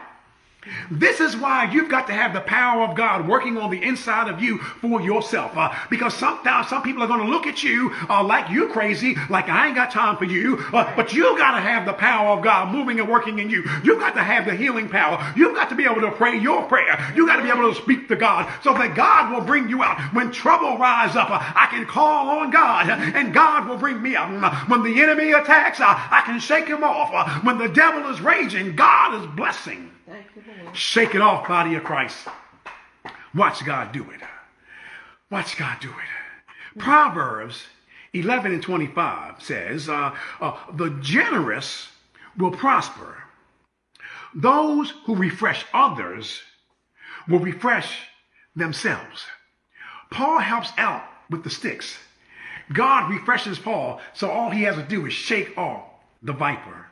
This 0.92 1.20
is 1.20 1.36
why 1.36 1.72
you've 1.72 1.90
got 1.90 2.08
to 2.08 2.14
have 2.14 2.34
the 2.34 2.42
power 2.42 2.84
of 2.84 2.96
God 2.96 3.28
working 3.28 3.58
on 3.58 3.70
the 3.70 3.84
inside 3.84 4.30
of 4.30 4.42
you 4.42 4.58
for 4.58 5.02
yourself. 5.02 5.56
Uh, 5.56 5.74
because 5.90 6.14
sometimes 6.14 6.68
some 6.68 6.82
people 6.82 7.04
are 7.04 7.08
going 7.08 7.26
to 7.26 7.32
look 7.32 7.48
at 7.48 7.64
you 7.64 7.94
uh, 8.10 8.24
like 8.24 8.50
you're 8.50 8.70
crazy, 8.70 9.16
like 9.30 9.50
I 9.50 9.68
ain't 9.68 9.76
got 9.76 9.92
time 9.92 10.18
for 10.18 10.26
you. 10.26 10.58
Uh, 10.74 10.96
but 10.96 11.14
you 11.14 11.38
got 11.38 11.56
to 11.56 11.62
have 11.62 11.86
the 11.86 11.94
power 11.94 12.38
of 12.38 12.44
God 12.44 12.72
moving 12.72 13.00
and 13.00 13.10
working 13.10 13.40
in 13.40 13.50
you. 13.50 13.64
You've 13.84 14.00
got 14.00 14.14
to 14.16 14.24
have 14.24 14.46
the 14.46 14.56
healing 14.56 14.90
power. 14.90 15.34
You've 15.36 15.56
got 15.56 15.70
to 15.70 15.76
be 15.76 15.86
able 15.86 16.02
to 16.02 16.12
pray 16.12 16.38
your 16.38 16.64
prayer. 16.64 17.14
You 17.16 17.28
got 17.28 17.38
to 17.38 17.44
be 17.44 17.50
able 17.50 17.74
to 17.74 17.82
speak 17.82 18.08
to 18.10 18.16
God 18.16 18.52
so 18.64 18.74
that 18.74 18.96
God 18.96 19.32
will 19.32 19.42
bring 19.42 19.70
you 19.70 19.84
out. 19.84 20.00
When 20.14 20.32
trouble 20.32 20.78
rise 20.78 21.16
up, 21.16 21.30
uh, 21.30 21.40
I 21.42 21.68
can 21.70 21.86
call 21.86 22.30
on 22.30 22.52
God 22.52 22.90
and 22.90 23.34
God 23.34 23.68
will 23.68 23.78
bring 23.78 24.02
me 24.02 24.16
out. 24.16 24.28
When 24.70 24.84
the 24.84 25.02
enemy 25.02 25.32
attacks, 25.32 25.80
uh, 25.80 25.86
I 25.88 26.22
can 26.26 26.40
shake 26.40 26.68
him 26.68 26.84
off. 26.84 27.12
Uh, 27.14 27.40
when 27.42 27.58
the 27.58 27.70
devil 27.70 28.10
is 28.12 28.22
raging, 28.22 28.76
God 28.76 29.22
is 29.22 29.28
blessing. 29.36 29.92
Shake 30.74 31.16
it 31.16 31.22
off, 31.22 31.48
body 31.48 31.76
of 31.76 31.84
Christ. 31.84 32.28
Watch 33.36 33.66
God 33.66 33.92
do 33.92 34.04
it. 34.10 34.22
Watch 35.30 35.58
God 35.58 35.78
do 35.82 35.90
it. 35.90 36.80
Proverbs 36.80 37.64
11 38.14 38.54
and 38.54 38.64
25 38.64 39.44
says, 39.44 39.90
uh, 39.90 40.16
uh, 40.40 40.58
The 40.74 40.92
generous 41.02 41.90
will 42.38 42.52
prosper. 42.52 43.18
Those 44.34 44.92
who 45.06 45.16
refresh 45.16 45.66
others 45.74 46.42
will 47.28 47.40
refresh 47.40 48.00
themselves. 48.56 49.26
Paul 50.10 50.40
helps 50.40 50.72
out 50.78 51.04
with 51.30 51.44
the 51.44 51.50
sticks. 51.50 51.98
God 52.72 53.12
refreshes 53.12 53.60
Paul, 53.60 54.00
so 54.14 54.30
all 54.30 54.50
he 54.50 54.64
has 54.64 54.76
to 54.76 54.84
do 54.84 55.06
is 55.06 55.14
shake 55.14 55.58
off 55.58 55.84
the 56.22 56.34
viper. 56.34 56.88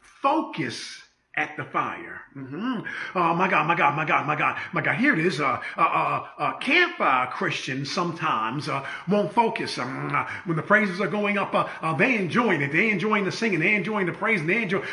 Focus 0.00 1.02
at 1.34 1.56
the 1.56 1.64
fire. 1.64 2.20
Mm-hmm. 2.36 2.80
Oh 3.14 3.34
my 3.34 3.48
God, 3.48 3.66
my 3.66 3.74
God, 3.74 3.96
my 3.96 4.04
God, 4.04 4.26
my 4.26 4.36
God, 4.36 4.58
my 4.72 4.82
God. 4.82 4.96
Here 4.96 5.14
it 5.14 5.24
is. 5.24 5.40
Uh, 5.40 5.62
uh, 5.78 5.80
uh, 5.80 6.26
uh 6.38 6.58
campfire 6.58 7.26
Christian 7.28 7.86
sometimes 7.86 8.68
uh, 8.68 8.86
won't 9.08 9.32
focus. 9.32 9.78
Um, 9.78 10.14
uh, 10.14 10.28
when 10.44 10.58
the 10.58 10.62
praises 10.62 11.00
are 11.00 11.08
going 11.08 11.38
up, 11.38 11.54
uh, 11.54 11.94
they 11.94 12.16
enjoying 12.16 12.60
it. 12.60 12.70
They 12.70 12.90
enjoying 12.90 13.24
the 13.24 13.32
singing. 13.32 13.60
They 13.60 13.74
enjoying 13.74 14.06
the 14.06 14.12
praise. 14.12 14.44
They 14.44 14.62
enjoy. 14.62 14.84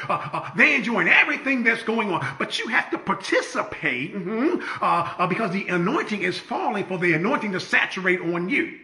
they 0.56 0.76
enjoying 0.76 1.10
everything 1.10 1.64
that's 1.64 1.84
going 1.84 2.10
on. 2.12 2.26
But 2.40 2.58
you 2.58 2.68
have 2.70 2.90
to 2.92 2.98
participate 2.98 4.16
mm-hmm, 4.16 5.28
because 5.28 5.52
the 5.52 5.68
anointing 5.68 6.22
is 6.22 6.38
falling 6.38 6.86
for 6.86 6.98
the 6.98 7.14
anointing 7.14 7.52
to 7.52 7.60
saturate 7.60 8.22
on 8.22 8.48
you. 8.48 8.80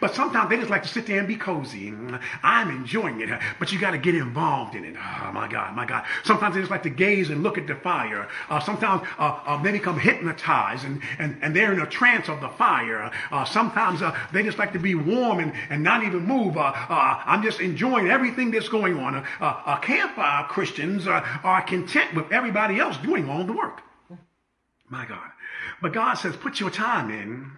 But 0.00 0.14
sometimes 0.14 0.50
they 0.50 0.56
just 0.56 0.70
like 0.70 0.82
to 0.82 0.88
sit 0.88 1.06
there 1.06 1.18
and 1.18 1.28
be 1.28 1.36
cozy. 1.36 1.92
I'm 2.42 2.70
enjoying 2.70 3.20
it, 3.20 3.28
but 3.58 3.72
you 3.72 3.78
got 3.78 3.92
to 3.92 3.98
get 3.98 4.14
involved 4.14 4.74
in 4.74 4.84
it. 4.84 4.94
Oh 4.96 5.30
my 5.32 5.48
God, 5.48 5.74
my 5.74 5.86
God. 5.86 6.04
Sometimes 6.24 6.54
they 6.54 6.60
just 6.60 6.70
like 6.70 6.82
to 6.84 6.90
gaze 6.90 7.30
and 7.30 7.42
look 7.42 7.58
at 7.58 7.66
the 7.66 7.74
fire. 7.74 8.28
Uh, 8.48 8.60
sometimes 8.60 9.06
uh, 9.18 9.40
uh, 9.46 9.62
they 9.62 9.72
become 9.72 9.98
hypnotized 9.98 10.84
and, 10.84 11.00
and, 11.18 11.36
and 11.42 11.54
they're 11.54 11.72
in 11.72 11.80
a 11.80 11.86
trance 11.86 12.28
of 12.28 12.40
the 12.40 12.48
fire. 12.48 13.10
Uh, 13.30 13.44
sometimes 13.44 14.02
uh, 14.02 14.16
they 14.32 14.42
just 14.42 14.58
like 14.58 14.72
to 14.72 14.78
be 14.78 14.94
warm 14.94 15.38
and, 15.40 15.52
and 15.70 15.82
not 15.82 16.04
even 16.04 16.26
move. 16.26 16.56
Uh, 16.56 16.72
I'm 16.76 17.42
just 17.42 17.60
enjoying 17.60 18.08
everything 18.08 18.50
that's 18.50 18.68
going 18.68 18.98
on. 18.98 19.24
A 19.40 19.78
campfire 19.82 20.44
Christians 20.48 21.06
are 21.06 21.62
content 21.62 22.14
with 22.14 22.30
everybody 22.32 22.78
else 22.78 22.96
doing 22.98 23.28
all 23.28 23.44
the 23.44 23.52
work. 23.52 23.82
My 24.88 25.06
God. 25.06 25.30
But 25.80 25.92
God 25.92 26.14
says, 26.14 26.36
put 26.36 26.60
your 26.60 26.70
time 26.70 27.10
in 27.10 27.52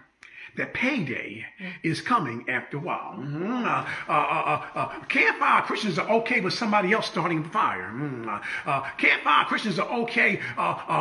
that 0.57 0.73
payday 0.73 1.45
is 1.83 2.01
coming 2.01 2.45
after 2.49 2.77
a 2.77 2.79
while. 2.79 3.15
Mm-hmm. 3.17 3.65
Uh, 3.65 3.85
uh, 4.07 4.11
uh, 4.11 4.61
uh, 4.75 4.79
uh 4.79 4.99
campfire 5.05 5.61
Christians 5.63 5.99
are 5.99 6.09
okay 6.19 6.41
with 6.41 6.53
somebody 6.53 6.93
else 6.93 7.07
starting 7.07 7.43
the 7.43 7.49
fire. 7.49 7.91
Mm-hmm. 7.93 8.29
Uh, 8.65 8.81
campfire 8.97 9.45
Christians 9.45 9.79
are 9.79 9.89
okay 10.01 10.39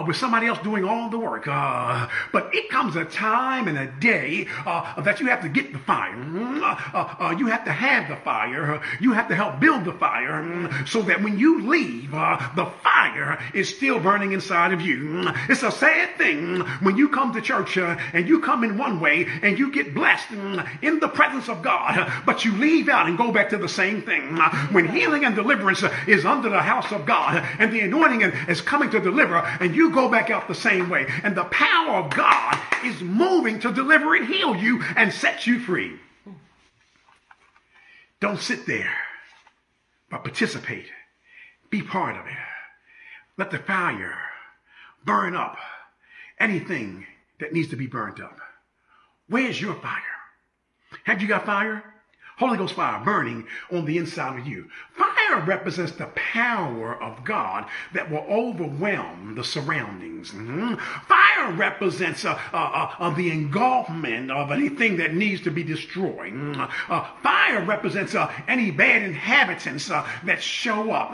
with 0.07 0.17
somebody 0.17 0.47
else 0.47 0.59
doing 0.61 0.85
all 0.85 1.09
the 1.09 1.19
work. 1.19 1.47
but 1.47 2.51
it 2.53 2.69
comes 2.69 2.97
a 2.97 3.05
time 3.05 3.69
and 3.69 3.79
a 3.79 3.87
day 3.87 4.47
that 4.99 5.21
you 5.21 5.27
have 5.27 5.43
to 5.43 5.49
get 5.49 5.73
the 5.73 5.79
fire. 5.79 6.15
Mm-hmm. 6.15 7.39
you 7.39 7.47
have 7.47 7.65
to 7.65 7.73
have 7.73 8.09
the 8.09 8.17
fire. 8.17 8.81
You 9.01 9.13
have 9.13 9.29
to 9.29 9.35
help 9.35 9.61
build 9.61 9.85
the 9.85 9.93
fire 9.93 10.43
mm, 10.43 10.89
so 10.89 11.03
that 11.03 11.23
when 11.23 11.39
you 11.39 11.67
leave, 11.67 12.11
the 12.11 12.67
fire 12.83 12.94
is 13.53 13.75
still 13.75 14.01
burning 14.01 14.33
inside 14.33 14.73
of 14.73 14.81
you. 14.81 15.25
It's 15.49 15.63
a 15.63 15.71
sad 15.71 16.17
thing 16.17 16.61
when 16.81 16.97
you 16.97 17.09
come 17.09 17.33
to 17.33 17.41
church 17.41 17.79
uh, 17.79 17.97
and 18.13 18.29
you 18.29 18.41
come 18.41 18.65
in 18.65 18.79
one 18.79 19.01
way 19.01 19.27
and 19.43 19.59
you 19.59 19.71
get 19.73 19.95
blessed 19.95 20.33
uh, 20.33 20.65
in 20.83 21.01
the 21.01 21.09
presence 21.09 21.49
of 21.49 21.63
God, 21.63 22.13
but 22.27 22.45
you 22.45 22.53
leave 22.57 22.89
out 22.89 23.07
and 23.07 23.19
go 23.19 23.33
back 23.33 23.51
to 23.51 23.59
the 23.59 23.69
same 23.69 24.03
thing. 24.03 24.37
When 24.73 24.89
healing 24.89 25.25
and 25.25 25.35
deliverance 25.35 25.83
is 26.07 26.25
under 26.25 26.49
the 26.49 26.63
house 26.63 26.93
of 26.93 27.07
God 27.07 27.45
and 27.59 27.73
the 27.73 27.81
anointing 27.81 28.23
is 28.23 28.61
coming 28.61 28.91
to 28.91 29.01
deliver, 29.01 29.37
and 29.37 29.75
you 29.75 29.91
go 29.91 30.09
back 30.09 30.31
out 30.31 30.49
the 30.49 30.55
same 30.55 30.89
way, 30.89 31.07
and 31.23 31.37
the 31.37 31.45
power 31.45 31.97
of 31.97 32.11
God 32.11 32.59
is 32.85 33.01
moving 33.01 33.61
to 33.61 33.73
deliver 33.73 34.15
and 34.15 34.27
heal 34.27 34.57
you 34.57 34.83
and 34.97 35.13
set 35.13 35.47
you 35.47 35.59
free. 35.59 35.93
Don't 38.21 38.41
sit 38.41 38.67
there, 38.67 38.95
but 40.11 40.25
participate. 40.25 40.87
Be 41.71 41.83
part 41.83 42.17
of 42.17 42.27
it. 42.27 42.54
Let 43.37 43.51
the 43.51 43.59
fire 43.59 44.17
burn 45.05 45.35
up 45.35 45.57
anything 46.39 47.07
that 47.41 47.53
needs 47.53 47.69
to 47.71 47.77
be 47.77 47.87
burned 47.87 48.21
up. 48.21 48.39
Where's 49.29 49.61
your 49.61 49.75
fire? 49.75 50.03
Have 51.05 51.21
you 51.21 51.29
got 51.29 51.47
fire? 51.47 51.94
Holy 52.37 52.59
Ghost 52.59 52.75
fire 52.75 53.03
burning 53.05 53.47
on 53.71 53.85
the 53.85 53.99
inside 53.99 54.39
of 54.41 54.47
you. 54.47 54.69
Fire 54.93 55.41
represents 55.47 55.93
the 55.93 56.07
power 56.07 57.01
of 57.03 57.25
God 57.25 57.67
that 57.93 58.11
will 58.11 58.27
overwhelm 58.29 59.35
the 59.35 59.45
surroundings. 59.45 60.31
Mm-hmm. 60.31 60.75
Fire 61.07 61.53
represents 61.53 62.25
uh, 62.25 62.39
uh, 62.53 62.93
uh, 62.99 63.11
the 63.11 63.31
engulfment 63.31 64.31
of 64.31 64.51
anything 64.51 64.97
that 64.99 65.15
needs 65.15 65.43
to 65.43 65.51
be 65.51 65.63
destroyed. 65.63 66.33
Mm-hmm. 66.33 66.93
Uh, 66.93 67.07
fire 67.23 67.65
represents 67.65 68.15
uh, 68.15 68.33
any 68.49 68.71
bad 68.71 69.03
inhabitants 69.03 69.91
uh, 69.91 70.07
that 70.25 70.43
show 70.43 70.91
up. 70.91 71.13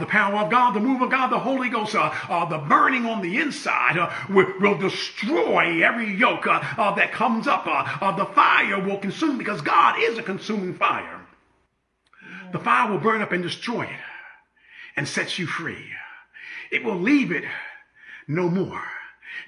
the 0.00 0.06
power 0.06 0.36
of 0.36 0.50
God, 0.50 0.74
the 0.74 0.80
move 0.80 1.02
of 1.02 1.10
God, 1.10 1.28
the 1.28 1.38
Holy 1.38 1.68
Ghost, 1.68 1.92
the 1.92 2.64
burning 2.68 3.06
on 3.06 3.22
the 3.22 3.38
inside 3.38 3.96
will, 4.28 4.52
will, 4.60 4.78
destroy 4.80 5.84
every 5.84 6.14
yoke 6.14 6.44
that 6.44 7.12
comes 7.12 7.46
up. 7.46 7.64
the 8.16 8.26
fire 8.26 8.80
will 8.80 8.98
consume 8.98 9.36
because 9.36 9.60
God 9.60 9.96
is 10.00 10.16
a 10.16 10.22
consuming 10.50 10.74
fire. 10.74 11.20
The 12.52 12.58
fire 12.58 12.90
will 12.90 12.98
burn 12.98 13.22
up 13.22 13.32
and 13.32 13.42
destroy 13.42 13.82
it 13.82 14.00
and 14.96 15.06
set 15.06 15.38
you 15.38 15.46
free. 15.46 15.84
It 16.72 16.82
will 16.84 16.96
leave 16.98 17.30
it 17.30 17.44
no 18.26 18.48
more. 18.48 18.82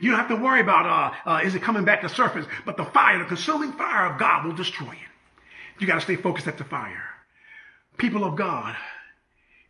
You 0.00 0.10
don't 0.10 0.20
have 0.20 0.28
to 0.28 0.36
worry 0.36 0.60
about, 0.60 0.86
uh, 0.86 1.30
uh, 1.30 1.40
is 1.44 1.54
it 1.54 1.62
coming 1.62 1.84
back 1.84 2.02
to 2.02 2.08
surface? 2.08 2.46
But 2.64 2.76
the 2.76 2.84
fire, 2.84 3.18
the 3.18 3.24
consuming 3.24 3.72
fire 3.72 4.06
of 4.06 4.18
God 4.18 4.46
will 4.46 4.54
destroy 4.54 4.92
it. 4.92 5.80
You 5.80 5.86
got 5.86 5.96
to 5.96 6.00
stay 6.00 6.16
focused 6.16 6.46
at 6.46 6.58
the 6.58 6.64
fire. 6.64 7.02
People 7.98 8.24
of 8.24 8.36
God, 8.36 8.76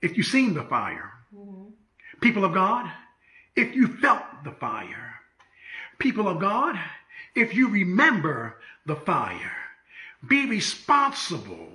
if 0.03 0.17
you've 0.17 0.27
seen 0.27 0.55
the 0.55 0.65
fire, 0.65 1.13
mm-hmm. 1.35 1.71
people 2.21 2.45
of 2.45 2.53
God, 2.53 2.91
if 3.57 3.75
you 3.75 3.87
felt 3.87 4.23
the 4.45 4.53
fire. 4.53 5.15
People 5.99 6.29
of 6.29 6.41
God, 6.41 6.79
if 7.35 7.55
you 7.55 7.69
remember 7.69 8.57
the 8.87 8.97
fire, 8.97 9.53
be 10.29 10.47
responsible 10.47 11.69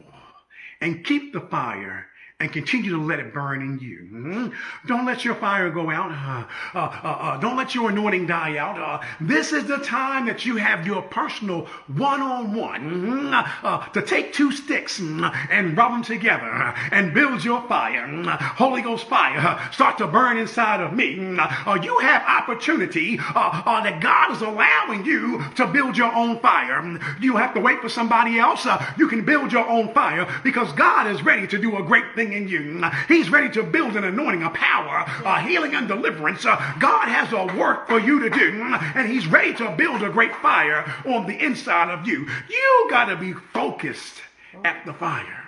and 0.81 1.05
keep 1.05 1.33
the 1.33 1.41
fire 1.41 2.07
and 2.39 2.53
continue 2.53 2.91
to 2.91 3.01
let 3.01 3.17
it 3.17 3.33
burn 3.33 3.63
in 3.63 3.79
you. 3.79 4.07
Mm-hmm. 4.13 4.87
Don't 4.87 5.07
let 5.07 5.25
your 5.25 5.33
fire 5.33 5.71
go 5.71 5.89
out. 5.89 6.11
Uh, 6.11 6.77
uh, 6.77 6.99
uh, 7.03 7.07
uh 7.07 7.37
don't 7.37 7.57
let 7.57 7.73
your 7.73 7.89
anointing 7.89 8.27
die 8.27 8.57
out. 8.57 8.77
Uh, 8.77 9.03
this 9.19 9.51
is 9.51 9.65
the 9.65 9.77
time 9.79 10.27
that 10.27 10.45
you 10.45 10.57
have 10.57 10.85
your 10.85 11.01
personal 11.01 11.65
one-on-one 11.87 13.31
mm-hmm. 13.31 13.91
to 13.91 14.05
take 14.05 14.33
two 14.33 14.51
sticks 14.51 14.99
mm, 14.99 15.35
and 15.49 15.75
rub 15.75 15.91
them 15.93 16.03
together 16.03 16.45
and 16.91 17.11
build 17.11 17.43
your 17.43 17.67
fire. 17.67 18.05
Mm, 18.07 18.37
Holy 18.39 18.83
Ghost 18.83 19.07
fire 19.07 19.59
start 19.71 19.97
to 19.97 20.05
burn 20.05 20.37
inside 20.37 20.79
of 20.79 20.93
me. 20.93 21.15
you 21.15 21.99
have 22.01 22.21
opportunity 22.21 23.17
that 23.17 23.99
God 23.99 24.31
is 24.31 24.43
allowing 24.43 25.05
you 25.05 25.43
to 25.55 25.65
build 25.65 25.97
your 25.97 26.13
own 26.13 26.39
fire. 26.39 26.99
You 27.19 27.37
have 27.37 27.55
to 27.55 27.59
wait 27.59 27.81
for 27.81 27.89
somebody 27.89 28.37
else. 28.37 28.67
you 28.95 29.07
can 29.07 29.25
build 29.25 29.51
your 29.51 29.67
own 29.67 29.91
fire 29.95 30.27
because 30.43 30.71
God 30.73 31.07
is 31.07 31.23
ready 31.23 31.47
to 31.47 31.57
do 31.57 31.77
a 31.77 31.83
great 31.83 32.13
thing 32.13 32.26
in 32.33 32.47
you. 32.47 32.83
He's 33.07 33.29
ready 33.29 33.49
to 33.49 33.63
build 33.63 33.95
an 33.95 34.03
anointing, 34.03 34.43
a 34.43 34.49
power, 34.51 35.05
a 35.25 35.41
healing 35.41 35.75
and 35.75 35.87
deliverance. 35.87 36.43
God 36.43 37.07
has 37.07 37.31
a 37.33 37.45
work 37.57 37.87
for 37.87 37.99
you 37.99 38.19
to 38.21 38.29
do, 38.29 38.61
and 38.95 39.07
He's 39.07 39.27
ready 39.27 39.53
to 39.55 39.71
build 39.71 40.03
a 40.03 40.09
great 40.09 40.35
fire 40.35 40.85
on 41.05 41.27
the 41.27 41.37
inside 41.37 41.91
of 41.91 42.07
you. 42.07 42.27
You 42.49 42.87
got 42.89 43.05
to 43.05 43.15
be 43.15 43.33
focused 43.53 44.21
at 44.63 44.85
the 44.85 44.93
fire. 44.93 45.43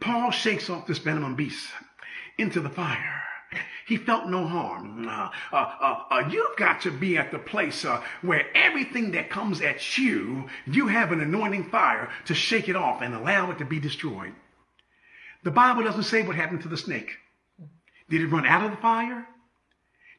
Paul 0.00 0.30
shakes 0.30 0.70
off 0.70 0.86
this 0.86 0.98
venomous 0.98 1.36
beast 1.36 1.68
into 2.38 2.60
the 2.60 2.70
fire. 2.70 3.22
He 3.86 3.96
felt 3.96 4.28
no 4.28 4.46
harm. 4.46 5.08
Uh, 5.08 5.30
uh, 5.50 5.56
uh, 5.56 6.04
uh, 6.10 6.28
you've 6.30 6.56
got 6.58 6.82
to 6.82 6.90
be 6.90 7.16
at 7.16 7.30
the 7.30 7.38
place 7.38 7.86
uh, 7.86 8.02
where 8.20 8.46
everything 8.54 9.12
that 9.12 9.30
comes 9.30 9.62
at 9.62 9.96
you, 9.96 10.50
you 10.66 10.88
have 10.88 11.10
an 11.10 11.22
anointing 11.22 11.70
fire 11.70 12.10
to 12.26 12.34
shake 12.34 12.68
it 12.68 12.76
off 12.76 13.00
and 13.00 13.14
allow 13.14 13.50
it 13.50 13.58
to 13.58 13.64
be 13.64 13.80
destroyed. 13.80 14.34
The 15.44 15.50
Bible 15.50 15.84
doesn't 15.84 16.04
say 16.04 16.22
what 16.22 16.36
happened 16.36 16.62
to 16.62 16.68
the 16.68 16.76
snake. 16.76 17.16
Did 18.08 18.22
it 18.22 18.26
run 18.28 18.46
out 18.46 18.64
of 18.64 18.70
the 18.70 18.76
fire? 18.78 19.26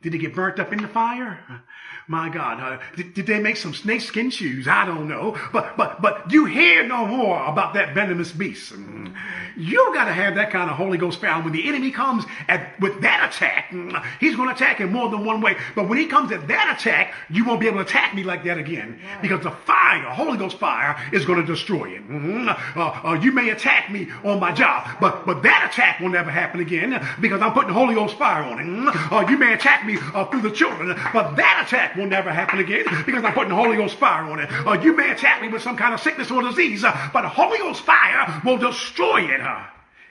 Did 0.01 0.15
it 0.15 0.19
get 0.19 0.33
burnt 0.33 0.59
up 0.59 0.71
in 0.71 0.81
the 0.81 0.87
fire? 0.87 1.61
My 2.07 2.29
God, 2.29 2.59
uh, 2.59 2.81
did, 2.95 3.13
did, 3.13 3.27
they 3.27 3.39
make 3.39 3.57
some 3.57 3.73
snakeskin 3.73 4.29
shoes? 4.31 4.65
I 4.65 4.85
don't 4.85 5.09
know. 5.09 5.37
But, 5.51 5.75
but, 5.75 6.01
but 6.01 6.31
you 6.31 6.45
hear 6.45 6.87
no 6.87 7.05
more 7.05 7.45
about 7.45 7.73
that 7.73 7.93
venomous 7.93 8.31
beast. 8.31 8.71
Mm. 8.73 9.13
You 9.57 9.91
got 9.93 10.05
to 10.05 10.13
have 10.13 10.35
that 10.35 10.51
kind 10.51 10.69
of 10.69 10.77
Holy 10.77 10.97
Ghost 10.97 11.21
power. 11.21 11.43
When 11.43 11.51
the 11.51 11.67
enemy 11.67 11.91
comes 11.91 12.23
at, 12.47 12.79
with 12.79 13.01
that 13.01 13.29
attack, 13.29 13.71
mm, 13.71 14.03
he's 14.21 14.35
going 14.35 14.47
to 14.47 14.55
attack 14.55 14.79
in 14.79 14.91
more 14.91 15.09
than 15.09 15.25
one 15.25 15.41
way. 15.41 15.57
But 15.75 15.89
when 15.89 15.97
he 15.97 16.05
comes 16.05 16.31
at 16.31 16.47
that 16.47 16.77
attack, 16.79 17.13
you 17.29 17.43
won't 17.43 17.59
be 17.59 17.67
able 17.67 17.77
to 17.77 17.83
attack 17.83 18.15
me 18.15 18.23
like 18.23 18.45
that 18.45 18.57
again. 18.57 18.99
Because 19.21 19.43
the 19.43 19.51
fire, 19.51 20.09
Holy 20.09 20.37
Ghost 20.37 20.57
fire, 20.57 20.97
is 21.11 21.25
going 21.25 21.41
to 21.41 21.45
destroy 21.45 21.89
it. 21.89 22.09
Mm-hmm. 22.09 22.47
Uh, 22.79 23.09
uh, 23.09 23.19
you 23.21 23.33
may 23.33 23.49
attack 23.49 23.91
me 23.91 24.07
on 24.23 24.39
my 24.39 24.53
job, 24.53 24.87
but, 25.01 25.25
but 25.25 25.43
that 25.43 25.69
attack 25.71 25.99
will 25.99 26.09
never 26.09 26.31
happen 26.31 26.61
again 26.61 27.05
because 27.19 27.41
I'm 27.41 27.51
putting 27.51 27.73
Holy 27.73 27.95
Ghost 27.95 28.17
fire 28.17 28.43
on 28.43 28.59
it. 28.59 28.95
Uh, 29.11 29.27
you 29.29 29.37
may 29.37 29.53
attack 29.53 29.85
me 29.85 29.88
uh, 29.97 30.25
through 30.25 30.41
the 30.41 30.51
children, 30.51 30.95
but 31.13 31.35
that 31.35 31.65
attack 31.65 31.95
will 31.95 32.07
never 32.07 32.31
happen 32.31 32.59
again 32.59 32.85
because 33.05 33.23
I'm 33.23 33.33
putting 33.33 33.49
the 33.49 33.55
Holy 33.55 33.77
Ghost 33.77 33.95
fire 33.95 34.23
on 34.23 34.39
it. 34.39 34.49
Uh, 34.51 34.73
you 34.81 34.95
may 34.95 35.11
attack 35.11 35.41
me 35.41 35.47
with 35.47 35.61
some 35.61 35.77
kind 35.77 35.93
of 35.93 35.99
sickness 35.99 36.29
or 36.31 36.41
disease, 36.41 36.83
uh, 36.83 37.09
but 37.13 37.21
the 37.21 37.29
Holy 37.29 37.57
Ghost 37.57 37.81
fire 37.81 38.41
will 38.45 38.57
destroy 38.57 39.23
it. 39.23 39.41
Uh, 39.41 39.63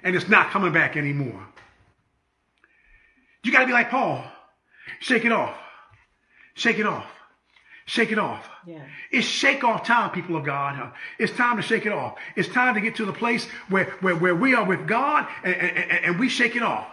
and 0.02 0.16
it's 0.16 0.28
not 0.28 0.50
coming 0.50 0.72
back 0.72 0.96
anymore. 0.96 1.46
You 3.44 3.52
got 3.52 3.60
to 3.60 3.66
be 3.66 3.72
like 3.72 3.90
Paul. 3.90 4.24
Shake 5.00 5.24
it 5.24 5.32
off. 5.32 5.56
Shake 6.54 6.78
it 6.78 6.86
off. 6.86 7.06
Shake 7.86 8.12
it 8.12 8.18
off. 8.18 8.46
Yeah. 8.66 8.84
It's 9.10 9.26
shake 9.26 9.64
off 9.64 9.86
time, 9.86 10.10
people 10.10 10.36
of 10.36 10.44
God. 10.44 10.92
It's 11.18 11.32
time 11.32 11.56
to 11.56 11.62
shake 11.62 11.86
it 11.86 11.92
off. 11.92 12.16
It's 12.36 12.48
time 12.48 12.74
to 12.74 12.80
get 12.82 12.96
to 12.96 13.06
the 13.06 13.14
place 13.14 13.46
where, 13.70 13.86
where, 14.00 14.14
where 14.14 14.34
we 14.34 14.54
are 14.54 14.64
with 14.64 14.86
God 14.86 15.26
and, 15.42 15.54
and, 15.54 16.04
and 16.04 16.18
we 16.18 16.28
shake 16.28 16.54
it 16.54 16.62
off. 16.62 16.86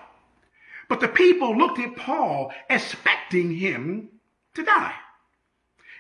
But 0.88 1.00
the 1.00 1.08
people 1.08 1.58
looked 1.58 1.80
at 1.80 1.96
Paul 1.96 2.52
expecting 2.70 3.56
him 3.56 4.10
to 4.54 4.64
die 4.64 4.94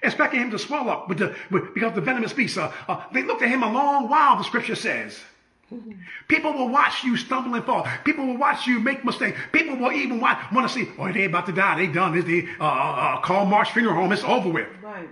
expecting 0.05 0.39
him 0.39 0.51
to 0.51 0.59
swell 0.59 0.89
up 0.89 1.09
with 1.09 1.17
the, 1.17 1.36
with, 1.51 1.73
because 1.73 1.93
the 1.93 2.01
venomous 2.01 2.33
beast. 2.33 2.57
Uh, 2.57 2.71
uh, 2.88 3.03
they 3.11 3.23
looked 3.23 3.41
at 3.41 3.49
him 3.49 3.63
a 3.63 3.71
long 3.71 4.07
while, 4.09 4.38
the 4.38 4.43
scripture 4.43 4.75
says. 4.75 5.19
People 6.27 6.53
will 6.53 6.69
watch 6.69 7.03
you 7.03 7.17
stumble 7.17 7.55
and 7.55 7.65
fall. 7.65 7.88
People 8.03 8.25
will 8.25 8.38
watch 8.38 8.67
you 8.67 8.79
make 8.79 9.03
mistakes. 9.03 9.38
People 9.51 9.75
will 9.75 9.91
even 9.91 10.19
watch, 10.19 10.39
want 10.51 10.67
to 10.67 10.73
see, 10.73 10.89
oh, 10.97 11.11
they 11.11 11.25
about 11.25 11.45
to 11.47 11.51
die. 11.51 11.77
They 11.77 11.88
done 11.91 12.13
this. 12.13 12.25
They 12.25 12.47
uh, 12.59 12.63
uh, 12.63 12.67
uh 13.17 13.21
call 13.21 13.45
Marsh 13.45 13.71
Funeral 13.71 13.95
Home. 13.95 14.11
It's 14.11 14.23
over 14.23 14.49
with. 14.49 14.67
Right. 14.81 15.09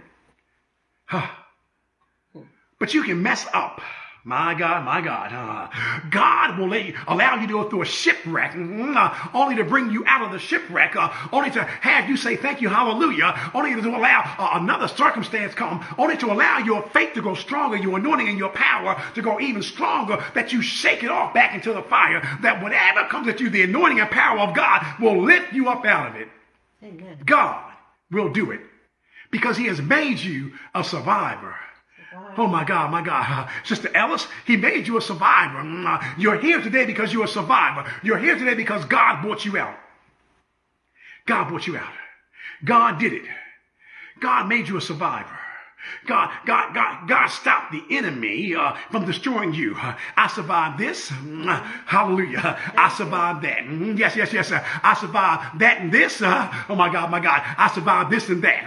but 2.79 2.93
you 2.93 3.03
can 3.03 3.21
mess 3.21 3.45
up 3.53 3.81
my 4.25 4.53
God, 4.53 4.85
my 4.85 5.01
God. 5.01 5.33
Uh, 5.33 5.99
God 6.09 6.57
will 6.57 6.73
you, 6.75 6.95
allow 7.07 7.35
you 7.35 7.47
to 7.47 7.53
go 7.53 7.69
through 7.69 7.81
a 7.81 7.85
shipwreck, 7.85 8.53
mm, 8.53 8.95
uh, 8.95 9.13
only 9.33 9.55
to 9.55 9.65
bring 9.65 9.91
you 9.91 10.03
out 10.07 10.21
of 10.21 10.31
the 10.31 10.39
shipwreck, 10.39 10.95
uh, 10.95 11.11
only 11.33 11.51
to 11.51 11.63
have 11.63 12.09
you 12.09 12.15
say 12.15 12.37
thank 12.37 12.61
you, 12.61 12.69
hallelujah, 12.69 13.51
only 13.53 13.79
to 13.79 13.89
allow 13.89 14.23
uh, 14.39 14.59
another 14.61 14.87
circumstance 14.87 15.53
come, 15.53 15.85
only 15.97 16.15
to 16.15 16.31
allow 16.31 16.59
your 16.59 16.83
faith 16.89 17.13
to 17.13 17.21
grow 17.21 17.35
stronger, 17.35 17.75
your 17.75 17.97
anointing 17.97 18.29
and 18.29 18.37
your 18.37 18.51
power 18.51 19.01
to 19.13 19.21
grow 19.21 19.41
even 19.41 19.61
stronger, 19.61 20.23
that 20.35 20.53
you 20.53 20.61
shake 20.61 21.03
it 21.03 21.11
off 21.11 21.33
back 21.33 21.53
into 21.53 21.73
the 21.73 21.83
fire, 21.83 22.21
that 22.41 22.63
whatever 22.63 23.05
comes 23.09 23.27
at 23.27 23.41
you, 23.41 23.49
the 23.49 23.63
anointing 23.63 23.99
and 23.99 24.09
power 24.09 24.39
of 24.39 24.55
God 24.55 24.85
will 25.01 25.21
lift 25.21 25.51
you 25.51 25.67
up 25.67 25.85
out 25.85 26.15
of 26.15 26.15
it. 26.15 26.29
Amen. 26.81 27.17
God 27.25 27.73
will 28.09 28.29
do 28.29 28.51
it 28.51 28.61
because 29.31 29.57
he 29.57 29.65
has 29.65 29.81
made 29.81 30.19
you 30.19 30.53
a 30.73 30.83
survivor. 30.83 31.55
Oh 32.37 32.47
my 32.47 32.63
God, 32.63 32.91
my 32.91 33.01
God. 33.01 33.49
Sister 33.63 33.89
Ellis, 33.95 34.27
he 34.45 34.57
made 34.57 34.87
you 34.87 34.97
a 34.97 35.01
survivor. 35.01 35.59
Mm, 35.59 36.19
you're 36.19 36.39
here 36.39 36.61
today 36.61 36.85
because 36.85 37.11
you're 37.11 37.25
a 37.25 37.27
survivor. 37.27 37.89
You're 38.03 38.17
here 38.17 38.37
today 38.37 38.53
because 38.53 38.85
God 38.85 39.21
brought 39.21 39.45
you 39.45 39.57
out. 39.57 39.77
God 41.25 41.47
brought 41.49 41.67
you 41.67 41.77
out. 41.77 41.93
God 42.63 42.99
did 42.99 43.13
it. 43.13 43.23
God 44.19 44.47
made 44.47 44.67
you 44.67 44.77
a 44.77 44.81
survivor. 44.81 45.37
God, 46.05 46.31
God, 46.45 46.73
God, 46.73 47.07
God 47.07 47.27
stopped 47.27 47.71
the 47.71 47.83
enemy 47.89 48.55
uh, 48.55 48.75
from 48.91 49.05
destroying 49.05 49.53
you. 49.53 49.75
Uh, 49.75 49.95
I 50.17 50.27
survived 50.27 50.77
this. 50.77 51.09
Hallelujah. 51.09 52.59
I 52.75 52.93
survived 52.95 53.43
that. 53.43 53.65
Yes, 53.97 54.15
yes, 54.15 54.33
yes. 54.33 54.51
Uh, 54.51 54.63
I 54.83 54.95
survived 54.95 55.59
that 55.59 55.81
and 55.81 55.91
this. 55.91 56.21
Uh, 56.21 56.49
oh 56.69 56.75
my 56.75 56.91
God, 56.91 57.09
my 57.09 57.19
God. 57.19 57.41
I 57.57 57.71
survived 57.73 58.11
this 58.11 58.29
and 58.29 58.43
that. 58.43 58.63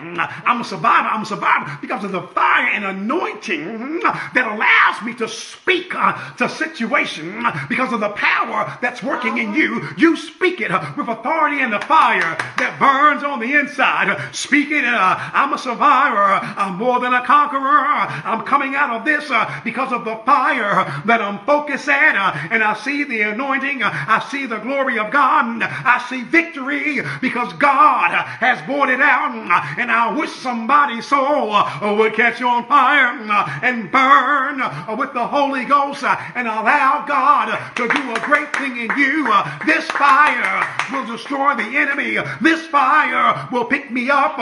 I'm 0.47 0.61
a 0.61 0.65
survivor. 0.65 1.09
I'm 1.09 1.23
a 1.23 1.27
survivor 1.27 1.79
because 1.81 2.05
of 2.05 2.13
the 2.13 2.23
fire 2.23 2.69
and 2.69 2.85
anointing 2.85 4.01
that 4.01 4.47
allows 4.47 5.05
me 5.05 5.15
to 5.15 5.29
speak 5.29 5.95
uh, 5.95 6.35
to 6.37 6.49
situation 6.49 7.45
because 7.69 7.93
of 7.93 8.01
the 8.01 8.11
power 8.11 8.79
that's 8.81 9.03
working 9.03 9.39
in 9.39 9.55
you. 9.55 9.89
You 9.97 10.17
speak 10.17 10.61
it 10.61 10.71
uh, 10.71 10.93
with 10.97 11.09
authority 11.09 11.61
and 11.61 11.73
the 11.73 11.81
fire 11.81 12.37
that 12.59 12.77
burns 12.79 13.23
on 13.23 13.41
the 13.41 13.55
inside. 13.55 14.35
Speak 14.35 14.71
it. 14.71 14.85
I'm 14.85 15.53
a 15.53 15.59
survivor. 15.59 16.23
I'm 16.57 16.77
more 16.77 17.01
than 17.01 17.06
than 17.07 17.15
a 17.15 17.25
conqueror. 17.25 17.87
I'm 17.87 18.43
coming 18.43 18.75
out 18.75 18.91
of 18.91 19.05
this 19.05 19.31
uh, 19.31 19.61
because 19.63 19.93
of 19.93 20.05
the 20.05 20.17
fire 20.27 20.85
that 21.07 21.21
I'm 21.21 21.39
focused 21.47 21.89
at. 21.89 22.17
Uh, 22.17 22.49
and 22.51 22.65
I 22.65 22.75
see 22.75 23.05
the 23.05 23.23
anointing. 23.23 23.83
Uh, 23.83 23.91
I 23.93 24.27
see 24.29 24.47
the 24.47 24.59
glory 24.59 24.99
of 24.99 25.13
God. 25.13 25.63
I 25.63 26.05
see 26.09 26.23
victory 26.23 27.01
because 27.21 27.53
God 27.55 28.11
has 28.11 28.61
brought 28.67 28.91
it 28.91 29.01
out. 29.01 29.31
And 29.79 29.91
I 29.91 30.13
wish 30.17 30.31
somebody's 30.33 31.07
soul 31.07 31.55
would 31.97 32.15
catch 32.15 32.41
you 32.41 32.49
on 32.49 32.67
fire 32.67 33.15
and 33.63 33.91
burn 33.93 34.59
with 34.99 35.13
the 35.13 35.27
Holy 35.27 35.65
Ghost 35.65 36.03
and 36.03 36.49
allow 36.49 37.05
God 37.07 37.57
to 37.77 37.87
do 37.87 38.15
a 38.15 38.21
great 38.27 38.53
thing 38.57 38.77
in 38.77 38.91
you. 38.99 39.31
This 39.65 39.87
fire 39.93 40.67
will 40.93 41.07
destroy 41.07 41.55
the 41.55 41.77
enemy. 41.77 42.19
This 42.41 42.67
fire 42.67 43.49
will 43.53 43.65
pick 43.65 43.93
me 43.93 44.11
up. 44.11 44.37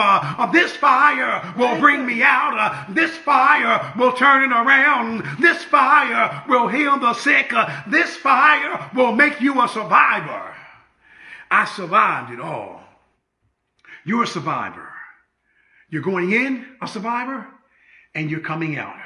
This 0.52 0.74
fire 0.76 1.52
will 1.58 1.78
bring 1.78 2.06
me 2.06 2.22
out. 2.22 2.53
This 2.88 3.16
fire 3.18 3.92
will 3.96 4.12
turn 4.12 4.50
it 4.50 4.54
around. 4.54 5.24
This 5.40 5.62
fire 5.64 6.44
will 6.48 6.68
heal 6.68 6.98
the 6.98 7.14
sick. 7.14 7.52
This 7.88 8.16
fire 8.16 8.90
will 8.94 9.12
make 9.12 9.40
you 9.40 9.62
a 9.62 9.68
survivor. 9.68 10.54
I 11.50 11.64
survived 11.66 12.32
it 12.32 12.40
all. 12.40 12.82
You're 14.04 14.24
a 14.24 14.26
survivor. 14.26 14.88
You're 15.88 16.02
going 16.02 16.32
in 16.32 16.66
a 16.82 16.88
survivor 16.88 17.46
and 18.14 18.30
you're 18.30 18.40
coming 18.40 18.76
out. 18.76 18.96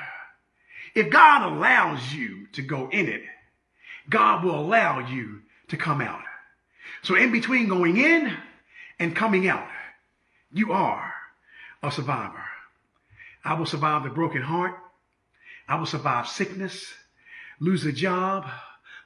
If 0.95 1.11
God 1.11 1.53
allows 1.53 2.13
you 2.13 2.47
to 2.53 2.63
go 2.63 2.89
in 2.89 3.09
it, 3.09 3.23
God 4.09 4.45
will 4.45 4.59
allow 4.59 5.01
you 5.01 5.43
to 5.69 5.77
come 5.77 6.01
out. 6.01 6.23
So 7.03 7.15
in 7.15 7.31
between 7.31 7.69
going 7.69 7.97
in 7.99 8.33
and 8.99 9.15
coming 9.15 9.49
out, 9.49 9.69
you 10.51 10.73
are 10.73 11.13
a 11.83 11.93
survivor. 11.93 12.48
I 13.45 13.55
will 13.55 13.67
survive 13.67 14.05
the 14.05 14.11
broken 14.11 14.43
heart. 14.43 14.75
I 15.69 15.77
will 15.77 15.87
survive 15.87 16.29
sickness, 16.29 16.93
lose 17.61 17.85
a 17.85 17.93
job, 17.93 18.47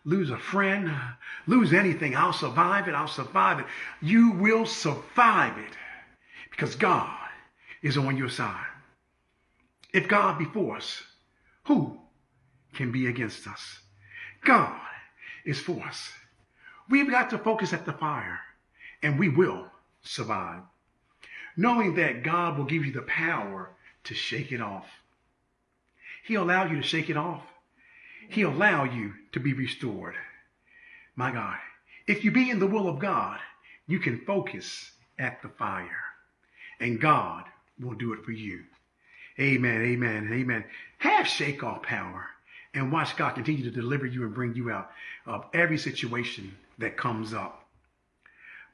lose 0.05 0.30
a 0.30 0.39
friend, 0.39 0.93
lose 1.47 1.72
anything. 1.72 2.16
I'll 2.16 2.33
survive 2.33 2.89
it. 2.89 2.95
I'll 2.95 3.09
survive 3.09 3.61
it. 3.61 3.66
You 4.01 4.33
will 4.33 4.66
survive 4.66 5.59
it 5.59 5.76
because 6.51 6.76
God 6.76 7.18
is 7.83 7.97
on 7.97 8.16
your 8.16 8.28
side. 8.28 8.66
If 9.93 10.09
God 10.09 10.39
be 10.39 10.45
for 10.47 10.76
us, 10.76 11.03
who 11.64 11.99
can 12.74 12.93
be 12.93 13.07
against 13.09 13.47
us? 13.47 13.80
God 14.45 14.80
is 15.45 15.61
for 15.61 15.83
us. 15.85 16.12
We've 16.89 17.11
got 17.11 17.30
to 17.30 17.39
focus 17.39 17.72
at 17.72 17.85
the 17.85 17.93
fire 17.93 18.41
and 19.03 19.18
we 19.18 19.28
will 19.28 19.66
survive. 20.03 20.62
Knowing 21.57 21.95
that 21.97 22.22
God 22.22 22.57
will 22.57 22.64
give 22.64 22.85
you 22.85 22.93
the 22.93 23.03
power 23.03 23.70
to 24.05 24.14
shake 24.14 24.53
it 24.53 24.61
off. 24.61 24.86
He'll 26.24 26.42
allow 26.42 26.64
you 26.64 26.76
to 26.76 26.82
shake 26.82 27.11
it 27.11 27.16
off. 27.16 27.42
He'll 28.28 28.50
allow 28.50 28.84
you 28.84 29.14
to 29.32 29.40
be 29.40 29.53
restored. 29.53 30.14
My 31.16 31.32
God, 31.32 31.59
if 32.07 32.24
you 32.24 32.30
be 32.30 32.50
in 32.50 32.59
the 32.59 32.66
will 32.66 32.88
of 32.88 32.98
God, 32.98 33.38
you 33.86 33.98
can 33.98 34.18
focus 34.24 34.90
at 35.18 35.42
the 35.42 35.48
fire 35.48 36.05
and 36.80 37.00
God 37.00 37.44
will 37.80 37.94
do 37.94 38.12
it 38.12 38.24
for 38.24 38.32
you. 38.32 38.64
Amen, 39.38 39.82
amen, 39.82 40.30
amen. 40.32 40.64
Have 40.98 41.26
shake 41.26 41.62
off 41.62 41.82
power 41.82 42.26
and 42.74 42.92
watch 42.92 43.16
God 43.16 43.34
continue 43.34 43.64
to 43.64 43.70
deliver 43.70 44.07
you 44.07 44.24
and 44.24 44.34
bring 44.34 44.55
you 44.55 44.70
out 44.70 44.90
of 45.26 45.46
every 45.53 45.78
situation 45.78 46.55
that 46.78 46.96
comes 46.96 47.34
up. 47.34 47.66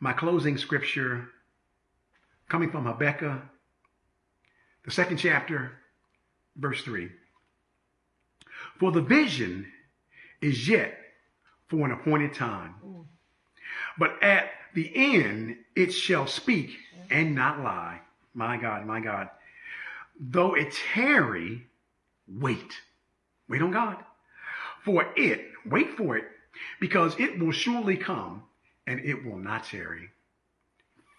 My 0.01 0.13
closing 0.13 0.57
scripture 0.57 1.29
coming 2.49 2.71
from 2.71 2.85
Habakkuk, 2.85 3.43
the 4.89 4.95
second 4.95 5.19
chapter, 5.19 5.73
verse 6.57 6.83
3. 6.83 7.11
For 8.81 8.91
the 8.91 9.03
vision 9.03 9.67
is 10.41 10.67
yet 10.67 10.99
for 11.69 11.85
an 11.85 11.93
appointed 11.93 12.33
time, 12.33 12.75
but 13.99 14.23
at 14.23 14.49
the 14.73 14.91
end 14.95 15.59
it 15.77 15.93
shall 15.93 16.27
speak 16.27 16.79
and 17.11 17.35
not 17.35 17.61
lie. 17.61 18.01
My 18.33 18.57
God, 18.57 18.87
my 18.87 19.01
God. 19.01 19.29
Though 20.19 20.55
it 20.55 20.73
tarry, 20.73 21.67
wait. 22.27 22.73
Wait 23.47 23.61
on 23.61 23.73
God. 23.73 23.99
For 24.87 25.13
it, 25.19 25.51
wait 25.67 25.99
for 25.99 26.17
it, 26.17 26.25
because 26.81 27.15
it 27.21 27.39
will 27.39 27.53
surely 27.53 27.99
come 27.99 28.43
and 28.87 29.01
it 29.01 29.23
will 29.23 29.37
not 29.37 29.65
tarry. 29.65 30.09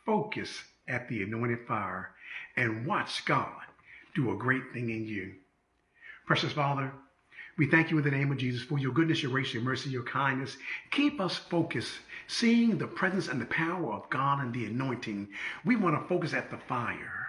Focus 0.08 0.64
at 0.90 1.08
the 1.08 1.24
anointed 1.24 1.60
fire 1.68 2.12
and 2.58 2.86
watch 2.86 3.24
God 3.26 3.62
do 4.16 4.32
a 4.32 4.38
great 4.38 4.74
thing 4.74 4.90
in 4.90 5.06
you. 5.06 5.34
Precious 6.26 6.52
Father, 6.52 6.92
we 7.58 7.68
thank 7.68 7.92
you 7.92 7.98
in 7.98 8.04
the 8.04 8.12
name 8.12 8.32
of 8.32 8.38
Jesus 8.38 8.64
for 8.64 8.80
your 8.80 8.94
goodness, 8.94 9.22
your 9.22 9.32
grace, 9.32 9.54
your 9.54 9.64
mercy, 9.64 9.90
your 9.90 10.04
kindness. 10.04 10.58
Keep 10.92 11.20
us 11.20 11.36
focused, 11.36 12.00
seeing 12.28 12.78
the 12.78 12.88
presence 12.88 13.28
and 13.28 13.42
the 13.42 13.46
power 13.48 13.94
of 13.94 14.10
God 14.10 14.42
and 14.42 14.54
the 14.54 14.66
anointing. 14.66 15.28
We 15.66 15.76
want 15.76 16.02
to 16.02 16.08
focus 16.08 16.34
at 16.34 16.50
the 16.50 16.58
fire, 16.58 17.28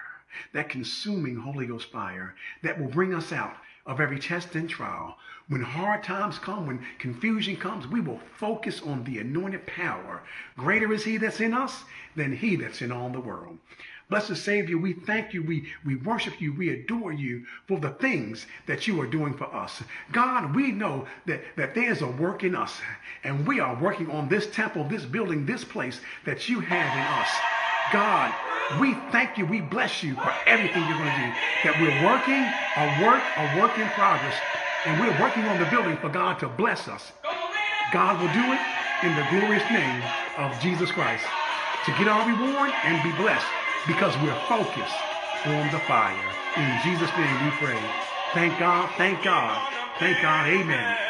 that 0.53 0.69
consuming 0.69 1.37
Holy 1.37 1.67
Ghost 1.67 1.91
fire 1.91 2.37
that 2.63 2.81
will 2.81 2.89
bring 2.89 3.13
us 3.13 3.33
out 3.33 3.57
of 3.91 4.01
every 4.01 4.21
test 4.21 4.55
and 4.55 4.71
trial. 4.71 5.17
When 5.49 5.63
hard 5.63 6.05
times 6.05 6.39
come, 6.39 6.69
when 6.69 6.87
confusion 7.01 7.57
comes, 7.57 7.89
we 7.89 8.01
will 8.01 8.21
focus 8.37 8.81
on 8.83 9.03
the 9.03 9.19
anointed 9.19 9.67
power. 9.67 10.23
Greater 10.57 10.93
is 10.93 11.03
he 11.03 11.17
that's 11.17 11.41
in 11.41 11.53
us 11.53 11.83
than 12.15 12.37
he 12.37 12.55
that's 12.55 12.83
in 12.83 12.93
all 12.93 13.11
the 13.11 13.19
world. 13.19 13.59
Blessed 14.09 14.37
Savior, 14.37 14.79
we 14.79 14.93
thank 14.93 15.35
you, 15.35 15.43
we, 15.43 15.73
we 15.85 15.97
worship 15.97 16.41
you, 16.41 16.53
we 16.53 16.71
adore 16.71 17.13
you 17.13 17.45
for 17.67 17.81
the 17.81 17.91
things 17.91 18.47
that 18.67 18.87
you 18.87 19.01
are 19.01 19.07
doing 19.07 19.35
for 19.35 19.53
us. 19.53 19.83
God, 20.13 20.55
we 20.55 20.71
know 20.71 21.07
that, 21.27 21.43
that 21.57 21.75
there's 21.75 22.03
a 22.03 22.07
work 22.07 22.45
in 22.45 22.55
us, 22.55 22.81
and 23.25 23.45
we 23.47 23.59
are 23.59 23.81
working 23.81 24.09
on 24.11 24.29
this 24.29 24.47
temple, 24.49 24.85
this 24.85 25.05
building, 25.05 25.47
this 25.47 25.65
place 25.65 26.01
that 26.25 26.49
you 26.49 26.61
have 26.61 26.97
in 26.97 27.21
us. 27.21 27.60
God, 27.93 28.33
we 28.79 28.95
thank 29.11 29.37
you, 29.37 29.47
we 29.47 29.61
bless 29.61 30.03
you 30.03 30.15
for 30.15 30.33
everything 30.47 30.87
you're 30.87 30.99
going 30.99 31.11
to 31.11 31.21
do. 31.21 31.31
That 31.67 31.75
we're 31.83 31.99
working 32.07 32.47
a 32.79 32.87
work, 33.03 33.23
a 33.37 33.47
work 33.59 33.75
in 33.79 33.89
progress, 33.99 34.37
and 34.87 35.01
we're 35.01 35.19
working 35.21 35.45
on 35.45 35.59
the 35.59 35.67
building 35.67 35.97
for 35.99 36.09
God 36.09 36.39
to 36.39 36.49
bless 36.49 36.87
us. 36.87 37.13
God 37.93 38.23
will 38.23 38.31
do 38.31 38.47
it 38.55 38.63
in 39.03 39.17
the 39.17 39.27
glorious 39.35 39.67
name 39.71 40.03
of 40.39 40.55
Jesus 40.61 40.93
Christ 40.93 41.25
to 41.87 41.91
get 41.99 42.07
our 42.07 42.23
reward 42.29 42.71
and 42.85 43.03
be 43.03 43.11
blessed 43.19 43.47
because 43.87 44.15
we're 44.23 44.39
focused 44.47 45.01
on 45.47 45.67
the 45.73 45.81
fire. 45.91 46.15
In 46.57 46.71
Jesus' 46.85 47.11
name 47.19 47.45
we 47.45 47.51
pray. 47.59 47.81
Thank 48.35 48.59
God, 48.61 48.89
thank 48.97 49.25
God, 49.25 49.59
thank 49.99 50.23
God. 50.23 50.47
Amen. 50.47 51.10